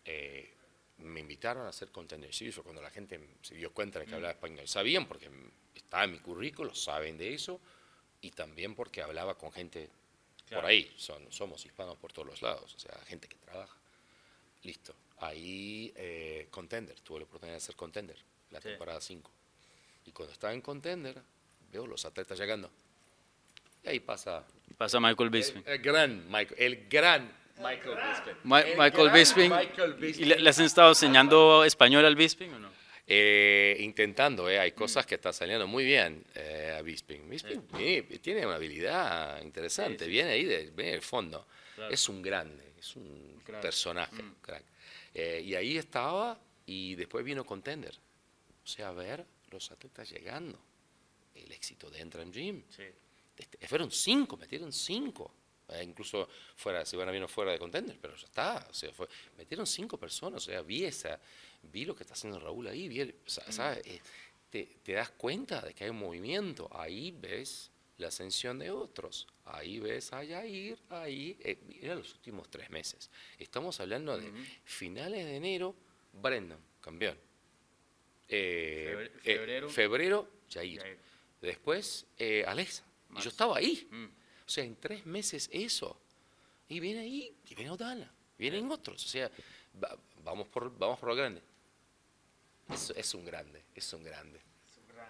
eh, 0.06 0.54
me 1.00 1.20
invitaron 1.22 1.65
a 1.65 1.70
hacer 1.70 1.91
fue 1.91 2.63
cuando 2.63 2.82
la 2.82 2.89
gente 2.91 3.20
se 3.41 3.56
dio 3.56 3.72
cuenta 3.74 4.00
de 4.00 4.06
que 4.06 4.15
hablaba 4.15 4.34
español. 4.34 4.68
Sabían 4.68 5.08
porque 5.08 5.30
estaba 5.74 6.04
en 6.06 6.12
mi 6.13 6.20
currículo, 6.20 6.74
saben 6.76 7.18
de 7.18 7.34
eso, 7.34 7.60
y 8.22 8.32
también 8.32 8.76
porque 8.76 9.02
hablaba 9.02 9.38
con 9.38 9.52
gente 9.52 9.89
Claro. 10.48 10.62
por 10.62 10.70
ahí. 10.70 10.94
Son, 10.98 11.32
somos 11.32 11.65
hispanos 11.65 11.98
por 11.98 12.13
todos 12.13 12.28
los 12.28 12.41
lados, 12.44 12.74
o 12.76 12.80
sea, 12.80 12.94
gente 13.08 13.28
que 13.28 13.36
trabaja. 13.38 13.76
Listo. 14.63 14.94
Ahí, 15.19 15.93
eh, 15.95 16.47
Contender, 16.51 16.99
tuve 17.01 17.19
la 17.19 17.25
oportunidad 17.25 17.54
de 17.54 17.58
hacer 17.63 17.75
Contender, 17.75 18.17
la 18.51 18.60
Sí. 18.62 18.69
temporada 18.69 18.99
5. 19.01 19.32
Y 20.06 20.12
cuando 20.12 20.34
estaba 20.34 20.54
en 20.54 20.62
Contender, 20.62 21.21
veo 21.71 21.88
los 21.88 22.04
atletas 22.06 22.38
llegando. 22.39 22.69
Y 23.84 23.89
ahí 23.89 23.99
pasa 23.99 24.43
Pasa 24.78 24.99
Michael 24.99 25.30
Bisping. 25.30 25.63
el, 25.65 25.73
el 25.73 25.80
gran 25.80 26.30
Michael, 26.30 26.56
el 26.62 26.88
gran 26.89 27.32
Michael 27.58 27.95
Bisping. 27.95 28.36
Ma- 28.43 28.60
El 28.62 28.78
Michael 28.78 29.04
gran 29.06 29.13
Bisping. 29.13 29.49
Michael 29.51 29.95
¿Y 29.97 30.01
Bisping. 30.01 30.28
le, 30.30 30.39
le 30.39 30.49
has 30.49 30.60
estado 30.60 30.89
enseñando 30.89 31.63
español 31.63 32.04
al 32.06 32.15
Bisping 32.15 32.54
o 32.54 32.60
no? 32.60 32.69
Eh, 33.08 33.78
intentando, 33.82 34.49
eh, 34.49 34.60
hay 34.60 34.71
cosas 34.71 35.06
que 35.06 35.15
están 35.15 35.32
saliendo 35.34 35.67
muy 35.67 35.86
bien 35.86 36.25
eh, 36.34 36.75
a 36.78 36.82
Bisping. 36.82 37.30
Bisping 37.30 37.62
tiene 38.21 38.45
una 38.45 38.56
habilidad 38.56 39.41
interesante, 39.43 39.99
Sí, 39.99 40.06
sí, 40.06 40.12
viene 40.12 40.32
ahí 40.32 40.43
de- 40.43 40.71
viene 40.71 40.91
del 40.91 41.01
fondo. 41.04 41.45
Claro. 41.75 41.93
Es 41.93 42.10
un 42.10 42.21
grande, 42.21 42.73
es 42.80 42.95
un 42.95 43.39
Crack. 43.45 43.62
personaje. 43.62 44.21
Mm. 44.21 44.36
crack. 44.41 44.63
Eh, 45.15 45.41
y 45.45 45.56
ahí 45.56 45.78
estaba 45.78 46.38
y 46.65 46.93
después 46.95 47.23
vino 47.25 47.45
Contender. 47.45 47.97
O 48.63 48.67
sea, 48.67 48.91
ver 48.91 49.25
los 49.49 49.71
atletas 49.71 50.10
llegando. 50.10 50.60
El 51.34 51.51
éxito 51.51 51.89
de 51.89 51.99
Entram 52.01 52.32
Gym. 52.32 52.63
Sí. 52.69 52.84
Este, 53.38 53.67
fueron 53.67 53.89
cinco, 53.91 54.38
metieron 54.38 54.71
cinco. 54.71 55.32
Eh, 55.69 55.84
incluso 55.84 56.28
fuera, 56.56 56.86
si 56.86 56.95
van 56.95 57.10
a 57.10 57.12
vino 57.12 57.28
fuera 57.28 57.51
de 57.51 57.58
contender, 57.60 57.97
pero 58.01 58.15
ya 58.15 58.25
está. 58.25 58.67
O 58.69 58.73
sea, 58.73 58.91
fue, 58.93 59.08
metieron 59.38 59.65
cinco 59.65 59.97
personas. 59.97 60.43
O 60.47 60.51
sea, 60.51 60.62
vi 60.62 60.84
esa, 60.86 61.19
vi 61.63 61.86
lo 61.86 61.95
que 61.95 62.04
está 62.04 62.13
haciendo 62.13 62.39
Raúl 62.39 62.67
ahí, 62.67 62.88
vi 62.88 62.99
el- 62.99 63.15
o 63.25 63.30
sea, 63.30 63.51
¿sabes? 63.51 63.82
Eh, 63.86 63.99
te, 64.49 64.65
te 64.84 64.93
das 64.93 65.10
cuenta 65.12 65.62
de 65.62 65.73
que 65.73 65.86
hay 65.86 65.89
un 65.89 65.99
movimiento. 65.99 66.69
Ahí 66.71 67.12
ves 67.12 67.71
la 67.97 68.08
ascensión 68.08 68.60
de 68.60 68.71
otros. 68.71 69.27
Ahí 69.45 69.79
ves 69.79 70.12
a 70.13 70.23
Yair, 70.23 70.77
ahí. 70.89 71.38
Eh, 71.41 71.58
eran 71.81 71.99
los 71.99 72.13
últimos 72.13 72.49
tres 72.49 72.69
meses. 72.69 73.10
Estamos 73.39 73.79
hablando 73.79 74.17
de 74.17 74.31
finales 74.63 75.25
de 75.25 75.36
enero, 75.38 75.75
Brendan, 76.13 76.60
campeón. 76.81 77.17
Eh, 78.27 79.12
eh, 79.23 79.36
febrero. 79.36 79.69
febrero, 79.69 80.29
Yair. 80.49 80.81
Yair. 80.81 80.97
Después, 81.41 82.05
eh, 82.17 82.43
Alexa. 82.47 82.84
Y 83.15 83.21
yo 83.21 83.29
estaba 83.29 83.58
ahí. 83.58 83.88
Mm. 83.91 84.05
O 84.45 84.49
sea, 84.49 84.63
en 84.63 84.75
tres 84.75 85.05
meses 85.05 85.49
eso. 85.51 85.99
Y 86.67 86.79
viene 86.79 87.01
ahí, 87.01 87.36
y 87.47 87.55
viene 87.55 87.69
Odala, 87.71 88.12
vienen 88.38 88.69
otros. 88.71 89.05
O 89.05 89.08
sea, 89.08 89.29
va- 89.81 89.95
vamos, 90.23 90.47
por, 90.47 90.75
vamos 90.77 90.99
por 90.99 91.10
lo 91.10 91.15
grande. 91.15 91.41
Es, 92.73 92.89
es 92.95 93.13
un 93.13 93.23
grande, 93.25 93.63
es 93.75 93.93
un 93.93 94.03
grande. 94.03 94.41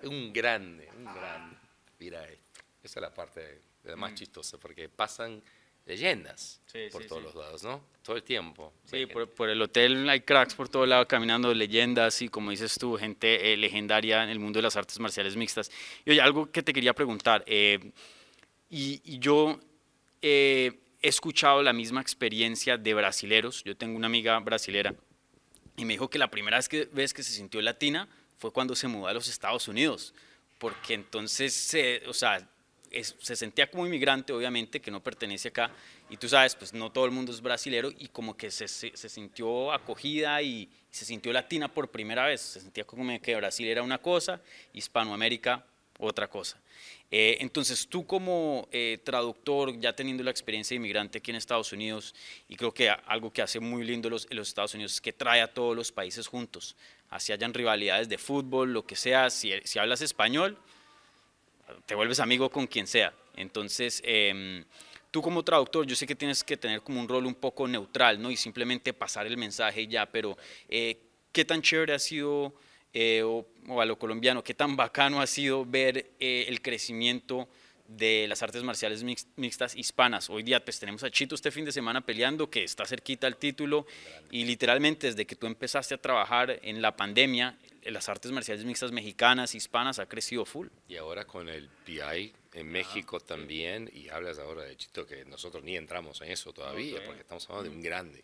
Un 0.03 0.33
grande, 0.33 0.89
un 0.97 1.05
grande. 1.05 1.57
Mira 1.99 2.27
esto. 2.29 2.61
Esa 2.85 2.99
es 2.99 3.01
la 3.01 3.13
parte 3.13 3.61
la 3.83 3.95
más 3.95 4.13
chistosa, 4.13 4.57
porque 4.57 4.89
pasan 4.89 5.41
leyendas 5.85 6.61
Sí, 6.65 6.87
por 6.91 7.03
sí, 7.03 7.07
todos 7.07 7.21
sí. 7.21 7.27
los 7.27 7.35
lados, 7.35 7.63
¿no? 7.63 7.83
Todo 8.01 8.15
el 8.15 8.23
tiempo. 8.23 8.73
Sí, 8.85 9.05
por, 9.05 9.29
por 9.29 9.49
el 9.49 9.61
hotel 9.61 10.07
hay 10.09 10.21
cracks 10.21 10.55
por 10.55 10.69
todo 10.69 10.85
lado 10.85 11.07
caminando, 11.07 11.53
leyendas 11.53 12.21
y 12.21 12.29
como 12.29 12.51
dices 12.51 12.75
tú, 12.79 12.95
gente 12.97 13.53
eh, 13.53 13.57
legendaria 13.57 14.23
en 14.23 14.29
el 14.29 14.39
mundo 14.39 14.57
de 14.59 14.63
las 14.63 14.75
artes 14.75 14.99
marciales 14.99 15.35
mixtas. 15.35 15.71
Y 16.05 16.11
oye, 16.11 16.21
algo 16.21 16.51
que 16.51 16.63
te 16.63 16.73
quería 16.73 16.93
preguntar, 16.93 17.43
eh, 17.47 17.91
y, 18.69 19.01
y 19.03 19.19
yo 19.19 19.59
eh, 20.21 20.79
he 21.01 21.07
escuchado 21.07 21.61
la 21.61 21.73
misma 21.73 22.01
experiencia 22.01 22.77
de 22.77 22.93
brasileros, 22.93 23.63
yo 23.63 23.75
tengo 23.77 23.95
una 23.95 24.07
amiga 24.07 24.37
brasilera 24.39 24.95
y 25.77 25.85
me 25.85 25.93
dijo 25.93 26.09
que 26.09 26.17
la 26.17 26.31
primera 26.31 26.57
vez 26.57 26.67
que, 26.69 26.85
vez 26.85 27.13
que 27.13 27.21
se 27.21 27.31
sintió 27.31 27.61
latina 27.61 28.07
fue 28.37 28.51
cuando 28.51 28.75
se 28.75 28.87
mudó 28.87 29.07
a 29.07 29.13
los 29.13 29.27
Estados 29.27 29.67
Unidos, 29.67 30.13
porque 30.57 30.93
entonces, 30.93 31.75
o 32.07 32.13
sea, 32.13 32.47
se 32.91 33.35
sentía 33.35 33.69
como 33.69 33.85
inmigrante, 33.85 34.33
obviamente, 34.33 34.79
que 34.79 34.91
no 34.91 35.01
pertenece 35.01 35.49
acá, 35.49 35.71
y 36.09 36.17
tú 36.17 36.29
sabes, 36.29 36.55
pues 36.55 36.73
no 36.73 36.91
todo 36.91 37.05
el 37.05 37.11
mundo 37.11 37.31
es 37.31 37.41
brasilero, 37.41 37.91
y 37.97 38.07
como 38.07 38.35
que 38.37 38.51
se, 38.51 38.67
sintió 38.67 39.71
acogida 39.71 40.41
y 40.41 40.69
se 40.91 41.05
sintió 41.05 41.33
latina 41.33 41.67
por 41.67 41.89
primera 41.89 42.25
vez, 42.25 42.41
se 42.41 42.61
sentía 42.61 42.83
como 42.85 43.05
que 43.21 43.35
Brasil 43.35 43.67
era 43.67 43.83
una 43.83 43.97
cosa, 43.97 44.41
Hispanoamérica 44.73 45.65
otra 45.99 46.27
cosa. 46.27 46.59
Eh, 47.09 47.37
entonces, 47.39 47.87
tú 47.87 48.05
como 48.05 48.67
eh, 48.71 48.99
traductor, 49.03 49.79
ya 49.79 49.95
teniendo 49.95 50.23
la 50.23 50.31
experiencia 50.31 50.75
de 50.75 50.77
inmigrante 50.77 51.19
aquí 51.19 51.31
en 51.31 51.37
Estados 51.37 51.71
Unidos, 51.71 52.13
y 52.49 52.55
creo 52.55 52.73
que 52.73 52.89
algo 52.89 53.31
que 53.31 53.41
hace 53.41 53.59
muy 53.59 53.83
lindo 53.83 54.09
los, 54.09 54.27
los 54.31 54.47
Estados 54.47 54.73
Unidos 54.73 54.93
es 54.93 55.01
que 55.01 55.13
trae 55.13 55.41
a 55.41 55.53
todos 55.53 55.75
los 55.75 55.91
países 55.91 56.27
juntos, 56.27 56.75
así 57.09 57.31
hayan 57.31 57.53
rivalidades 57.53 58.09
de 58.09 58.17
fútbol, 58.17 58.73
lo 58.73 58.85
que 58.85 58.95
sea, 58.95 59.29
si 59.29 59.53
hablas 59.79 60.01
español, 60.01 60.57
te 61.86 61.95
vuelves 61.95 62.19
amigo 62.19 62.49
con 62.49 62.67
quien 62.67 62.88
sea. 62.88 63.13
Entonces, 63.36 64.01
em, 64.06 64.63
tú 65.12 65.21
como 65.21 65.43
traductor, 65.43 65.86
yo 65.86 65.95
sé 65.95 66.06
que 66.08 66.15
tienes 66.15 66.43
que 66.43 66.58
tener 66.58 66.82
como 66.82 66.99
un 66.99 67.08
rol 67.08 67.25
un 67.25 67.36
poco 67.36 67.67
neutral, 67.67 68.21
¿no? 68.21 68.32
Y 68.32 68.38
simplemente 68.38 68.93
pasar 68.93 69.28
el 69.28 69.38
mensaje 69.38 69.88
ya, 69.88 70.06
pero 70.06 70.38
eh, 70.69 70.97
¿qué 71.32 71.45
tan 71.45 71.62
chévere 71.62 71.93
ha 71.93 71.99
sido, 71.99 72.54
eh, 72.93 73.23
o, 73.23 73.45
o 73.67 73.82
a 73.82 73.86
lo 73.86 73.97
colombiano, 73.97 74.43
qué 74.43 74.54
tan 74.54 74.75
bacano 74.75 75.21
ha 75.21 75.28
sido 75.28 75.65
ver 75.65 76.12
eh, 76.19 76.45
el 76.47 76.62
crecimiento 76.62 77.47
de 77.88 78.25
las 78.28 78.41
artes 78.41 78.63
marciales 78.63 79.04
mix- 79.04 79.28
mixtas 79.36 79.75
hispanas? 79.75 80.30
Hoy 80.30 80.43
día 80.43 80.63
pues 80.63 80.80
tenemos 80.80 81.04
a 81.04 81.12
Chito 81.12 81.36
este 81.36 81.51
fin 81.51 81.65
de 81.65 81.71
semana 81.71 82.01
peleando, 82.01 82.49
que 82.49 82.63
está 82.63 82.86
cerquita 82.86 83.28
al 83.28 83.38
título, 83.38 83.86
y 84.32 84.45
literalmente 84.45 85.08
desde 85.08 85.25
que 85.25 85.36
tú 85.36 85.45
empezaste 85.45 85.93
a 85.93 85.97
trabajar 85.97 86.60
en 86.63 86.82
la 86.82 86.95
pandemia, 86.95 87.58
las 87.85 88.09
artes 88.09 88.31
marciales 88.31 88.65
mixtas 88.65 88.91
mexicanas, 88.91 89.53
hispanas, 89.55 89.99
ha 89.99 90.07
crecido 90.07 90.45
full. 90.45 90.67
Y 90.87 90.97
ahora 90.97 91.25
con 91.25 91.47
el 91.49 91.69
PI 91.85 92.33
en 92.53 92.67
México 92.71 93.19
también, 93.19 93.89
y 93.93 94.09
hablas 94.09 94.39
ahora 94.39 94.63
de 94.63 94.75
Chito, 94.77 95.05
que 95.05 95.25
nosotros 95.25 95.63
ni 95.63 95.75
entramos 95.77 96.21
en 96.21 96.31
eso 96.31 96.51
todavía, 96.53 96.97
Ok. 96.99 97.05
porque 97.05 97.21
estamos 97.21 97.49
hablando 97.49 97.69
de 97.69 97.75
un 97.75 97.81
grande, 97.83 98.23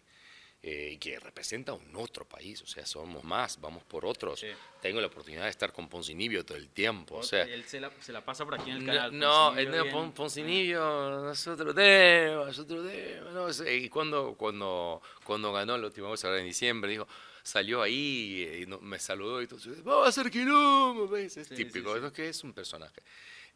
eh, 0.64 0.98
que 1.00 1.20
representa 1.20 1.74
un 1.74 1.96
otro 1.96 2.24
país, 2.24 2.62
o 2.62 2.68
sea, 2.68 2.86
somos 2.86 3.24
más, 3.24 3.60
vamos 3.60 3.84
por 3.84 4.06
otros. 4.06 4.40
Sí. 4.42 4.48
Tengo 4.80 5.02
la 5.02 5.08
oportunidad 5.08 5.44
de 5.46 5.50
estar 5.50 5.74
con 5.74 5.90
Poncinibio 5.90 6.46
todo 6.46 6.56
el 6.58 6.70
tiempo, 6.70 7.16
o 7.18 7.24
sea... 7.24 7.44
él 7.44 7.64
se 7.66 7.80
la, 7.80 7.92
se 8.00 8.12
la 8.14 8.24
pasa 8.24 8.46
por 8.46 8.56
aquí 8.60 8.70
en 8.70 8.78
el 8.78 8.86
No, 8.86 8.94
canal. 8.94 9.18
no, 9.20 9.48
Poncinibio 9.56 9.86
no. 9.86 9.92
Pon- 9.92 10.12
Poncinibio, 10.14 10.80
nosotros 11.24 11.74
tenemos, 11.76 12.46
nosotros 12.48 12.88
tenemos. 12.88 13.34
No, 13.34 13.52
sé, 13.54 13.76
y 13.76 13.90
cuando, 13.90 14.36
cuando, 14.36 15.02
cuando 15.24 15.52
ganó 15.52 15.78
la 15.80 15.88
última 15.88 16.10
vez, 16.12 16.24
ahora 16.26 16.40
en 16.40 16.46
diciembre, 16.46 16.92
dijo, 16.92 17.08
salió 17.44 17.82
ahí 17.82 18.62
y 18.64 18.66
no- 18.66 18.80
me 18.80 19.00
saludó 19.00 19.42
y 19.42 19.48
todo, 19.48 19.60
vamos 19.84 20.06
a 20.06 20.10
hacer 20.10 20.30
quilombo, 20.32 21.08
¿ves? 21.08 21.38
Es 21.38 21.48
Sí, 21.48 21.56
típico, 21.56 21.94
sí, 21.94 22.00
sí. 22.02 22.06
es 22.08 22.12
que 22.14 22.30
es 22.30 22.44
un 22.44 22.54
personaje. 22.54 23.02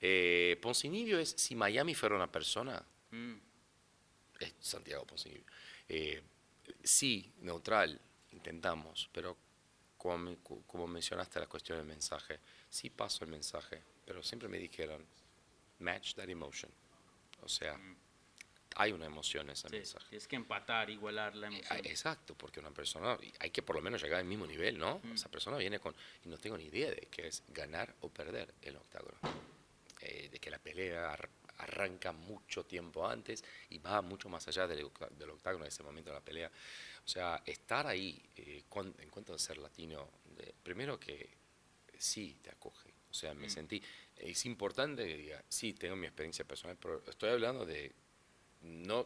Eh, 0.01 0.57
Poncinibio 0.61 1.19
es, 1.19 1.29
si 1.37 1.55
Miami 1.55 1.95
fuera 1.95 2.15
una 2.15 2.31
persona, 2.31 2.83
Mm, 3.11 3.35
es 4.39 4.53
Santiago 4.59 5.05
Poncinibio. 5.05 5.45
Eh, 5.87 6.21
sí, 6.83 7.31
neutral, 7.41 7.99
intentamos, 8.31 9.09
pero 9.13 9.37
como, 9.97 10.35
como 10.67 10.87
mencionaste 10.87 11.39
la 11.39 11.47
cuestión 11.47 11.77
del 11.77 11.87
mensaje, 11.87 12.39
sí 12.69 12.89
paso 12.89 13.23
el 13.23 13.31
mensaje, 13.31 13.81
pero 14.05 14.21
siempre 14.21 14.49
me 14.49 14.57
dijeron, 14.57 15.05
match 15.79 16.15
that 16.15 16.27
emotion. 16.29 16.71
O 17.41 17.47
sea, 17.47 17.79
hay 18.75 18.91
una 18.91 19.05
emoción 19.05 19.47
en 19.47 19.53
ese 19.53 19.69
sí, 19.69 19.75
mensaje. 19.77 20.05
tienes 20.09 20.27
que 20.27 20.35
empatar, 20.35 20.89
igualar 20.89 21.35
la 21.35 21.47
Ah, 21.47 21.49
emoción. 21.51 21.79
Exacto, 21.85 22.35
porque 22.35 22.59
una 22.59 22.71
persona, 22.71 23.17
hay 23.39 23.49
que 23.49 23.61
por 23.61 23.75
lo 23.75 23.81
menos 23.81 24.01
llegar 24.01 24.19
al 24.19 24.25
mismo 24.25 24.45
nivel, 24.45 24.77
¿no? 24.77 24.99
Mm. 25.03 25.13
Esa 25.13 25.29
persona 25.29 25.57
viene 25.57 25.79
con, 25.79 25.95
y 26.23 26.29
no 26.29 26.37
tengo 26.37 26.57
ni 26.57 26.65
idea 26.65 26.89
de 26.89 27.07
qué 27.09 27.27
es 27.27 27.43
ganar 27.47 27.95
o 28.01 28.09
perder 28.09 28.53
el 28.61 28.75
octágono. 28.75 29.17
Eh, 30.01 30.29
de 30.29 30.39
que 30.39 30.49
la 30.51 30.59
pelea 30.59 31.13
ar- 31.13 31.29
arranca 31.59 32.11
mucho 32.11 32.65
tiempo 32.65 33.07
antes 33.07 33.43
y 33.69 33.77
va 33.79 34.01
mucho 34.01 34.27
más 34.27 34.45
allá 34.49 34.67
del, 34.67 34.83
octágono 34.83 35.63
en 35.63 35.69
ese 35.69 35.83
momento 35.83 36.09
de 36.09 36.15
la 36.17 36.23
pelea. 36.23 36.51
O 37.05 37.07
sea, 37.07 37.41
estar 37.45 37.87
ahí 37.87 38.21
eh, 38.35 38.63
en 38.99 39.09
cuanto 39.09 39.33
a 39.33 39.39
ser 39.39 39.57
latino, 39.57 40.09
de- 40.25 40.53
primero 40.61 40.99
que 40.99 41.29
sí 41.97 42.37
te 42.41 42.49
acoge. 42.51 42.93
O 43.09 43.13
sea, 43.13 43.33
me 43.33 43.47
Mm. 43.47 43.49
sentí, 43.49 43.81
es 44.17 44.45
importante 44.45 45.07
que 45.07 45.15
diga, 45.15 45.43
sí, 45.47 45.73
tengo 45.73 45.95
mi 45.95 46.07
experiencia 46.07 46.43
personal, 46.43 46.77
pero 46.77 47.01
estoy 47.07 47.29
hablando 47.29 47.65
de 47.65 47.93
no 48.65 49.05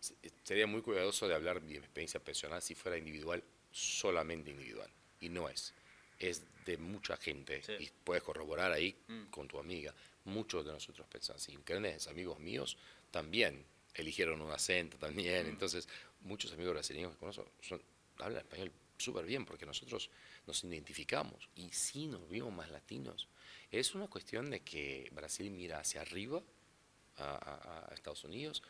se- 0.00 0.14
sería 0.44 0.66
muy 0.66 0.80
cuidadoso 0.82 1.28
de 1.28 1.34
hablar 1.34 1.60
de 1.60 1.68
mi 1.68 1.76
experiencia 1.76 2.20
personal 2.20 2.60
si 2.62 2.74
fuera 2.74 2.96
individual, 2.98 3.42
solamente 3.70 4.50
individual. 4.50 4.90
Y 5.20 5.28
no 5.28 5.48
es. 5.48 5.72
Es 6.18 6.42
de 6.64 6.76
mucha 6.76 7.16
gente. 7.16 7.62
Sí. 7.62 7.72
Y 7.80 7.90
puedes 8.04 8.22
corroborar 8.22 8.72
ahí 8.72 8.94
Mm. 9.08 9.24
con 9.30 9.46
tu 9.48 9.58
amiga. 9.58 9.94
Muchos 10.24 10.64
de 10.66 10.72
nosotros 10.72 11.06
pensamos. 11.08 11.48
Y 11.48 11.58
grandes 11.64 12.06
amigos 12.08 12.38
míos 12.38 12.76
también 13.10 13.64
eligieron 13.94 14.40
un 14.40 14.50
acento 14.52 14.96
también. 14.98 15.46
Mm. 15.46 15.50
Entonces, 15.50 15.88
muchos 16.22 16.52
amigos 16.52 16.74
brasileños 16.74 17.12
que 17.12 17.18
conozco 17.18 17.50
son, 17.60 17.82
hablan 18.18 18.40
español 18.42 18.70
súper 18.98 19.24
bien 19.24 19.44
porque 19.46 19.64
nosotros 19.66 20.10
nos 20.46 20.62
identificamos. 20.64 21.48
Y 21.56 21.70
sí 21.72 22.06
nos 22.06 22.28
vimos 22.28 22.52
más 22.52 22.70
latinos. 22.70 23.28
Es 23.70 23.94
una 23.94 24.08
cuestión 24.08 24.50
de 24.50 24.60
que 24.60 25.08
Brasil 25.12 25.50
mira 25.50 25.78
hacia 25.80 26.00
arriba 26.02 26.42
a, 27.20 27.34
a- 27.36 27.88
a 27.90 27.94
Estados 27.94 28.24
Unidos. 28.24 28.62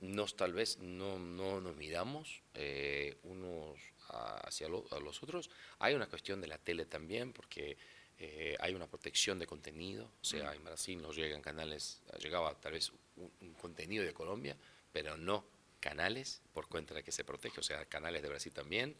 Nos 0.00 0.36
tal 0.36 0.52
vez 0.52 0.78
no, 0.78 1.18
no 1.18 1.60
nos 1.60 1.76
miramos 1.76 2.42
eh, 2.54 3.16
unos 3.22 3.78
a- 4.08 4.38
hacia 4.48 4.68
lo- 4.68 4.84
a 4.90 4.98
los 5.00 5.22
otros. 5.22 5.50
Hay 5.78 5.94
una 5.94 6.06
cuestión 6.08 6.40
de 6.40 6.48
la 6.48 6.58
tele 6.58 6.84
también, 6.84 7.32
porque 7.32 7.76
eh, 8.18 8.56
hay 8.60 8.74
una 8.74 8.86
protección 8.86 9.38
de 9.38 9.46
contenido. 9.46 10.04
O 10.20 10.24
sea, 10.24 10.54
en 10.54 10.64
Brasil 10.64 11.00
nos 11.00 11.16
llegan 11.16 11.40
canales, 11.42 12.00
llegaba 12.20 12.54
tal 12.60 12.72
vez 12.72 12.92
un, 13.16 13.30
un 13.40 13.54
contenido 13.54 14.04
de 14.04 14.12
Colombia, 14.12 14.56
pero 14.92 15.16
no 15.16 15.44
canales 15.80 16.40
por 16.52 16.68
cuenta 16.68 16.94
de 16.94 17.02
que 17.02 17.12
se 17.12 17.24
protege, 17.24 17.60
o 17.60 17.62
sea, 17.62 17.84
canales 17.86 18.22
de 18.22 18.28
Brasil 18.28 18.52
también. 18.52 18.96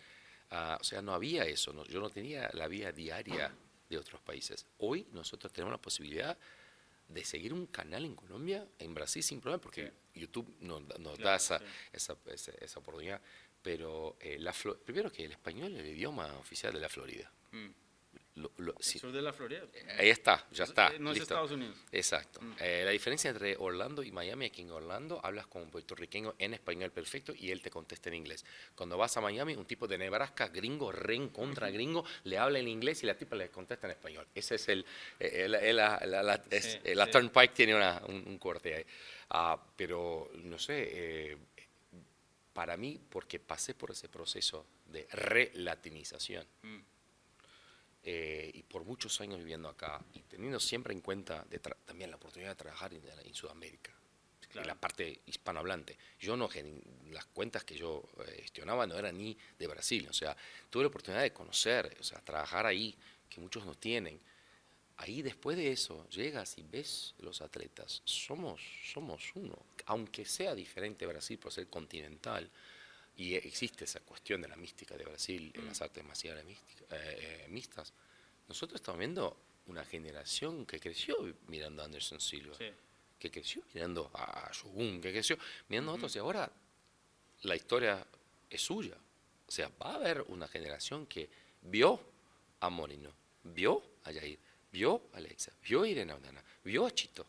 Ah, 0.50 0.78
o 0.80 0.85
sea, 0.85 1.00
no 1.02 1.14
había 1.14 1.44
eso, 1.44 1.72
no- 1.72 1.85
yo 1.87 2.00
no 2.00 2.11
tenía 2.11 2.50
la 2.52 2.68
vida 2.68 2.92
diaria 2.92 3.52
de 3.88 3.98
otros 3.98 4.20
países. 4.20 4.66
Hoy 4.78 5.07
nosotros 5.12 5.52
tenemos 5.52 5.72
la 5.72 5.78
posibilidad 5.80 6.37
de 7.14 7.24
seguir 7.24 7.53
un 7.55 7.66
canal 7.66 8.05
en 8.05 8.14
Colombia, 8.14 8.66
en 8.79 8.92
Brasil 8.94 9.22
sin 9.22 9.40
problema, 9.40 9.61
porque 9.61 9.92
YouTube 10.14 10.55
nos, 10.61 10.87
da- 10.88 10.98
esa, 11.37 11.59
sí. 11.59 11.64
esa, 11.92 12.16
esa, 12.27 12.53
esa 12.61 12.79
oportunidad. 12.81 13.20
Pero 13.62 14.16
eh, 14.20 14.37
la 14.38 14.53
primero 14.85 15.11
que 15.11 15.24
el 15.24 15.33
español 15.33 15.72
es 15.74 15.81
el 15.81 15.87
idioma 15.87 16.27
oficial 16.38 16.72
de 16.74 16.81
la 16.81 16.88
Florida. 16.88 17.31
Mm. 17.53 17.68
Lo- 18.37 18.51
lo- 18.57 18.75
sí, 18.81 18.99
Sur 18.99 19.12
de 19.12 19.23
la 19.23 19.33
Florida. 19.33 19.62
ahí 19.97 20.09
está, 20.11 20.44
ya 20.51 20.64
está. 20.64 20.88
Eh, 20.88 20.99
No 20.99 21.11
es 21.12 21.18
listo. 21.18 21.35
Estados 21.35 21.53
Unidos. 21.53 21.77
Exacto. 21.92 22.40
Mm. 22.40 22.53
Eh, 22.59 22.83
la 22.85 22.90
diferencia 22.90 23.31
entre 23.31 23.57
Orlando 23.57 24.03
y 24.03 24.11
Miami, 24.11 24.47
aquí 24.47 24.62
en 24.62 24.73
Orlando 24.73 25.20
hablas 25.23 25.47
con 25.47 25.62
un 25.62 25.70
puertorriqueño 25.70 26.35
en 26.38 26.53
español 26.53 26.90
perfecto 26.90 27.33
y 27.37 27.53
él 27.53 27.62
te 27.62 27.70
contesta 27.70 28.09
en 28.09 28.16
inglés. 28.16 28.44
Cuando 28.75 28.99
vas 28.99 29.16
a 29.16 29.20
Miami, 29.20 29.55
un 29.55 29.66
tipo 29.66 29.87
de 29.87 29.99
Nebraska, 29.99 30.49
gringo, 30.49 30.90
ren 30.90 31.29
contra 31.29 31.70
gringo, 31.70 32.05
le 32.25 32.37
habla 32.37 32.59
en 32.59 32.66
inglés 32.66 33.05
y 33.05 33.07
la 33.07 33.16
tipa 33.16 33.37
le 33.37 33.51
contesta 33.51 33.87
en 33.87 33.92
español. 33.92 34.27
Ese 34.35 34.57
es 34.57 34.68
el... 34.68 34.85
eh, 35.20 35.42
el- 35.44 35.55
el- 35.55 35.77
la, 35.77 36.03
la- 36.05 36.23
la- 36.25 36.42
es- 36.51 36.73
Sí, 36.73 36.79
eh, 36.83 36.94
la 36.97 37.05
sí. 37.07 37.12
Turnpike 37.12 37.55
tiene 37.55 37.77
una- 37.77 38.03
un, 38.09 38.16
un 38.27 38.38
corte 38.38 38.75
ahí. 38.75 38.85
Ah, 39.31 39.64
pero, 39.77 40.29
no 40.35 40.59
sé, 40.59 40.88
eh, 40.90 41.37
para 42.53 42.77
mí, 42.77 43.01
porque 43.11 43.38
pasé 43.38 43.75
por 43.75 43.92
ese 43.92 44.09
proceso 44.09 44.66
de 44.87 45.07
relatinización, 45.12 46.44
Mm. 46.62 46.79
Eh, 48.05 48.51
y 48.53 48.62
por 48.62 48.85
muchos 48.85 49.21
años 49.21 49.38
viviendo 49.38 49.69
acá 49.69 50.01
y 50.14 50.21
teniendo 50.21 50.61
siempre 50.61 50.93
en 50.93 51.01
cuenta 51.01 51.45
de 51.49 51.59
también 51.59 52.11
la 52.11 52.17
oportunidad 52.17 52.51
de 52.51 52.57
trabajar 52.57 52.93
en, 52.93 53.03
en 53.25 53.35
Sudamérica, 53.35 53.93
Claro. 54.51 54.67
en 54.67 54.69
la 54.69 54.81
parte 54.81 55.21
hispanohablante. 55.27 55.99
Yo 56.21 56.37
no, 56.37 56.49
las 57.11 57.25
cuentas 57.27 57.64
que 57.64 57.77
yo 57.77 58.05
eh, 58.27 58.40
gestionaba 58.43 58.87
no 58.87 58.97
eran 58.97 59.17
ni 59.19 59.37
de 59.59 59.67
Brasil, 59.67 60.07
o 60.09 60.12
sea, 60.12 60.37
tuve 60.71 60.85
la 60.85 60.88
oportunidad 60.88 61.23
de 61.23 61.33
conocer, 61.33 61.97
o 61.99 62.05
sea, 62.05 62.21
trabajar 62.21 62.64
ahí, 62.67 62.95
que 63.29 63.40
muchos 63.40 63.64
no 63.67 63.75
tienen. 63.75 64.21
Ahí 64.99 65.22
después 65.22 65.57
de 65.57 65.72
eso 65.72 66.09
llegas 66.09 66.57
y 66.57 66.62
ves 66.62 67.14
los 67.18 67.41
atletas, 67.41 68.01
somos, 68.05 68.61
somos 68.93 69.24
uno, 69.35 69.59
aunque 69.87 70.24
sea 70.24 70.55
diferente 70.55 71.05
Brasil 71.05 71.37
por 71.37 71.53
ser 71.53 71.66
continental, 71.66 72.49
y 73.17 73.35
existe 73.35 73.85
esa 73.85 74.01
cuestión 74.01 74.43
de 74.43 74.49
la 74.49 74.57
mística 74.57 74.97
de 74.97 75.05
Brasil 75.05 75.53
en 75.55 75.67
las 75.67 75.81
artes 75.81 76.05
marciales 76.05 76.45
eh, 76.47 76.57
eh, 76.91 77.47
mixtas, 77.49 77.93
nosotros 78.49 78.81
estamos 78.81 78.99
viendo 78.99 79.37
una 79.67 79.85
generación 79.85 80.67
que 80.67 80.81
creció 80.81 81.17
mirando 81.47 81.83
a 81.83 81.87
Anderson 81.87 82.21
Silva. 82.21 82.57
Sí. 82.57 82.67
que 83.19 83.31
creció 83.31 83.62
mirando 83.73 84.11
a 84.12 84.51
Shogun, 84.53 85.01
que 85.01 85.11
creció 85.11 85.39
mirando 85.69 85.93
a 85.93 85.95
otros, 85.95 86.15
y 86.15 86.19
ahora 86.19 86.51
la 87.43 87.57
historia 87.57 88.07
es 88.51 88.61
suya. 88.61 88.97
O 89.47 89.51
sea, 89.51 89.71
va 89.81 89.93
a 89.93 89.95
haber 89.95 90.23
una 90.29 90.47
generación 90.47 91.07
que 91.07 91.31
vio 91.62 92.01
a 92.61 92.69
Morino, 92.69 93.15
vio 93.45 93.83
a 94.05 94.11
Yair, 94.12 94.39
vio 94.71 95.09
a 95.12 95.17
Alexa, 95.17 95.53
vio 95.62 95.83
a 95.83 95.89
Irene 95.89 96.12
Audana, 96.12 96.45
vio 96.65 96.85
a 96.85 96.91
Chito. 96.91 97.27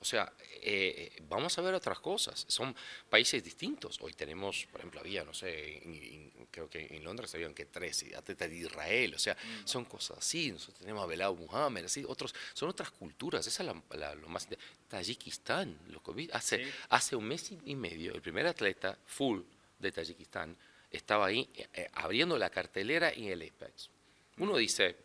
O 0.00 0.04
sea, 0.04 0.32
eh, 0.62 1.10
eh, 1.16 1.22
vamos 1.28 1.58
a 1.58 1.62
ver 1.62 1.74
otras 1.74 1.98
cosas. 1.98 2.44
Son 2.48 2.74
países 3.10 3.42
distintos. 3.42 3.98
Hoy 4.00 4.12
tenemos, 4.12 4.66
por 4.70 4.80
ejemplo, 4.80 5.00
había, 5.00 5.24
no 5.24 5.34
sé, 5.34 5.78
en- 5.82 5.94
en- 5.94 6.46
creo 6.52 6.70
que 6.70 6.86
en 6.90 7.02
Londres 7.02 7.34
habían 7.34 7.52
que 7.52 7.64
13 7.64 8.14
atletas 8.14 8.48
de 8.48 8.56
Israel. 8.58 9.14
O 9.14 9.18
sea, 9.18 9.36
son 9.64 9.84
cosas 9.86 10.18
así. 10.18 10.52
Nosotros 10.52 10.78
tenemos 10.78 11.02
a 11.02 11.06
Belao 11.06 11.34
Muhammad, 11.34 11.84
así, 11.84 12.04
otros, 12.06 12.32
son 12.54 12.68
otras 12.68 12.92
culturas. 12.92 13.44
Esa 13.46 13.64
es 13.64 13.66
la- 13.66 13.98
la- 13.98 14.14
lo 14.14 14.28
más. 14.28 14.46
Tayikistán, 14.88 15.78
loco, 15.88 16.12
vi- 16.14 16.30
hace, 16.32 16.64
Sí. 16.64 16.70
hace 16.90 17.16
un 17.16 17.24
mes 17.24 17.52
y 17.64 17.74
medio, 17.74 18.14
el 18.14 18.22
primer 18.22 18.46
atleta 18.46 18.98
full 19.04 19.42
de 19.78 19.92
Tayikistán 19.92 20.56
estaba 20.90 21.26
ahí 21.26 21.48
eh, 21.54 21.68
eh, 21.74 21.88
abriendo 21.92 22.38
la 22.38 22.50
cartelera 22.50 23.10
en 23.10 23.24
el 23.24 23.42
Apex. 23.42 23.90
Uno 24.38 24.56
dice, 24.56 24.96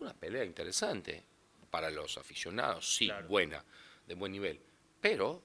una 0.00 0.12
pelea 0.14 0.44
interesante 0.44 1.24
para 1.70 1.90
los 1.90 2.18
aficionados, 2.18 2.94
sí, 2.96 3.06
Claro. 3.06 3.28
buena, 3.28 3.64
de 4.12 4.18
buen 4.18 4.30
nivel. 4.32 4.60
Pero 5.00 5.42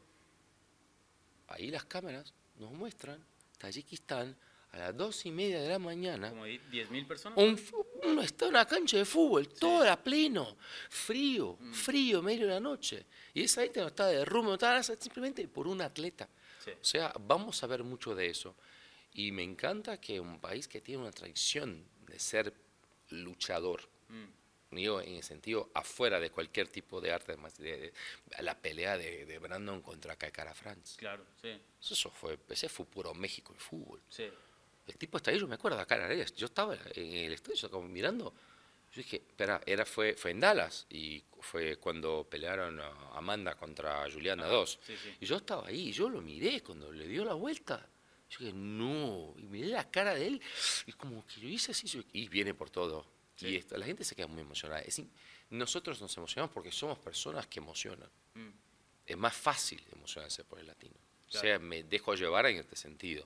ahí 1.47 1.72
las 1.72 1.86
cámaras 1.86 2.34
nos 2.59 2.72
muestran 2.72 3.24
Tayikistán 3.57 4.36
a 4.72 4.78
las 4.78 4.97
dos 4.97 5.26
y 5.26 5.32
media 5.32 5.61
de 5.61 5.70
la 5.70 5.80
mañana. 5.80 6.30
Como 6.30 6.45
10.000 6.45 7.07
personas. 7.07 7.39
Un, 7.39 7.59
uno 8.03 8.22
está 8.22 8.45
en 8.45 8.49
una 8.51 8.65
cancha 8.65 8.97
de 8.97 9.05
fútbol, 9.05 9.47
todo 9.47 9.89
a 9.89 9.95
pleno, 9.95 10.57
frío, 10.89 11.57
Mm. 11.59 11.74
frío, 11.74 12.22
medio 12.22 12.45
de 12.45 12.53
la 12.53 12.59
noche. 12.59 13.05
Y 13.34 13.43
esa 13.43 13.61
gente 13.63 13.80
no 13.80 13.88
está 13.88 14.07
de 14.07 14.26
rumbo, 14.26 14.49
no 14.49 14.53
está 14.55 14.70
nada, 14.70 14.84
simplemente 14.84 15.47
por 15.47 15.68
un 15.68 15.82
atleta. 15.82 16.28
Sí. 16.63 16.72
O 16.72 16.84
sea, 16.84 17.13
vamos 17.22 17.63
a 17.63 17.68
ver 17.68 17.84
mucho 17.84 18.13
de 18.13 18.28
eso. 18.30 18.53
Y 19.13 19.32
me 19.32 19.43
encanta 19.43 19.99
que 20.01 20.20
un 20.20 20.39
país 20.39 20.68
que 20.68 20.82
tiene 20.82 21.01
una 21.01 21.11
tradición 21.11 21.84
de 22.05 22.20
ser 22.20 22.53
luchador, 23.11 23.88
Mm. 24.09 24.26
Digo 24.72 24.99
en 25.01 25.15
el 25.15 25.24
sentido 25.24 25.70
afuera 25.74 26.20
de 26.20 26.30
cualquier 26.30 26.68
tipo 26.68 26.99
de 27.01 27.11
arte, 27.11 27.38
más 27.38 27.57
de, 27.57 27.78
de- 27.78 27.93
la 28.43 28.57
pelea 28.57 28.97
de, 28.97 29.26
de 29.26 29.39
Brandon 29.39 29.82
contra 29.82 30.15
Kaikara 30.15 30.53
Franz. 30.53 30.95
Claro, 30.97 31.24
sí, 31.41 31.59
Eso 31.82 32.09
fue, 32.11 32.38
ese 32.49 32.68
fue 32.70 32.86
puro 32.86 33.13
México 33.13 33.53
y 33.55 33.59
fútbol. 33.59 34.01
sí. 34.09 34.30
El 34.88 34.95
tipo 34.97 35.18
está 35.18 35.32
ahí, 35.32 35.38
yo 35.39 35.47
me 35.49 35.55
acuerdo, 35.55 35.78
acá 35.78 35.97
en. 36.13 36.26
Yo 36.38 36.45
estaba 36.45 36.74
en 36.95 37.13
el 37.13 37.34
estadio, 37.34 37.55
yo 37.57 37.70
como 37.70 37.89
mirando. 37.89 38.34
Yo 38.93 39.01
dije, 39.01 39.18
espera, 39.18 39.61
era, 39.65 39.86
fue, 39.86 40.13
fue 40.13 40.32
en 40.32 40.39
Dallas 40.39 40.86
y 40.89 41.22
fue 41.41 41.76
cuando 41.76 42.26
pelearon 42.30 42.80
a 42.80 42.88
Amanda 43.18 43.55
contra 43.55 44.09
Juliana 44.09 44.45
2. 44.47 44.80
sí, 44.88 44.95
sí. 44.95 45.13
Y 45.20 45.26
yo 45.26 45.36
estaba 45.36 45.68
ahí, 45.68 45.91
yo 45.91 46.07
lo 46.07 46.22
miré 46.22 46.63
cuando 46.63 46.89
le 46.93 47.05
dio 47.05 47.26
la 47.26 47.34
vuelta. 47.34 47.86
Yo 48.30 48.39
dije, 48.39 48.53
no, 48.53 49.34
y 49.38 49.41
miré 49.43 49.68
la 49.68 49.91
cara 49.91 50.13
de 50.15 50.26
él, 50.28 50.41
y 50.86 50.93
como 50.93 51.26
que 51.28 51.41
yo 51.41 51.49
hice 51.49 51.74
así, 51.74 52.05
y 52.13 52.30
viene 52.30 52.53
por 52.53 52.70
todo. 52.70 53.05
Sí. 53.38 53.48
Y 53.50 53.56
esto, 53.56 53.78
la 53.78 53.86
gente 53.86 54.04
se 54.04 54.16
queda 54.16 54.28
muy 54.28 54.42
emocionada. 54.42 54.82
Es 54.82 55.00
in- 55.00 55.10
nosotros 55.52 56.02
nos 56.02 56.16
emocionamos 56.18 56.54
porque 56.54 56.72
somos 56.72 56.98
personas 57.00 57.48
que 57.48 57.60
emocionan. 57.60 58.10
Mm. 58.34 58.50
Es 59.06 59.16
más 59.18 59.34
fácil 59.36 59.82
emocionarse 59.94 60.44
por 60.44 60.60
el 60.60 60.68
latino. 60.68 60.96
O 60.96 61.30
Claro. 61.30 61.42
sea, 61.48 61.60
me 61.60 61.84
dejo 61.84 62.14
llevar 62.16 62.46
en 62.48 62.58
este 62.58 62.76
sentido. 62.76 63.26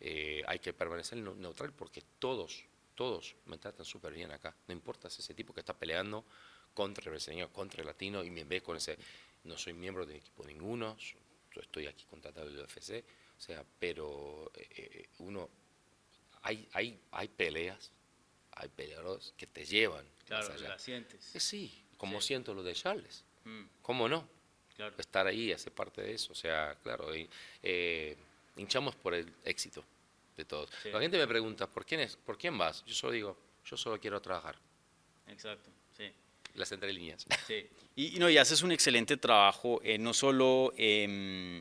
Eh, 0.00 0.42
hay 0.46 0.58
que 0.60 0.72
permanecer 0.72 1.18
neu- 1.18 1.36
neutral 1.36 1.72
porque 1.72 2.02
todos, 2.18 2.64
todos 2.94 3.34
me 3.46 3.58
tratan 3.58 3.84
súper 3.84 4.12
bien 4.14 4.30
acá. 4.30 4.54
No 4.68 4.72
importa 4.72 5.10
si 5.10 5.20
ese 5.20 5.34
tipo 5.34 5.52
que 5.52 5.60
está 5.60 5.76
peleando 5.76 6.24
contra 6.72 7.02
el 7.04 7.10
brasileño, 7.10 7.52
contra 7.52 7.80
el 7.82 7.86
latino, 7.86 8.22
y 8.24 8.30
me 8.30 8.44
ve 8.44 8.62
con 8.62 8.76
ese. 8.76 8.96
No 9.44 9.58
soy 9.58 9.72
miembro 9.72 10.06
de 10.06 10.16
equipo 10.16 10.44
ninguno, 10.44 10.96
yo, 10.98 11.16
yo 11.52 11.60
estoy 11.62 11.86
aquí 11.88 12.04
contratado 12.04 12.46
del 12.48 12.60
UFC, 12.60 13.04
o 13.36 13.40
sea, 13.40 13.64
pero 13.78 14.50
eh, 14.54 14.68
eh, 14.70 15.08
uno. 15.18 15.48
Hay, 16.42 16.68
hay, 16.72 17.00
hay 17.10 17.28
peleas, 17.28 17.90
hay 18.58 18.68
peleadores 18.68 19.32
que 19.36 19.46
te 19.46 19.64
llevan 19.64 20.04
Claro, 20.26 20.52
allá. 20.52 20.68
la 20.68 20.78
sientes. 20.78 21.34
Eh, 21.34 21.40
sí, 21.40 21.82
como 21.96 22.20
Sí. 22.20 22.28
siento 22.28 22.54
lo 22.54 22.62
de 22.62 22.74
Charles. 22.74 23.24
Mm, 23.44 23.64
¿Cómo 23.82 24.08
no? 24.08 24.28
claro. 24.76 24.94
estar 24.98 25.26
ahí, 25.26 25.50
hacer 25.52 25.72
parte 25.72 26.02
de 26.02 26.14
eso. 26.14 26.32
O 26.32 26.36
sea, 26.36 26.76
claro, 26.84 27.08
eh, 27.62 28.16
hinchamos 28.56 28.94
por 28.94 29.12
el 29.14 29.32
éxito 29.44 29.84
de 30.36 30.44
todos. 30.44 30.70
Sí. 30.82 30.90
La 30.90 31.00
gente 31.00 31.18
me 31.18 31.26
pregunta, 31.26 31.66
¿por 31.66 31.84
quién, 31.84 32.00
es, 32.02 32.14
¿por 32.16 32.38
quién 32.38 32.56
vas? 32.56 32.84
Yo 32.84 32.94
solo 32.94 33.12
digo, 33.12 33.36
yo 33.64 33.76
solo 33.76 33.98
quiero 33.98 34.20
trabajar. 34.22 34.56
Exacto, 35.26 35.68
sí. 35.96 36.12
Las 36.54 36.70
entre 36.72 36.92
líneas. 36.92 37.26
Sí. 37.46 37.66
Y, 37.96 38.16
y 38.16 38.18
no, 38.20 38.30
y 38.30 38.38
haces 38.38 38.62
un 38.62 38.70
excelente 38.70 39.16
trabajo, 39.16 39.80
eh, 39.82 39.98
no 39.98 40.14
solo 40.14 40.72
em, 40.76 41.60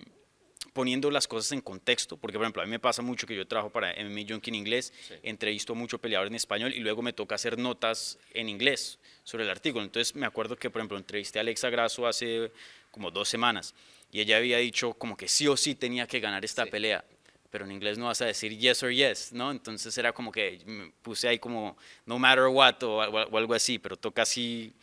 poniendo 0.78 1.10
las 1.10 1.28
cosas 1.28 1.52
en 1.54 1.62
contexto, 1.62 2.18
porque 2.18 2.38
por 2.38 2.44
ejemplo 2.44 2.62
a 2.62 2.66
mí 2.66 2.70
me 2.70 2.78
pasa 2.78 3.02
mucho 3.02 3.26
que 3.26 3.36
yo 3.36 3.48
trabajo 3.48 3.72
para 3.72 3.92
MMA 3.96 4.22
Junkie 4.30 4.52
en 4.52 4.56
inglés, 4.56 4.94
Sí. 5.08 5.16
entrevisto 5.24 5.74
a 5.74 5.76
mucho 5.76 5.98
peleador 5.98 6.28
en 6.28 6.36
español 6.36 6.72
y 6.72 6.82
luego 6.82 7.02
me 7.02 7.14
toca 7.14 7.34
hacer 7.34 7.58
notas 7.58 8.20
en 8.36 8.48
inglés 8.48 9.00
sobre 9.24 9.44
el 9.46 9.50
artículo. 9.50 9.84
Entonces 9.84 10.14
me 10.16 10.28
acuerdo 10.28 10.56
que 10.56 10.70
por 10.70 10.80
ejemplo 10.80 10.96
entrevisté 11.00 11.40
a 11.40 11.42
Alexa 11.42 11.72
Grasso 11.72 12.06
hace 12.06 12.52
como 12.92 13.10
dos 13.10 13.28
semanas 13.28 13.74
y 14.12 14.22
ella 14.22 14.38
había 14.38 14.60
dicho 14.60 14.94
como 14.94 15.18
que 15.18 15.28
sí 15.28 15.48
o 15.48 15.58
sí 15.58 15.74
tenía 15.74 16.06
que 16.06 16.20
ganar 16.20 16.46
esta 16.46 16.66
Sí. 16.66 16.70
pelea. 16.70 17.04
Pero 17.50 17.66
en 17.66 17.72
inglés 17.72 17.98
no 17.98 18.06
vas 18.06 18.22
a 18.22 18.26
decir 18.28 18.56
yes 18.56 18.84
or 18.84 18.92
yes, 18.92 19.34
¿no? 19.34 19.50
Entonces 19.50 19.98
era 19.98 20.14
como 20.14 20.32
que 20.32 20.60
me 20.68 20.92
puse 21.02 21.28
ahí 21.28 21.40
como 21.40 21.76
no 22.06 22.20
matter 22.20 22.46
what 22.52 22.84
o, 22.84 23.02
al- 23.02 23.28
o 23.32 23.36
algo 23.40 23.56
así, 23.56 23.80
pero 23.80 23.98
toca 23.98 24.22
así 24.22 24.74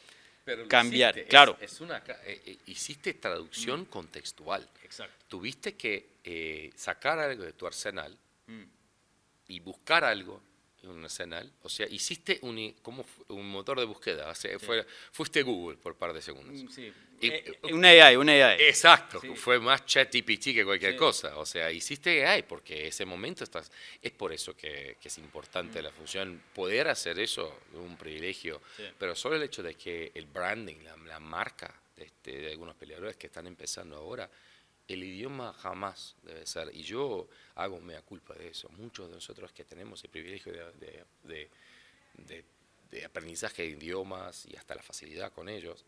Pero 0.45 0.63
lo 0.63 0.69
Cambiar, 0.69 1.15
hiciste, 1.15 1.29
claro. 1.31 1.57
Es, 1.61 1.81
una, 1.81 2.03
ca- 2.03 2.21
eh, 2.25 2.43
eh, 2.47 2.59
hiciste 2.67 3.15
traducción 3.15 3.87
contextual. 3.87 4.69
Exacto. 4.83 5.25
Tuviste 5.29 5.75
que 5.75 6.11
eh, 6.23 6.71
sacar 6.77 7.19
algo 7.19 7.45
de 7.45 7.53
tu 7.53 7.67
arsenal 7.67 8.17
Mm. 8.47 8.63
y 9.49 9.61
buscar 9.61 10.05
algo 10.05 10.43
en 10.83 10.91
un 10.91 11.03
arsenal. 11.05 11.51
O 11.63 11.69
sea, 11.71 11.87
hiciste 11.89 12.39
un, 12.43 12.59
i- 12.59 12.75
como 12.83 13.07
un 13.29 13.49
motor 13.49 13.79
de 13.81 13.87
búsqueda. 13.87 14.29
O 14.31 14.35
sea, 14.35 14.59
fue- 14.59 14.87
fuiste 15.13 15.43
Google 15.43 15.79
por 15.79 15.97
par 15.97 16.13
de 16.13 16.21
segundos. 16.21 16.63
Mm, 16.63 16.69
Sí. 16.69 16.93
Eh, 17.29 17.59
eh, 17.63 17.73
una 17.73 17.89
AI, 17.89 18.17
una 18.17 18.33
AI. 18.33 18.63
Exacto, 18.63 19.21
Sí. 19.21 19.35
fue 19.37 19.59
más 19.59 19.85
ChatGPT 19.87 20.53
que 20.55 20.65
cualquier 20.65 20.93
Sí. 20.93 20.99
cosa. 20.99 21.37
O 21.39 21.47
sea, 21.47 21.71
hiciste 21.71 22.27
AI 22.27 22.43
porque 22.43 22.87
ese 22.89 23.05
momento 23.05 23.45
estás. 23.45 23.71
Es 24.03 24.13
por 24.13 24.33
eso 24.33 24.57
que, 24.57 24.97
que 25.01 25.09
es 25.09 25.19
importante 25.19 25.81
la 25.83 25.91
función. 25.91 26.43
Poder 26.55 26.89
hacer 26.89 27.19
eso 27.19 27.61
es 27.73 27.79
un 27.79 27.97
privilegio, 27.97 28.61
Sí. 28.77 28.85
pero 28.99 29.15
solo 29.15 29.37
el 29.37 29.43
hecho 29.43 29.63
de 29.63 29.75
que 29.75 30.13
el 30.15 30.27
branding, 30.27 30.77
la, 30.85 30.97
la 30.97 31.21
marca 31.21 31.75
de, 31.97 32.05
este- 32.05 32.39
de 32.41 32.51
algunos 32.53 32.75
peleadores 32.77 33.17
que 33.17 33.29
están 33.29 33.47
empezando 33.47 33.97
ahora, 33.97 34.29
el 34.87 35.03
idioma 35.03 35.53
jamás 35.55 36.15
debe 36.23 36.45
ser. 36.47 36.69
Y 36.75 36.83
yo 36.83 37.29
hago 37.55 37.81
mea 37.81 38.03
culpa 38.03 38.35
de 38.35 38.49
eso. 38.49 38.69
Muchos 38.71 39.09
de 39.09 39.15
nosotros 39.15 39.51
que 39.53 39.65
tenemos 39.65 40.03
el 40.05 40.11
privilegio 40.11 40.53
de- 40.53 41.49
de 42.91 43.05
aprendizaje 43.05 43.63
de 43.63 43.69
idiomas 43.71 44.47
y 44.47 44.57
hasta 44.57 44.75
la 44.77 44.83
facilidad 44.83 45.33
con 45.33 45.49
ellos, 45.49 45.85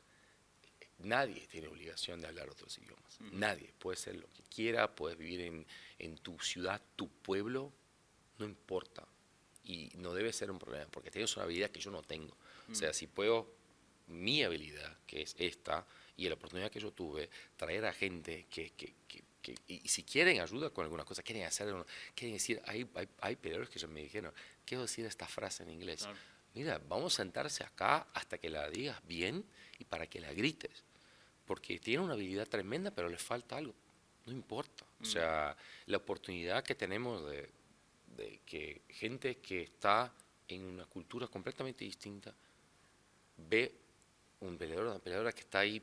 nadie 0.99 1.47
tiene 1.49 1.69
obligación 1.69 2.21
de 2.21 2.27
hablar 2.29 2.49
otros 2.49 2.77
idiomas. 2.79 3.19
Nadie. 3.33 3.73
Puede 3.79 3.97
ser 3.97 4.17
lo 4.17 4.31
que 4.33 4.43
quiera, 4.45 4.95
puedes 4.95 5.19
vivir 5.19 5.41
en, 5.43 5.67
en 5.99 6.17
tu 6.19 6.39
ciudad, 6.39 6.81
tu 6.97 7.09
pueblo, 7.09 7.73
no 8.39 8.45
importa. 8.47 9.07
Y 9.65 9.91
no 9.97 10.15
debe 10.15 10.33
ser 10.33 10.51
un 10.51 10.59
problema, 10.59 10.87
porque 10.91 11.11
tienes 11.11 11.35
una 11.37 11.45
habilidad 11.45 11.71
que 11.71 11.81
yo 11.81 11.91
no 11.91 12.03
tengo. 12.03 12.37
O 12.71 12.75
sea, 12.75 12.93
si 12.93 13.07
puedo, 13.07 13.53
mi 14.09 14.43
habilidad, 14.43 14.97
que 15.07 15.23
es 15.23 15.35
esta, 15.39 15.87
y 16.17 16.29
la 16.29 16.35
oportunidad 16.35 16.71
que 16.71 16.81
yo 16.81 16.93
tuve, 16.93 17.29
traer 17.57 17.85
a 17.85 17.93
gente 17.93 18.47
que, 18.51 18.71
que- 18.71 18.95
que- 19.09 19.23
que- 19.43 19.55
y, 19.69 19.87
si 19.89 20.03
quieren 20.03 20.41
ayuda 20.41 20.71
con 20.71 20.85
alguna 20.85 21.05
cosa, 21.05 21.23
quieren 21.23 21.45
hacer, 21.45 21.73
quieren 22.15 22.35
decir, 22.37 22.61
hay, 22.65 22.89
hay, 22.95 23.09
hay 23.21 23.37
peleadores 23.37 23.69
que 23.71 23.79
ya 23.79 23.87
me 23.87 24.03
dijeron, 24.03 24.33
quiero 24.65 24.83
decir 24.83 25.05
esta 25.07 25.27
frase 25.29 25.63
en 25.65 25.71
inglés. 25.71 26.03
Claro. 26.03 26.19
Mira, 26.55 26.81
vamos 26.89 27.15
a 27.15 27.17
sentarse 27.19 27.63
acá 27.65 28.09
hasta 28.15 28.39
que 28.39 28.49
la 28.49 28.69
digas 28.71 29.01
bien 29.07 29.45
y 29.79 29.85
para 29.85 30.07
que 30.07 30.21
la 30.21 30.33
grites. 30.33 30.85
Porque 31.47 31.79
tiene 31.79 32.03
una 32.03 32.15
habilidad 32.15 32.49
tremenda, 32.49 32.91
pero 32.91 33.09
le 33.09 33.19
falta 33.19 33.57
algo. 33.57 33.75
No 34.27 34.33
importa. 34.33 34.85
O 35.01 35.05
sea, 35.05 35.57
la 35.87 35.97
oportunidad 35.99 36.65
que 36.65 36.75
tenemos 36.75 37.25
de, 37.31 37.49
de 38.17 38.41
que 38.45 38.83
gente 38.89 39.37
que 39.39 39.63
está 39.63 40.13
en 40.49 40.65
una 40.65 40.85
cultura 40.87 41.27
completamente 41.29 41.85
distinta 41.85 42.35
ve 43.37 43.73
un 44.41 44.57
peleador, 44.59 44.87
una 44.87 44.99
peleadora 44.99 45.33
que 45.33 45.41
está 45.41 45.61
ahí 45.61 45.81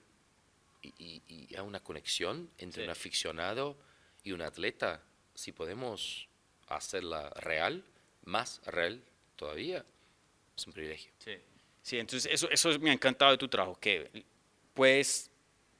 y, 0.82 0.94
y, 0.98 1.22
y 1.28 1.56
hay 1.56 1.62
una 1.62 1.80
conexión 1.80 2.50
entre 2.58 2.82
Sí. 2.82 2.86
un 2.86 2.90
aficionado 2.92 3.78
y 4.24 4.32
un 4.34 4.42
atleta. 4.42 5.02
Si 5.36 5.52
podemos 5.54 6.28
hacerla 6.68 7.30
real, 7.38 7.84
más 8.26 8.62
real 8.66 9.02
todavía, 9.38 9.86
es 10.58 10.68
un 10.68 10.74
privilegio. 10.74 11.12
Sí. 11.20 11.38
Sí, 11.84 12.00
entonces 12.00 12.32
eso, 12.34 12.50
eso 12.50 12.80
me 12.80 12.90
ha 12.90 12.94
encantado 12.94 13.32
de 13.32 13.38
tu 13.38 13.50
trabajo, 13.50 13.78
que 13.80 14.10
puedes 14.74 15.30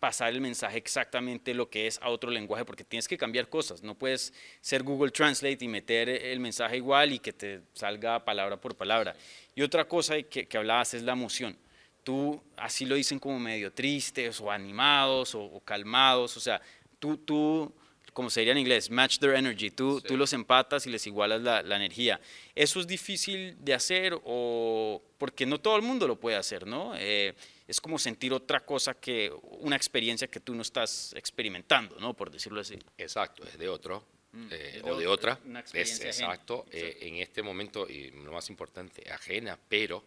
pasar 0.02 0.34
el 0.34 0.42
mensaje 0.42 0.78
exactamente 0.78 1.54
lo 1.54 1.70
que 1.70 1.88
es 1.88 1.98
a 2.02 2.10
otro 2.10 2.30
lenguaje, 2.30 2.66
porque 2.66 2.84
tienes 2.84 3.08
que 3.08 3.18
cambiar 3.18 3.48
cosas, 3.48 3.82
no 3.84 3.96
puedes 3.96 4.34
ser 4.60 4.84
Google 4.84 5.12
Translate 5.12 5.64
y 5.64 5.68
meter 5.70 6.10
el 6.10 6.42
mensaje 6.42 6.76
igual 6.76 7.14
y 7.14 7.20
que 7.20 7.32
te 7.32 7.62
salga 7.74 8.26
palabra 8.26 8.58
por 8.60 8.76
palabra. 8.76 9.16
Y 9.56 9.62
otra 9.62 9.88
cosa 9.88 10.22
que, 10.24 10.46
hablabas 10.58 10.94
es 10.94 11.04
la 11.04 11.14
emoción. 11.14 11.58
tú, 12.04 12.44
así 12.58 12.86
lo 12.86 12.96
dicen 12.96 13.18
como 13.18 13.40
medio 13.40 13.72
tristes 13.72 14.42
o 14.42 14.52
animados 14.52 15.36
o, 15.36 15.42
o 15.42 15.62
calmados, 15.62 16.36
o 16.36 16.42
sea, 16.42 16.62
tú, 17.00 17.16
tú 17.16 17.74
como 18.14 18.30
se 18.30 18.42
diría 18.42 18.54
en 18.54 18.60
inglés, 18.60 18.90
match 18.90 19.20
their 19.20 19.36
energy. 19.36 19.72
Tú, 19.72 20.00
tú 20.02 20.16
los 20.16 20.32
empatas 20.34 20.86
y 20.86 20.90
les 20.90 21.06
igualas 21.08 21.42
la, 21.42 21.62
la, 21.62 21.76
energía. 21.76 22.20
¿Eso 22.56 22.80
es 22.80 22.88
difícil 22.88 23.56
de 23.60 23.74
hacer 23.74 24.18
o 24.24 25.02
porque 25.18 25.46
no 25.46 25.60
todo 25.60 25.76
el 25.76 25.82
mundo 25.82 26.08
lo 26.08 26.20
puede 26.20 26.38
hacer, 26.38 26.68
¿no? 26.68 26.94
Eh, 26.96 27.34
es 27.68 27.80
como 27.82 27.98
sentir 27.98 28.34
otra 28.34 28.60
cosa 28.60 28.94
que 28.94 29.32
una 29.60 29.76
experiencia 29.76 30.28
que 30.28 30.40
tú 30.40 30.54
no 30.54 30.62
estás 30.62 31.14
experimentando, 31.16 31.98
¿no? 32.00 32.14
Por 32.14 32.30
decirlo 32.30 32.62
así. 32.62 32.78
Exacto, 32.98 33.44
es 33.46 33.58
de 33.58 33.70
otro. 33.70 34.06
Mm, 34.34 34.48
eh, 34.52 34.82
o 34.84 34.98
de 34.98 35.08
otra. 35.08 35.40
Es, 35.74 36.02
exacto. 36.02 36.66
Eh, 36.72 36.98
en 37.02 37.16
este 37.18 37.42
momento, 37.42 37.88
y 37.88 38.10
lo 38.12 38.32
más 38.32 38.50
importante, 38.50 39.10
ajena, 39.12 39.58
pero 39.70 40.04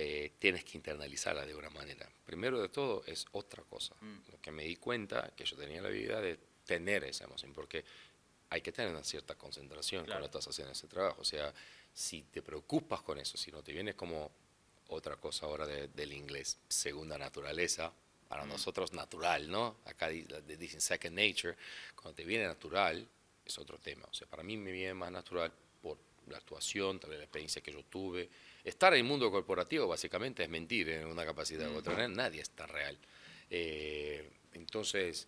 eh, 0.00 0.30
tienes 0.38 0.62
que 0.62 0.78
internalizarla 0.78 1.44
de 1.44 1.56
una 1.56 1.70
manera. 1.70 2.08
Primero 2.24 2.62
de 2.62 2.68
todo 2.68 3.02
es 3.04 3.26
otra 3.32 3.64
cosa. 3.64 3.96
Mm. 4.00 4.30
Lo 4.30 4.40
que 4.40 4.52
me 4.52 4.62
di 4.62 4.76
cuenta 4.76 5.32
que 5.36 5.44
yo 5.44 5.56
tenía 5.56 5.82
la 5.82 5.88
habilidad 5.88 6.22
de 6.22 6.38
tener 6.64 7.02
esa 7.02 7.24
emoción, 7.24 7.52
porque 7.52 7.84
hay 8.48 8.60
que 8.60 8.70
tener 8.70 8.92
una 8.92 9.02
cierta 9.02 9.34
concentración 9.34 10.06
cuando 10.06 10.26
estás 10.26 10.46
haciendo 10.46 10.70
ese 10.70 10.86
trabajo. 10.86 11.22
O 11.22 11.24
sea, 11.24 11.52
si 11.92 12.22
te 12.22 12.42
preocupas 12.42 13.02
con 13.02 13.18
eso, 13.18 13.36
si 13.36 13.50
no 13.50 13.60
te 13.60 13.72
viene 13.72 13.94
como 13.94 14.30
otra 14.86 15.16
cosa 15.16 15.46
ahora 15.46 15.66
del 15.66 16.12
inglés, 16.12 16.58
segunda 16.68 17.18
naturaleza, 17.18 17.92
para 18.28 18.44
mm. 18.44 18.50
nosotros 18.50 18.92
natural, 18.92 19.50
¿no? 19.50 19.78
Acá 19.84 20.06
dicen 20.10 20.80
second 20.80 21.18
nature, 21.18 21.56
cuando 21.96 22.14
te 22.14 22.24
viene 22.24 22.46
natural 22.46 23.04
es 23.44 23.58
otro 23.58 23.78
tema. 23.78 24.06
O 24.08 24.14
sea, 24.14 24.28
para 24.28 24.44
mí 24.44 24.56
me 24.56 24.70
viene 24.70 24.94
más 24.94 25.10
natural 25.10 25.50
por 25.82 25.98
la 26.28 26.36
actuación, 26.36 27.00
tal 27.00 27.10
vez 27.10 27.18
la 27.18 27.24
experiencia 27.24 27.60
que 27.60 27.72
yo 27.72 27.82
tuve, 27.82 28.28
Estar 28.68 28.92
en 28.92 28.98
el 28.98 29.04
mundo 29.04 29.30
corporativo 29.30 29.88
básicamente 29.88 30.42
es 30.42 30.50
mentir 30.50 30.90
en 30.90 31.06
una 31.06 31.24
capacidad 31.24 31.70
u 31.70 31.76
otra. 31.78 32.06
Nadie 32.06 32.42
está 32.42 32.66
real. 32.66 32.98
Eh, 33.48 34.30
entonces, 34.52 35.26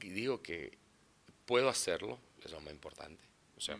digo 0.00 0.42
que 0.42 0.78
puedo 1.44 1.68
hacerlo, 1.68 2.18
es 2.42 2.50
lo 2.50 2.62
más 2.62 2.72
importante. 2.72 3.22
O 3.58 3.60
sea, 3.60 3.78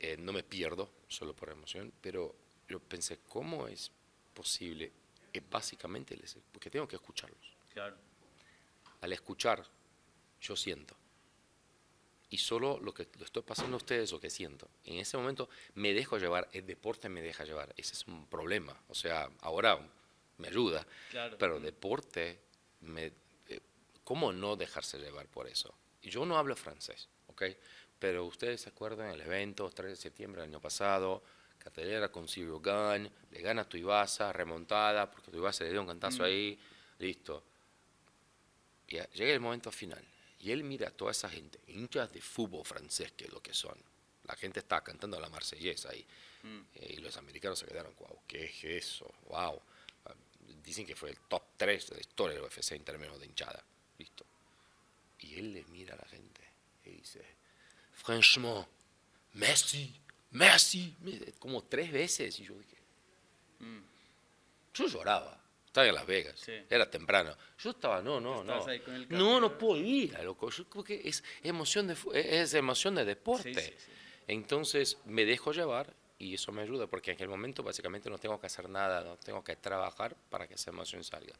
eh, 0.00 0.16
no 0.16 0.32
me 0.32 0.42
pierdo 0.42 0.90
solo 1.06 1.34
por 1.36 1.50
emoción, 1.50 1.92
pero 2.00 2.34
yo 2.66 2.80
pensé, 2.80 3.18
¿cómo 3.28 3.68
es 3.68 3.92
posible? 4.32 4.90
Es 5.34 5.42
básicamente, 5.50 6.18
porque 6.50 6.70
tengo 6.70 6.88
que 6.88 6.96
escucharlos. 6.96 7.56
Claro. 7.74 7.96
Al 9.02 9.12
escuchar, 9.12 9.62
yo 10.40 10.56
siento 10.56 10.96
y 12.32 12.38
solo 12.38 12.80
lo 12.80 12.94
que 12.94 13.06
lo 13.18 13.26
estoy 13.26 13.42
pasando 13.42 13.74
a 13.74 13.76
ustedes 13.76 14.10
lo 14.10 14.18
que 14.18 14.30
siento. 14.30 14.66
En 14.84 14.96
ese 14.96 15.18
momento 15.18 15.50
me 15.74 15.92
dejo 15.92 16.16
llevar, 16.16 16.48
el 16.52 16.64
deporte 16.64 17.10
me 17.10 17.20
deja 17.20 17.44
llevar. 17.44 17.74
Ese 17.76 17.92
es 17.92 18.06
un 18.06 18.26
problema. 18.26 18.74
O 18.88 18.94
sea, 18.94 19.28
ahora 19.42 19.78
me 20.38 20.48
ayuda, 20.48 20.86
pero 21.38 21.58
el 21.58 21.62
deporte, 21.62 22.40
me, 22.80 23.12
eh, 23.48 23.60
¿cómo 24.02 24.32
no 24.32 24.56
dejarse 24.56 24.98
llevar 24.98 25.26
por 25.26 25.46
eso? 25.46 25.74
Yo 26.00 26.24
no 26.24 26.38
hablo 26.38 26.56
francés, 26.56 27.06
¿ok? 27.26 27.42
Pero 27.98 28.24
ustedes 28.24 28.62
se 28.62 28.70
acuerdan 28.70 29.10
el 29.10 29.20
evento 29.20 29.68
3 29.68 29.90
de 29.90 29.96
septiembre 29.96 30.40
del 30.40 30.52
año 30.52 30.60
pasado, 30.60 31.22
cartelera 31.58 32.10
con 32.10 32.28
Sirio 32.28 32.60
Gunn, 32.60 33.10
le 33.30 33.42
gana 33.42 33.62
a 33.62 33.68
Tuibasa, 33.68 34.32
remontada, 34.32 35.10
porque 35.10 35.30
Tuibasa 35.30 35.64
le 35.64 35.70
dio 35.70 35.82
un 35.82 35.86
cantazo 35.86 36.22
mm. 36.22 36.24
ahí, 36.24 36.58
listo. 36.98 37.44
Y 38.88 38.96
llega 39.12 39.34
el 39.34 39.40
momento 39.40 39.70
final 39.70 40.02
y 40.42 40.50
él 40.50 40.64
mira 40.64 40.88
a 40.88 40.90
toda 40.90 41.12
esa 41.12 41.30
gente, 41.30 41.60
hinchas 41.68 42.12
de 42.12 42.20
fútbol 42.20 42.64
francés, 42.64 43.12
que 43.12 43.26
es 43.26 43.32
lo 43.32 43.40
que 43.40 43.54
son. 43.54 43.78
La 44.24 44.34
gente 44.34 44.58
está 44.58 44.82
cantando 44.82 45.20
la 45.20 45.28
marsellesa 45.28 45.90
ahí. 45.90 46.04
Mm. 46.42 46.60
Eh, 46.74 46.94
y 46.94 46.96
los 46.96 47.16
americanos 47.16 47.60
se 47.60 47.66
quedaron, 47.66 47.94
wow, 48.00 48.18
¿qué 48.26 48.46
es 48.46 48.64
eso? 48.64 49.08
Wow. 49.28 49.62
Dicen 50.64 50.84
que 50.84 50.96
fue 50.96 51.10
el 51.10 51.18
top 51.28 51.42
3 51.56 51.90
de 51.90 51.94
la 51.94 52.00
historia 52.00 52.36
del 52.36 52.44
UFC 52.44 52.72
en 52.72 52.84
términos 52.84 53.20
de 53.20 53.26
hinchada. 53.26 53.64
Listo. 53.98 54.26
Y 55.20 55.38
él 55.38 55.52
le 55.52 55.64
mira 55.64 55.94
a 55.94 55.98
la 55.98 56.08
gente 56.08 56.40
y 56.86 56.90
dice, 56.90 57.24
franchement, 57.94 58.66
merci, 59.34 59.94
merci. 60.32 60.96
Como 61.38 61.62
tres 61.62 61.92
veces. 61.92 62.36
Y 62.40 62.44
yo 62.44 62.54
dije, 62.54 62.78
mm. 63.60 63.80
yo 64.74 64.86
lloraba. 64.88 65.40
Estaba 65.72 65.86
en 65.86 65.94
Las 65.94 66.06
Vegas, 66.06 66.46
era 66.68 66.90
temprano. 66.90 67.34
Yo 67.58 67.70
estaba, 67.70 68.02
no, 68.02 68.20
no, 68.20 68.44
no. 68.44 68.62
No, 69.08 69.40
no 69.40 69.56
puedo 69.56 69.80
ir, 69.80 70.12
loco. 70.22 70.50
Yo 70.50 70.66
creo 70.68 70.84
que 70.84 71.00
es 71.02 71.24
emoción 71.42 71.86
de, 71.86 71.96
es 72.12 72.52
emoción 72.52 72.94
de 72.94 73.06
deporte. 73.06 73.74
Entonces 74.28 74.98
me 75.06 75.24
dejo 75.24 75.50
llevar 75.50 75.90
y 76.18 76.34
eso 76.34 76.52
me 76.52 76.60
ayuda 76.60 76.86
porque 76.88 77.12
en 77.12 77.14
aquel 77.14 77.28
momento 77.28 77.62
básicamente 77.62 78.10
no 78.10 78.18
tengo 78.18 78.38
que 78.38 78.48
hacer 78.48 78.68
nada, 78.68 79.02
no 79.02 79.16
tengo 79.16 79.42
que 79.42 79.56
trabajar 79.56 80.14
para 80.28 80.46
que 80.46 80.54
esa 80.54 80.70
emoción 80.70 81.02
salga. 81.04 81.32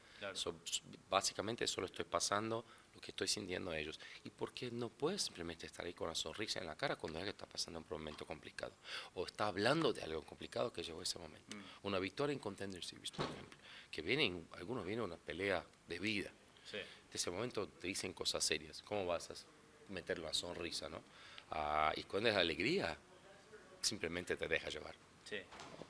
básicamente 1.11 1.67
solo 1.67 1.85
estoy 1.85 2.07
pasando 2.07 2.65
que 3.03 3.11
estoy 3.11 3.29
sintiendo 3.29 3.71
a 3.73 3.79
ellos. 3.79 4.01
¿Y 4.25 4.31
por 4.31 4.55
qué 4.55 4.71
no 4.71 4.89
puedes 4.89 5.23
simplemente 5.23 5.67
estar 5.67 5.85
ahí 5.85 5.93
con 5.93 6.09
la 6.09 6.15
sonrisa 6.15 6.61
en 6.61 6.67
la 6.67 6.77
cara 6.77 6.97
cuando 6.97 7.19
alguien 7.19 7.33
está 7.35 7.45
pasando 7.45 7.81
un 7.81 7.87
momento 7.91 8.25
complicado? 8.25 8.73
O 9.15 9.27
está 9.27 9.49
hablando 9.49 9.93
de 9.93 10.03
algo 10.03 10.25
complicado 10.25 10.73
que 10.73 10.83
llegó 10.83 11.03
ese 11.03 11.19
momento. 11.19 11.55
Mm. 11.55 11.87
Una 11.89 11.99
victoria 11.99 12.33
en 12.33 12.39
Contender 12.39 12.83
Series, 12.83 13.11
por 13.11 13.27
ejemplo. 13.27 13.59
Que 13.93 14.03
vienen, 14.03 14.49
algunos 14.55 14.85
vienen 14.85 15.05
una 15.05 15.17
pelea 15.17 15.65
de 15.87 15.99
vida. 16.01 16.33
Sí. 16.69 16.79
De 16.79 16.85
ese 17.13 17.31
momento 17.31 17.69
te 17.69 17.87
dicen 17.87 18.13
cosas 18.13 18.43
serias. 18.43 18.83
¿Cómo 18.83 19.07
vas 19.07 19.31
a 19.31 19.35
meter 19.93 20.19
la 20.19 20.35
sonrisa, 20.35 20.89
no? 20.89 21.01
Ah, 21.51 21.93
y 21.95 22.03
cuando 22.03 22.31
es 22.31 22.35
alegría, 22.35 22.97
simplemente 23.81 24.37
te 24.37 24.49
deja 24.49 24.69
llevar. 24.71 24.95
Sí. 25.23 25.37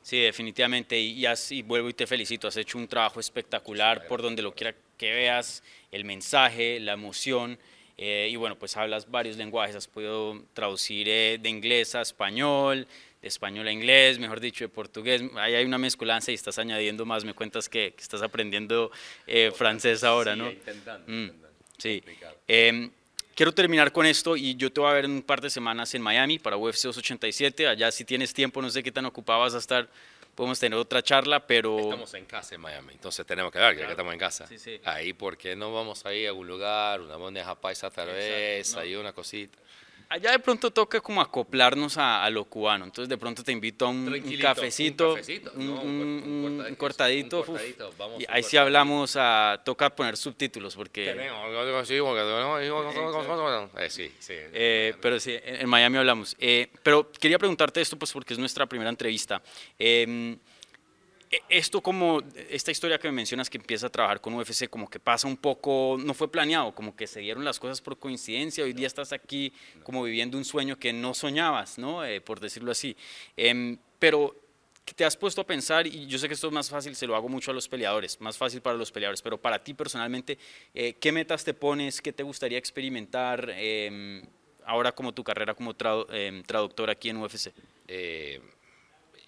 Sí, 0.02 0.18
definitivamente. 0.20 0.98
Y, 0.98 1.24
así 1.26 1.62
vuelvo 1.62 1.88
y 1.88 1.94
te 1.94 2.06
felicito. 2.06 2.48
Has 2.48 2.56
hecho 2.56 2.76
un 2.76 2.88
trabajo 2.88 3.20
espectacular 3.20 4.06
por 4.08 4.20
donde 4.20 4.42
lo 4.42 4.54
quiera 4.54 4.74
que 4.98 5.12
veas, 5.12 5.62
el 5.92 6.04
mensaje, 6.04 6.80
la 6.80 6.94
emoción. 6.94 7.58
Eh, 7.96 8.28
y 8.30 8.36
bueno, 8.36 8.58
pues 8.58 8.76
hablas 8.76 9.08
varios 9.10 9.36
lenguajes. 9.36 9.76
Has 9.76 9.86
podido 9.86 10.44
traducir 10.54 11.08
eh, 11.08 11.38
de 11.40 11.48
inglés 11.48 11.94
a 11.94 12.02
español, 12.02 12.86
de 13.22 13.28
español 13.28 13.68
a 13.68 13.72
inglés, 13.72 14.18
mejor 14.18 14.40
dicho, 14.40 14.64
de 14.64 14.68
portugués. 14.68 15.22
Ahí 15.36 15.54
hay 15.54 15.64
una 15.64 15.78
mezcolanza 15.78 16.32
y 16.32 16.34
estás 16.34 16.58
añadiendo 16.58 17.06
más. 17.06 17.24
Me 17.24 17.34
cuentas 17.34 17.68
que, 17.68 17.94
estás 17.96 18.20
aprendiendo 18.20 18.90
eh, 19.28 19.52
francés 19.54 20.02
ahora, 20.02 20.34
¿no? 20.34 20.50
Intentando, 20.50 21.04
mm, 21.10 21.30
Sí. 21.78 22.02
Em, 22.46 22.90
quiero 23.34 23.52
terminar 23.52 23.90
con 23.92 24.06
esto 24.06 24.36
y 24.36 24.54
yo 24.54 24.72
te 24.72 24.80
voy 24.80 24.90
a 24.90 24.92
ver 24.92 25.04
en 25.06 25.12
un 25.12 25.22
par 25.22 25.40
de 25.40 25.50
semanas 25.50 25.94
en 25.94 26.02
Miami 26.02 26.38
para 26.38 26.56
UFC 26.56 26.84
287. 26.84 27.66
Allá 27.66 27.90
si 27.90 28.04
tienes 28.04 28.34
tiempo, 28.34 28.60
no 28.60 28.70
sé 28.70 28.82
qué 28.82 28.92
tan 28.92 29.06
ocupado 29.06 29.40
vas 29.40 29.54
a 29.54 29.58
estar, 29.58 29.88
podemos 30.34 30.60
tener 30.60 30.78
otra 30.78 31.02
charla, 31.02 31.44
pero... 31.44 31.78
Estamos 31.78 32.14
en 32.14 32.24
casa 32.24 32.54
en 32.54 32.60
Miami, 32.60 32.92
entonces 32.92 33.24
tenemos 33.26 33.50
que 33.50 33.58
ver 33.58 33.76
que 33.76 33.82
estamos 33.82 34.12
en 34.12 34.18
casa. 34.18 34.46
Sí, 34.46 34.58
sí. 34.58 34.80
Ahí, 34.84 35.12
porque 35.12 35.56
no 35.56 35.72
vamos 35.72 36.04
a 36.06 36.14
ir 36.14 36.26
a 36.26 36.30
algún 36.30 36.46
lugar, 36.46 37.00
una 37.00 37.16
bandeja 37.16 37.54
paisa 37.54 37.90
tal 37.90 38.08
vez, 38.08 38.76
ahí 38.76 38.94
una 38.94 39.12
cosita 39.12 39.58
allá 40.12 40.32
de 40.32 40.38
pronto 40.38 40.70
toca 40.70 41.00
como 41.00 41.20
acoplarnos 41.20 41.96
a, 41.96 42.28
lo 42.30 42.44
cubano. 42.44 42.84
Entonces 42.84 43.08
de 43.08 43.16
pronto 43.16 43.42
te 43.42 43.50
invito 43.50 43.86
a 43.86 43.88
un, 43.88 44.22
cafecito, 44.40 45.16
un, 45.54 46.74
cortadito. 46.76 47.44
y 48.18 48.26
ahí 48.28 48.42
sí 48.42 48.56
hablamos, 48.58 49.16
a, 49.16 49.62
toca 49.64 49.94
poner 49.94 50.16
subtítulos 50.16 50.76
porque... 50.76 51.06
sí, 53.88 54.12
sí. 54.18 54.34
pero 55.00 55.18
sí, 55.18 55.34
en 55.42 55.68
Miami 55.68 55.96
hablamos. 55.96 56.36
Eh, 56.38 56.68
pero 56.82 57.10
quería 57.10 57.38
preguntarte 57.38 57.80
esto 57.80 57.98
pues 57.98 58.12
porque 58.12 58.34
es 58.34 58.38
nuestra 58.38 58.66
primera 58.66 58.90
entrevista. 58.90 59.42
Eh, 59.78 60.36
esto 61.48 61.80
como, 61.80 62.22
esta 62.50 62.70
historia 62.70 62.98
que 62.98 63.08
me 63.08 63.12
mencionas 63.12 63.48
que 63.48 63.58
empieza 63.58 63.86
a 63.86 63.90
trabajar 63.90 64.20
con 64.20 64.34
UFC, 64.34 64.68
como 64.68 64.88
que 64.88 65.00
pasa 65.00 65.26
un 65.26 65.36
poco, 65.36 65.96
no 65.98 66.12
fue 66.14 66.30
planeado, 66.30 66.74
como 66.74 66.94
que 66.94 67.06
se 67.06 67.20
dieron 67.20 67.44
las 67.44 67.58
cosas 67.58 67.80
por 67.80 67.98
coincidencia, 67.98 68.64
hoy 68.64 68.72
día 68.72 68.86
estás 68.86 69.12
aquí 69.12 69.52
como 69.82 70.02
viviendo 70.02 70.36
un 70.36 70.44
sueño 70.44 70.78
que 70.78 70.92
no 70.92 71.14
soñabas, 71.14 71.78
¿no? 71.78 72.04
Eh, 72.04 72.20
por 72.20 72.40
decirlo 72.40 72.70
así. 72.70 72.96
Em, 73.36 73.78
pero 73.98 74.36
te 74.94 75.04
has 75.04 75.16
puesto 75.16 75.40
a 75.40 75.46
pensar, 75.46 75.86
y 75.86 76.06
yo 76.06 76.18
sé 76.18 76.28
que 76.28 76.34
esto 76.34 76.48
es 76.48 76.52
más 76.52 76.68
fácil, 76.68 76.94
se 76.94 77.06
lo 77.06 77.16
hago 77.16 77.28
mucho 77.28 77.50
a 77.50 77.54
los 77.54 77.68
peleadores, 77.68 78.20
más 78.20 78.36
fácil 78.36 78.60
para 78.60 78.76
los 78.76 78.92
peleadores, 78.92 79.22
pero 79.22 79.40
para 79.40 79.62
ti 79.62 79.72
personalmente, 79.72 80.38
eh, 80.74 80.94
¿qué 81.00 81.12
metas 81.12 81.44
te 81.44 81.54
pones? 81.54 82.02
¿Qué 82.02 82.12
te 82.12 82.22
gustaría 82.22 82.58
experimentar 82.58 83.50
em, 83.56 84.22
ahora 84.66 84.92
como 84.92 85.12
tu 85.12 85.24
carrera 85.24 85.54
como 85.54 85.74
em, 86.10 86.42
traductor 86.42 86.90
aquí 86.90 87.08
en 87.08 87.16
UFC? 87.18 87.52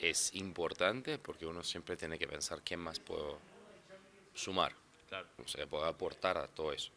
Es 0.05 0.35
importante 0.35 1.17
porque 1.19 1.47
uno 1.47 1.63
siempre 1.65 1.97
tiene 1.97 2.19
que 2.19 2.29
pensar 2.29 2.61
quién 2.63 2.79
más 2.79 3.01
puedo 3.01 3.39
sumar, 4.35 4.75
claro. 5.09 5.27
o 5.43 5.49
sea, 5.49 5.67
puedo 5.67 5.87
aportar 5.87 6.37
a 6.37 6.47
todo 6.47 6.75
eso. 6.75 6.91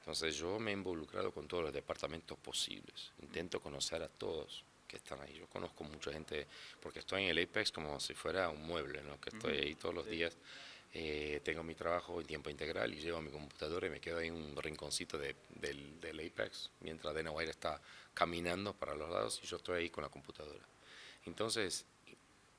Entonces 0.00 0.34
yo 0.34 0.58
me 0.58 0.72
he 0.72 0.74
involucrado 0.74 1.30
con 1.30 1.46
todos 1.46 1.62
los 1.62 1.72
departamentos 1.72 2.36
posibles, 2.38 3.12
intento 3.22 3.60
conocer 3.60 4.02
a 4.02 4.08
todos 4.08 4.64
que 4.88 4.96
están 4.96 5.20
ahí. 5.20 5.34
Yo 5.34 5.46
conozco 5.46 5.84
mucha 5.84 6.12
gente 6.12 6.48
porque 6.82 6.98
estoy 6.98 7.22
en 7.22 7.28
el 7.28 7.44
Apex 7.44 7.70
como 7.70 8.00
si 8.00 8.14
fuera 8.14 8.48
un 8.48 8.66
mueble, 8.66 9.02
¿no? 9.02 9.20
que 9.20 9.30
estoy 9.30 9.58
ahí 9.58 9.74
todos 9.76 9.94
los 9.94 10.06
días. 10.06 10.36
Eh, 10.92 11.40
tengo 11.44 11.62
mi 11.62 11.76
trabajo 11.76 12.20
en 12.20 12.26
tiempo 12.26 12.50
integral 12.50 12.92
y 12.92 12.98
llevo 13.00 13.22
mi 13.22 13.30
computadora 13.30 13.86
y 13.86 13.90
me 13.90 14.00
quedo 14.00 14.18
ahí 14.18 14.26
en 14.26 14.34
un 14.34 14.56
rinconcito 14.56 15.16
de, 15.16 15.36
del, 15.50 16.00
del, 16.00 16.18
Apex 16.18 16.70
mientras 16.80 17.14
Dana 17.14 17.30
White 17.30 17.50
está 17.52 17.80
caminando 18.14 18.74
para 18.74 18.96
los 18.96 19.08
lados 19.08 19.38
y 19.44 19.46
yo 19.46 19.58
estoy 19.58 19.82
ahí 19.82 19.90
con 19.90 20.02
la 20.02 20.10
computadora. 20.10 20.66
Entonces, 21.24 21.84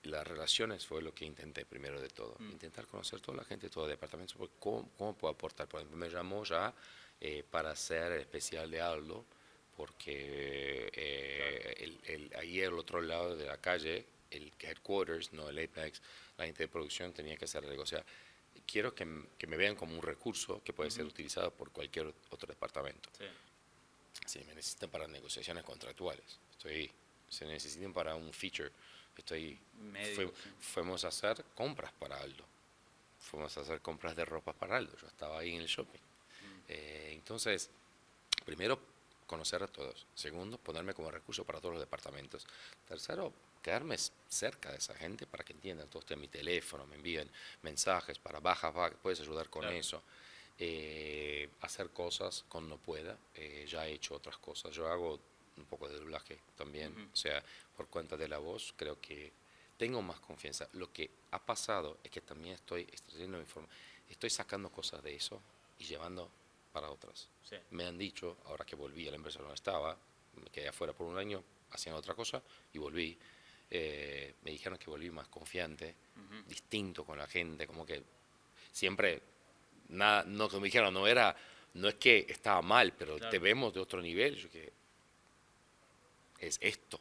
las 0.04 0.26
relaciones 0.28 0.86
fue 0.86 1.02
lo 1.02 1.14
que 1.14 1.26
intenté 1.26 1.66
primero 1.66 2.00
de 2.00 2.10
todo. 2.10 2.36
Intentar 2.40 2.88
conocer 2.88 3.20
toda 3.20 3.38
la 3.38 3.44
gente 3.44 3.68
de 3.68 3.74
todo 3.74 3.86
el 3.86 3.92
departamento, 3.92 4.36
¿cómo, 4.60 4.90
cómo 4.98 5.14
puedo 5.16 5.34
aportar? 5.34 5.68
Por 5.68 5.82
ejemplo, 5.82 5.98
me 5.98 6.10
llamó 6.10 6.44
ya 6.44 6.74
eh, 7.20 7.44
para 7.50 7.76
ser 7.76 8.14
especial 8.14 8.72
de 8.72 8.82
Aldo, 8.82 9.26
porque 9.76 10.90
eh, 10.94 11.74
el, 11.78 12.00
el, 12.06 12.36
ahí 12.38 12.64
al 12.64 12.74
otro 12.74 13.02
lado 13.02 13.36
de 13.36 13.46
la 13.46 13.58
calle, 13.58 14.06
el 14.32 14.52
headquarters, 14.60 15.34
no 15.34 15.50
el 15.50 15.60
Apex, 15.60 16.02
la 16.38 16.46
gente 16.46 16.64
de 16.64 16.68
producción 16.68 17.12
tenía 17.14 17.36
que 17.36 17.46
hacer 17.46 17.66
algo. 17.66 17.84
O 17.84 17.86
sea, 17.86 18.04
quiero 18.66 18.94
que, 18.94 19.08
que 19.38 19.48
me 19.48 19.58
vean 19.58 19.76
como 19.76 19.96
un 19.96 20.02
recurso 20.02 20.62
que 20.64 20.74
puede 20.74 20.92
ser 20.92 21.06
utilizado 21.06 21.52
por 21.52 21.72
cualquier 21.72 22.14
otro 22.30 22.48
departamento. 22.48 23.10
Sí. 23.18 23.26
Si 24.26 24.40
me 24.46 24.54
necesitan 24.54 24.90
para 24.90 25.08
negociaciones 25.08 25.64
contractuales, 25.64 26.40
estoy, 26.52 26.92
se 27.30 27.46
necesitan 27.46 27.94
para 27.94 28.16
un 28.16 28.32
feature, 28.34 28.72
estoy, 29.18 29.60
Médico, 29.80 30.16
fue- 30.16 30.42
sí. 30.44 30.50
fuimos 30.60 31.06
a 31.06 31.10
hacer 31.10 31.44
compras 31.56 31.92
para 31.94 32.18
Aldo, 32.20 32.44
fuimos 33.20 33.56
a 33.58 33.62
hacer 33.62 33.82
compras 33.82 34.16
de 34.16 34.26
ropa 34.26 34.54
para 34.54 34.78
Aldo, 34.78 34.96
yo 34.98 35.08
estaba 35.08 35.40
ahí 35.40 35.56
en 35.56 35.62
el 35.62 35.68
shopping. 35.68 36.00
Mm. 36.00 36.60
Eh, 36.70 37.10
entonces, 37.14 37.70
primero, 38.46 38.80
conocer 39.28 39.62
a 39.62 39.68
todos. 39.68 40.08
Segundo, 40.16 40.58
ponerme 40.58 40.94
como 40.94 41.12
recurso 41.12 41.44
para 41.46 41.60
todos 41.60 41.74
los 41.76 41.82
departamentos. 41.82 42.48
Tercero, 42.88 43.32
quedarme 43.62 43.96
cerca 44.28 44.72
de 44.72 44.78
esa 44.78 44.96
gente 44.96 45.28
para 45.28 45.44
que 45.44 45.54
entiendan. 45.54 45.88
Todos 45.88 46.06
tienen 46.06 46.22
mi 46.22 46.28
teléfono, 46.30 46.88
me 46.88 46.96
envían 46.96 47.30
mensajes 47.62 48.18
para 48.18 48.40
baja, 48.40 48.72
baja, 48.72 48.96
puedes 48.96 49.20
ayudar 49.20 49.50
con 49.50 49.62
Claro. 49.62 49.76
eso. 49.78 50.02
Eh, 50.58 51.50
hacer 51.62 51.90
cosas 51.92 52.44
cuando 52.50 52.78
pueda. 52.78 53.18
Eh, 53.36 53.66
ya 53.70 53.88
he 53.88 53.94
hecho 53.94 54.16
otras 54.16 54.38
cosas. 54.38 54.74
Yo 54.74 54.88
hago 54.92 55.20
un 55.60 55.66
poco 55.66 55.88
de 55.88 55.98
doblaje 55.98 56.40
también. 56.56 56.92
Ujú. 56.94 57.10
O 57.14 57.16
sea, 57.16 57.44
por 57.76 57.88
cuenta 57.88 58.18
de 58.18 58.28
la 58.28 58.38
voz, 58.38 58.74
creo 58.76 59.00
que 59.00 59.32
tengo 59.78 60.02
más 60.02 60.20
confianza. 60.20 60.68
Lo 60.74 60.92
que 60.92 61.10
ha 61.32 61.40
pasado 61.46 62.00
es 62.04 62.12
que 62.12 62.22
también 62.22 62.56
estoy 62.56 62.82
extrayendo 62.82 63.40
informa- 63.42 63.70
estoy 64.10 64.30
sacando 64.30 64.70
cosas 64.72 65.02
de 65.04 65.16
eso 65.16 65.42
y 65.78 65.86
llevando 65.86 66.30
para 66.74 66.90
otras. 66.90 67.30
Sí. 67.44 67.56
Me 67.72 67.86
han 67.86 67.98
dicho, 67.98 68.38
ahora 68.46 68.66
que 68.66 68.76
volví 68.76 69.08
a 69.08 69.12
la 69.12 69.18
empresa 69.18 69.40
donde 69.40 69.56
estaba, 69.56 69.98
me 70.36 70.50
quedé 70.50 70.68
afuera 70.68 70.94
por 70.94 71.08
un 71.08 71.18
año 71.18 71.44
haciendo 71.72 72.00
otra 72.00 72.14
cosa 72.16 72.42
y 72.74 72.78
volví. 72.78 73.18
eh, 73.72 74.34
me 74.42 74.50
dijeron 74.50 74.80
que 74.80 74.90
volví 74.90 75.12
más 75.12 75.28
confiante, 75.28 75.94
distinto 76.48 77.06
con 77.06 77.20
la 77.20 77.28
gente, 77.28 77.68
como 77.68 77.86
que 77.86 78.02
siempre, 78.72 79.22
nada, 79.90 80.24
no 80.24 80.50
que 80.50 80.58
me 80.58 80.66
dijeron, 80.66 80.92
no 80.94 81.06
era, 81.06 81.36
no 81.76 81.88
es 81.88 81.94
que 81.96 82.26
estaba 82.30 82.62
mal, 82.64 82.94
pero 82.94 83.18
Claro. 83.18 83.30
te 83.30 83.38
vemos 83.38 83.72
de 83.74 83.80
otro 83.80 84.02
nivel. 84.02 84.36
Yo 84.36 84.50
que 84.50 84.74
es 86.40 86.58
esto. 86.62 87.00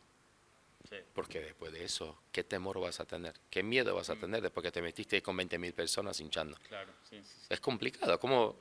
Sí. 0.89 0.97
Porque 1.14 1.41
después 1.41 1.72
de 1.72 1.84
eso, 1.84 2.22
¿qué 2.32 2.45
temor 2.45 2.80
vas 2.80 2.99
a 3.01 3.05
tener? 3.05 3.34
¿Qué 3.51 3.62
miedo 3.62 3.95
vas 3.95 4.09
a 4.11 4.14
Mm. 4.14 4.20
tener 4.20 4.43
después 4.43 4.64
que 4.64 4.72
te 4.72 4.80
metiste 4.80 5.20
con 5.22 5.36
20.000 5.36 5.74
personas 5.74 6.18
hinchando? 6.20 6.57
Claro, 6.68 6.93
sí. 7.09 7.20
Es 7.49 7.61
complicado. 7.61 8.18
¿Cómo? 8.18 8.57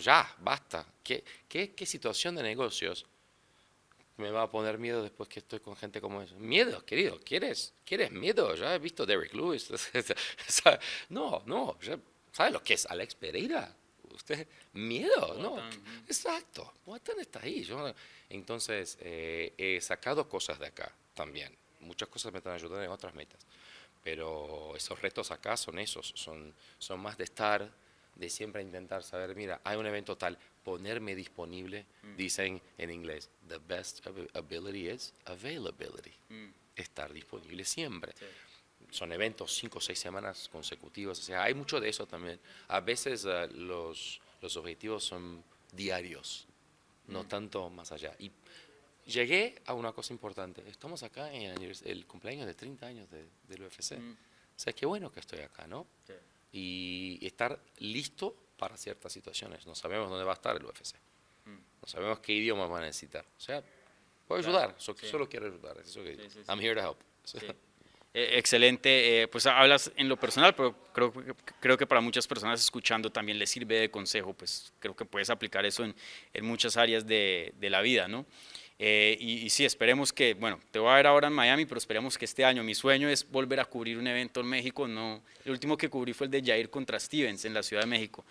Ya, 0.00 0.36
basta. 0.40 0.86
¿Qué, 1.02 1.24
qué, 1.48 1.74
¿Qué 1.74 1.86
situación 1.86 2.34
de 2.34 2.42
negocios 2.42 3.06
me 4.18 4.30
va 4.30 4.42
a 4.42 4.50
poner 4.50 4.76
miedo 4.78 5.02
después 5.02 5.28
que 5.30 5.38
estoy 5.40 5.60
con 5.60 5.74
gente 5.76 6.00
como 6.02 6.20
eso? 6.20 6.34
Miedo, 6.36 6.84
querido. 6.84 7.18
¿Quieres, 7.24 7.72
¿quieres 7.86 8.10
miedo? 8.12 8.54
Ya 8.54 8.74
he 8.74 8.78
visto 8.78 9.06
Derek 9.06 9.32
Lewis. 9.32 9.70
no, 11.08 11.42
no. 11.46 11.78
ya- 11.80 11.98
¿Sabes 12.32 12.52
lo 12.52 12.62
que 12.62 12.74
es 12.74 12.84
Alex 12.84 13.14
Pereira? 13.14 13.74
Usted, 14.16 14.48
miedo, 14.72 15.36
no. 15.38 15.54
Ujú. 15.54 15.80
Exacto. 16.08 16.72
Boateng 16.84 17.20
está 17.20 17.40
ahí. 17.42 17.62
Yo- 17.62 17.94
entonces, 18.30 18.96
eh, 19.00 19.52
he 19.56 19.80
sacado 19.80 20.28
cosas 20.28 20.58
de 20.58 20.66
acá 20.66 20.90
también. 21.14 21.54
Muchas 21.80 22.08
cosas 22.08 22.32
me 22.32 22.38
están 22.38 22.54
ayudando 22.54 22.82
en 22.82 22.90
otras 22.90 23.14
metas. 23.14 23.46
Pero 24.02 24.74
esos 24.76 25.00
retos 25.02 25.30
acá 25.30 25.56
son 25.56 25.78
esos, 25.78 26.12
son, 26.14 26.54
son 26.78 27.00
más 27.00 27.18
de 27.18 27.24
estar, 27.24 27.70
de 28.14 28.30
siempre 28.30 28.62
intentar 28.62 29.02
saber, 29.02 29.34
mira, 29.36 29.60
hay 29.64 29.76
un 29.76 29.86
evento 29.86 30.16
tal, 30.16 30.38
ponerme 30.64 31.14
disponible, 31.14 31.84
dicen 32.16 32.60
en 32.78 32.90
inglés, 32.90 33.28
the 33.48 33.58
best 33.58 34.04
ab- 34.06 34.30
ability 34.34 34.88
is 34.88 35.12
availability, 35.26 36.12
Mm, 36.30 36.48
estar 36.76 37.12
disponible 37.12 37.64
siempre 37.64 38.12
sí. 38.18 38.24
Son 38.90 39.12
eventos 39.12 39.52
cinco 39.52 39.78
o 39.78 39.80
seis 39.80 39.98
semanas 39.98 40.48
consecutivas. 40.50 41.18
O 41.18 41.22
sea, 41.22 41.42
hay 41.42 41.54
mucho 41.54 41.80
de 41.80 41.88
eso 41.88 42.06
también. 42.06 42.38
A 42.68 42.80
veces 42.80 43.24
eh, 43.28 43.48
los, 43.48 44.20
los 44.40 44.56
objetivos 44.56 45.04
son 45.04 45.42
diarios, 45.72 46.46
no 47.08 47.26
tanto 47.26 47.68
más 47.70 47.92
allá. 47.92 48.14
Y 48.18 48.30
llegué 49.06 49.60
a 49.66 49.74
una 49.74 49.92
cosa 49.92 50.12
importante. 50.12 50.62
Estamos 50.68 51.02
acá 51.02 51.32
en 51.32 51.60
el, 51.62 52.06
cumpleaños 52.06 52.46
de 52.46 52.54
30 52.54 52.86
años 52.86 53.10
de- 53.10 53.28
del 53.48 53.62
UFC. 53.62 53.92
Mm. 53.98 54.12
O 54.12 54.58
sea, 54.58 54.72
qué 54.72 54.86
bueno 54.86 55.12
que 55.12 55.20
estoy 55.20 55.40
acá, 55.40 55.66
¿no? 55.66 55.86
Sí. 56.06 56.14
Y 56.52 57.26
estar 57.26 57.60
listo 57.78 58.34
para 58.56 58.76
ciertas 58.76 59.12
situaciones. 59.12 59.66
No 59.66 59.74
sabemos 59.74 60.08
dónde 60.08 60.24
va 60.24 60.32
a 60.32 60.36
estar 60.36 60.56
el 60.56 60.64
UFC. 60.64 60.94
No 61.44 61.86
sabemos 61.88 62.18
qué 62.20 62.32
idioma 62.32 62.66
van 62.66 62.82
a 62.84 62.86
necesitar. 62.86 63.24
O 63.36 63.40
sea, 63.40 63.62
puedo 64.26 64.40
Claro, 64.42 64.58
ayudar. 64.58 64.74
so- 64.80 64.96
sí. 64.96 65.06
Solo 65.06 65.28
quiero 65.28 65.46
ayudar. 65.46 65.76
es 65.78 65.88
eso 65.88 66.02
que 66.02 66.28
Sí. 66.30 66.40
I'm 66.48 66.58
here 66.60 66.74
to 66.74 66.80
help. 66.88 66.98
Sí. 67.24 67.38
Eh, 68.18 68.38
excelente, 68.38 69.20
eh, 69.20 69.28
pues 69.28 69.44
hablas 69.44 69.92
en 69.94 70.08
lo 70.08 70.16
personal, 70.16 70.54
pero 70.54 70.74
creo, 70.94 71.12
creo 71.60 71.76
que 71.76 71.86
para 71.86 72.00
muchas 72.00 72.26
personas 72.26 72.58
escuchando 72.62 73.12
también 73.12 73.38
les 73.38 73.50
sirve 73.50 73.78
de 73.78 73.90
consejo, 73.90 74.32
pues 74.32 74.72
creo 74.78 74.96
que 74.96 75.04
puedes 75.04 75.28
aplicar 75.28 75.66
eso 75.66 75.84
en, 75.84 75.94
en 76.32 76.46
muchas 76.46 76.78
áreas 76.78 77.06
de, 77.06 77.52
de 77.60 77.68
la 77.68 77.82
vida, 77.82 78.08
¿no? 78.08 78.24
Eh, 78.78 79.18
y, 79.20 79.44
y 79.44 79.50
sí, 79.50 79.66
esperemos 79.66 80.14
que, 80.14 80.32
bueno, 80.32 80.58
te 80.70 80.78
voy 80.78 80.92
a 80.92 80.94
ver 80.94 81.06
ahora 81.06 81.28
en 81.28 81.34
Miami, 81.34 81.66
pero 81.66 81.76
esperemos 81.76 82.16
que 82.16 82.24
este 82.24 82.42
año, 82.42 82.62
mi 82.62 82.74
sueño 82.74 83.06
es 83.10 83.30
volver 83.30 83.60
a 83.60 83.66
cubrir 83.66 83.98
un 83.98 84.06
evento 84.06 84.40
en 84.40 84.46
México, 84.46 84.88
no, 84.88 85.22
el 85.44 85.52
último 85.52 85.76
que 85.76 85.90
cubrí 85.90 86.14
fue 86.14 86.24
el 86.26 86.30
de 86.30 86.42
Jair 86.42 86.70
contra 86.70 86.98
Stevens 86.98 87.44
en 87.44 87.52
la 87.52 87.62
Ciudad 87.62 87.82
de 87.82 87.88
México, 87.88 88.24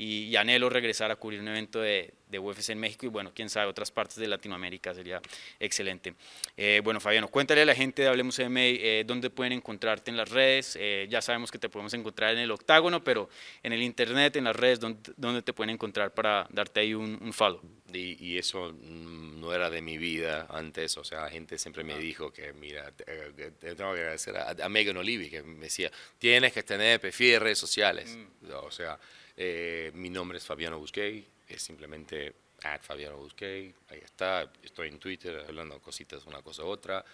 y, 0.00 0.24
y 0.24 0.36
anhelo 0.36 0.70
regresar 0.70 1.10
a 1.10 1.16
cubrir 1.16 1.40
un 1.40 1.48
evento 1.48 1.80
de, 1.80 2.14
de 2.30 2.38
UFC 2.38 2.70
en 2.70 2.78
México 2.78 3.04
y 3.04 3.08
bueno, 3.08 3.32
quién 3.34 3.50
sabe, 3.50 3.68
otras 3.68 3.90
partes 3.90 4.16
de 4.16 4.26
Latinoamérica 4.28 4.94
sería 4.94 5.20
excelente. 5.58 6.14
Eh, 6.56 6.80
bueno, 6.82 7.00
Fabiano, 7.00 7.28
cuéntale 7.28 7.62
a 7.62 7.64
la 7.64 7.74
gente 7.74 8.02
de 8.02 8.08
Hablemos 8.08 8.38
MMA 8.38 8.60
eh, 8.60 9.04
dónde 9.06 9.30
pueden 9.30 9.52
encontrarte 9.52 10.10
en 10.10 10.16
las 10.16 10.30
redes. 10.30 10.76
Eh, 10.80 11.06
ya 11.10 11.20
sabemos 11.20 11.50
que 11.50 11.58
te 11.58 11.68
podemos 11.68 11.92
encontrar 11.94 12.32
en 12.32 12.38
el 12.38 12.50
octágono, 12.50 13.04
pero 13.04 13.28
en 13.62 13.72
el 13.72 13.82
internet, 13.82 14.36
en 14.36 14.44
las 14.44 14.56
redes, 14.56 14.80
¿dónde, 14.80 15.12
dónde 15.16 15.42
te 15.42 15.52
pueden 15.52 15.70
encontrar 15.70 16.14
para 16.14 16.46
darte 16.50 16.80
ahí 16.80 16.94
un, 16.94 17.18
un 17.20 17.32
follow? 17.32 17.60
Y, 17.92 18.24
y 18.24 18.38
eso 18.38 18.72
mm, 18.72 19.40
no 19.40 19.52
era 19.52 19.68
de 19.68 19.82
mi 19.82 19.98
vida 19.98 20.46
antes, 20.48 20.96
o 20.96 21.04
sea, 21.04 21.22
la 21.22 21.30
gente 21.30 21.58
siempre 21.58 21.82
me 21.82 21.98
dijo 21.98 22.32
que, 22.32 22.52
mira, 22.52 22.92
eh, 23.06 23.52
tengo 23.58 23.94
que 23.94 24.00
agradecer 24.00 24.36
a, 24.36 24.50
a 24.50 24.68
Megan 24.68 24.96
Olivi, 24.96 25.28
que 25.28 25.42
me 25.42 25.64
decía, 25.64 25.90
tienes 26.18 26.52
que 26.52 26.62
tener 26.62 27.00
perfil 27.00 27.32
de 27.32 27.38
redes 27.40 27.58
sociales. 27.58 28.16
O 28.62 28.70
sea, 28.70 28.98
eh, 29.36 29.90
mi 29.94 30.10
nombre 30.10 30.38
es 30.38 30.44
Fabiano 30.44 30.78
Busquey, 30.78 31.26
es 31.48 31.62
simplemente 31.62 32.34
at 32.62 32.82
Fabiano 32.82 33.16
Busquey, 33.16 33.74
ahí 33.88 33.98
está, 33.98 34.50
estoy 34.62 34.88
en 34.88 34.98
Twitter 34.98 35.44
hablando 35.46 35.80
cositas, 35.80 36.26
una 36.26 36.42
cosa 36.42 36.64
u 36.64 36.68
otra, 36.68 37.04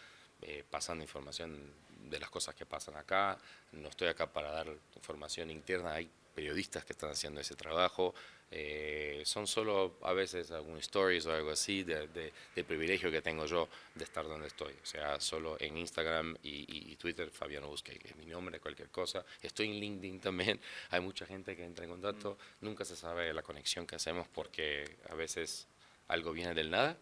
eh, 0.42 0.64
pasando 0.68 1.04
información 1.04 1.72
de 2.10 2.20
las 2.20 2.30
cosas 2.30 2.54
que 2.54 2.66
pasan 2.66 2.96
acá, 2.96 3.38
no 3.72 3.88
estoy 3.88 4.08
acá 4.08 4.26
para 4.32 4.50
dar 4.50 4.68
información 4.94 5.50
interna, 5.50 5.94
hay 5.94 6.10
periodistas 6.34 6.84
que 6.84 6.92
están 6.92 7.10
haciendo 7.10 7.40
ese 7.40 7.54
trabajo, 7.54 8.14
eh, 8.50 9.22
son 9.24 9.46
solo 9.46 9.96
a 10.02 10.12
veces 10.12 10.50
algunos 10.52 10.80
stories 10.82 11.26
o 11.26 11.32
algo 11.32 11.50
así 11.50 11.82
de, 11.82 12.06
de- 12.08 12.32
del 12.54 12.64
privilegio 12.64 13.10
que 13.10 13.20
tengo 13.20 13.44
yo 13.46 13.68
de 13.94 14.04
estar 14.04 14.24
donde 14.26 14.46
estoy. 14.46 14.72
O 14.82 14.86
sea, 14.86 15.20
solo 15.20 15.56
en 15.60 15.76
Instagram 15.76 16.36
y, 16.42 16.50
y- 16.50 16.92
y 16.92 16.96
Twitter, 16.96 17.30
Fabiano 17.30 17.68
Busquey, 17.68 17.98
que 17.98 18.08
es 18.08 18.16
mi 18.16 18.26
nombre, 18.26 18.60
cualquier 18.60 18.88
cosa. 18.90 19.24
Estoy 19.42 19.68
en 19.68 19.80
LinkedIn 19.80 20.20
también, 20.20 20.60
hay 20.90 21.00
mucha 21.00 21.26
gente 21.26 21.56
que 21.56 21.64
entra 21.64 21.84
en 21.84 21.90
contacto, 21.90 22.38
nunca 22.60 22.84
se 22.84 22.94
sabe 22.96 23.32
la 23.34 23.42
conexión 23.42 23.86
que 23.86 23.96
hacemos 23.96 24.28
porque 24.28 24.84
a 25.08 25.14
veces 25.14 25.66
algo 26.08 26.32
viene 26.32 26.54
del 26.54 26.70
nada, 26.70 26.96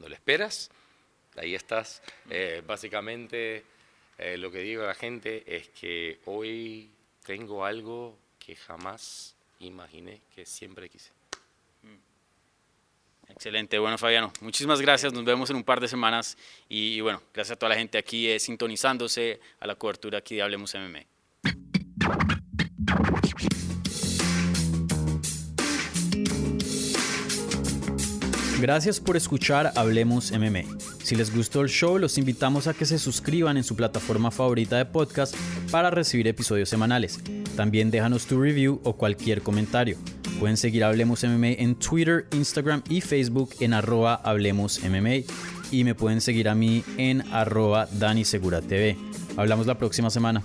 no 0.00 0.08
lo 0.08 0.14
esperas, 0.14 0.70
ahí 1.36 1.54
estás. 1.54 2.02
Eh, 2.28 2.62
básicamente, 2.66 3.62
eh, 4.18 4.36
lo 4.36 4.50
que 4.50 4.58
digo 4.60 4.82
a 4.82 4.86
la 4.88 4.94
gente 4.94 5.44
es 5.46 5.68
que 5.68 6.18
hoy 6.24 6.90
tengo 7.24 7.64
algo 7.64 8.18
que 8.40 8.56
jamás 8.56 9.36
imaginé 9.60 10.20
que 10.34 10.46
siempre 10.46 10.88
quise. 10.88 11.10
Excelente, 13.30 13.78
bueno 13.78 13.98
Fabiano, 13.98 14.32
muchísimas 14.40 14.80
gracias, 14.80 15.12
nos 15.12 15.24
vemos 15.24 15.50
en 15.50 15.56
un 15.56 15.62
par 15.62 15.80
de 15.80 15.88
semanas 15.88 16.38
y, 16.66 16.94
y 16.94 17.00
bueno, 17.02 17.22
gracias 17.34 17.56
a 17.56 17.58
toda 17.58 17.70
la 17.70 17.76
gente 17.76 17.98
aquí 17.98 18.26
eh, 18.26 18.40
sintonizándose 18.40 19.38
a 19.60 19.66
la 19.66 19.74
cobertura 19.74 20.18
aquí 20.18 20.36
de 20.36 20.42
Hablemos 20.42 20.74
MMA. 20.74 21.04
Gracias 28.60 28.98
por 28.98 29.16
escuchar 29.16 29.72
Hablemos 29.76 30.32
MMA. 30.32 30.62
Si 31.04 31.14
les 31.14 31.32
gustó 31.32 31.60
el 31.60 31.68
show, 31.68 31.96
los 31.96 32.18
invitamos 32.18 32.66
a 32.66 32.74
que 32.74 32.86
se 32.86 32.98
suscriban 32.98 33.56
en 33.56 33.62
su 33.62 33.76
plataforma 33.76 34.32
favorita 34.32 34.76
de 34.76 34.84
podcast 34.84 35.36
para 35.70 35.90
recibir 35.90 36.26
episodios 36.26 36.68
semanales. 36.68 37.20
También 37.58 37.90
déjanos 37.90 38.26
tu 38.26 38.40
review 38.40 38.80
o 38.84 38.92
cualquier 38.92 39.42
comentario. 39.42 39.98
Pueden 40.38 40.56
seguir 40.56 40.84
Hablemos 40.84 41.24
MMA 41.24 41.48
en 41.58 41.74
Twitter, 41.74 42.28
Instagram 42.30 42.84
y 42.88 43.00
Facebook 43.00 43.50
en 43.58 43.74
arroba 43.74 44.14
Hablemos. 44.14 44.80
Y 45.72 45.82
me 45.82 45.96
pueden 45.96 46.20
seguir 46.20 46.48
a 46.48 46.54
mí 46.54 46.84
en 46.98 47.22
arroba 47.32 47.88
Dani 47.90 48.24
Segura 48.24 48.60
TV. 48.60 48.96
Hablamos 49.36 49.66
la 49.66 49.76
próxima 49.76 50.08
semana. 50.08 50.44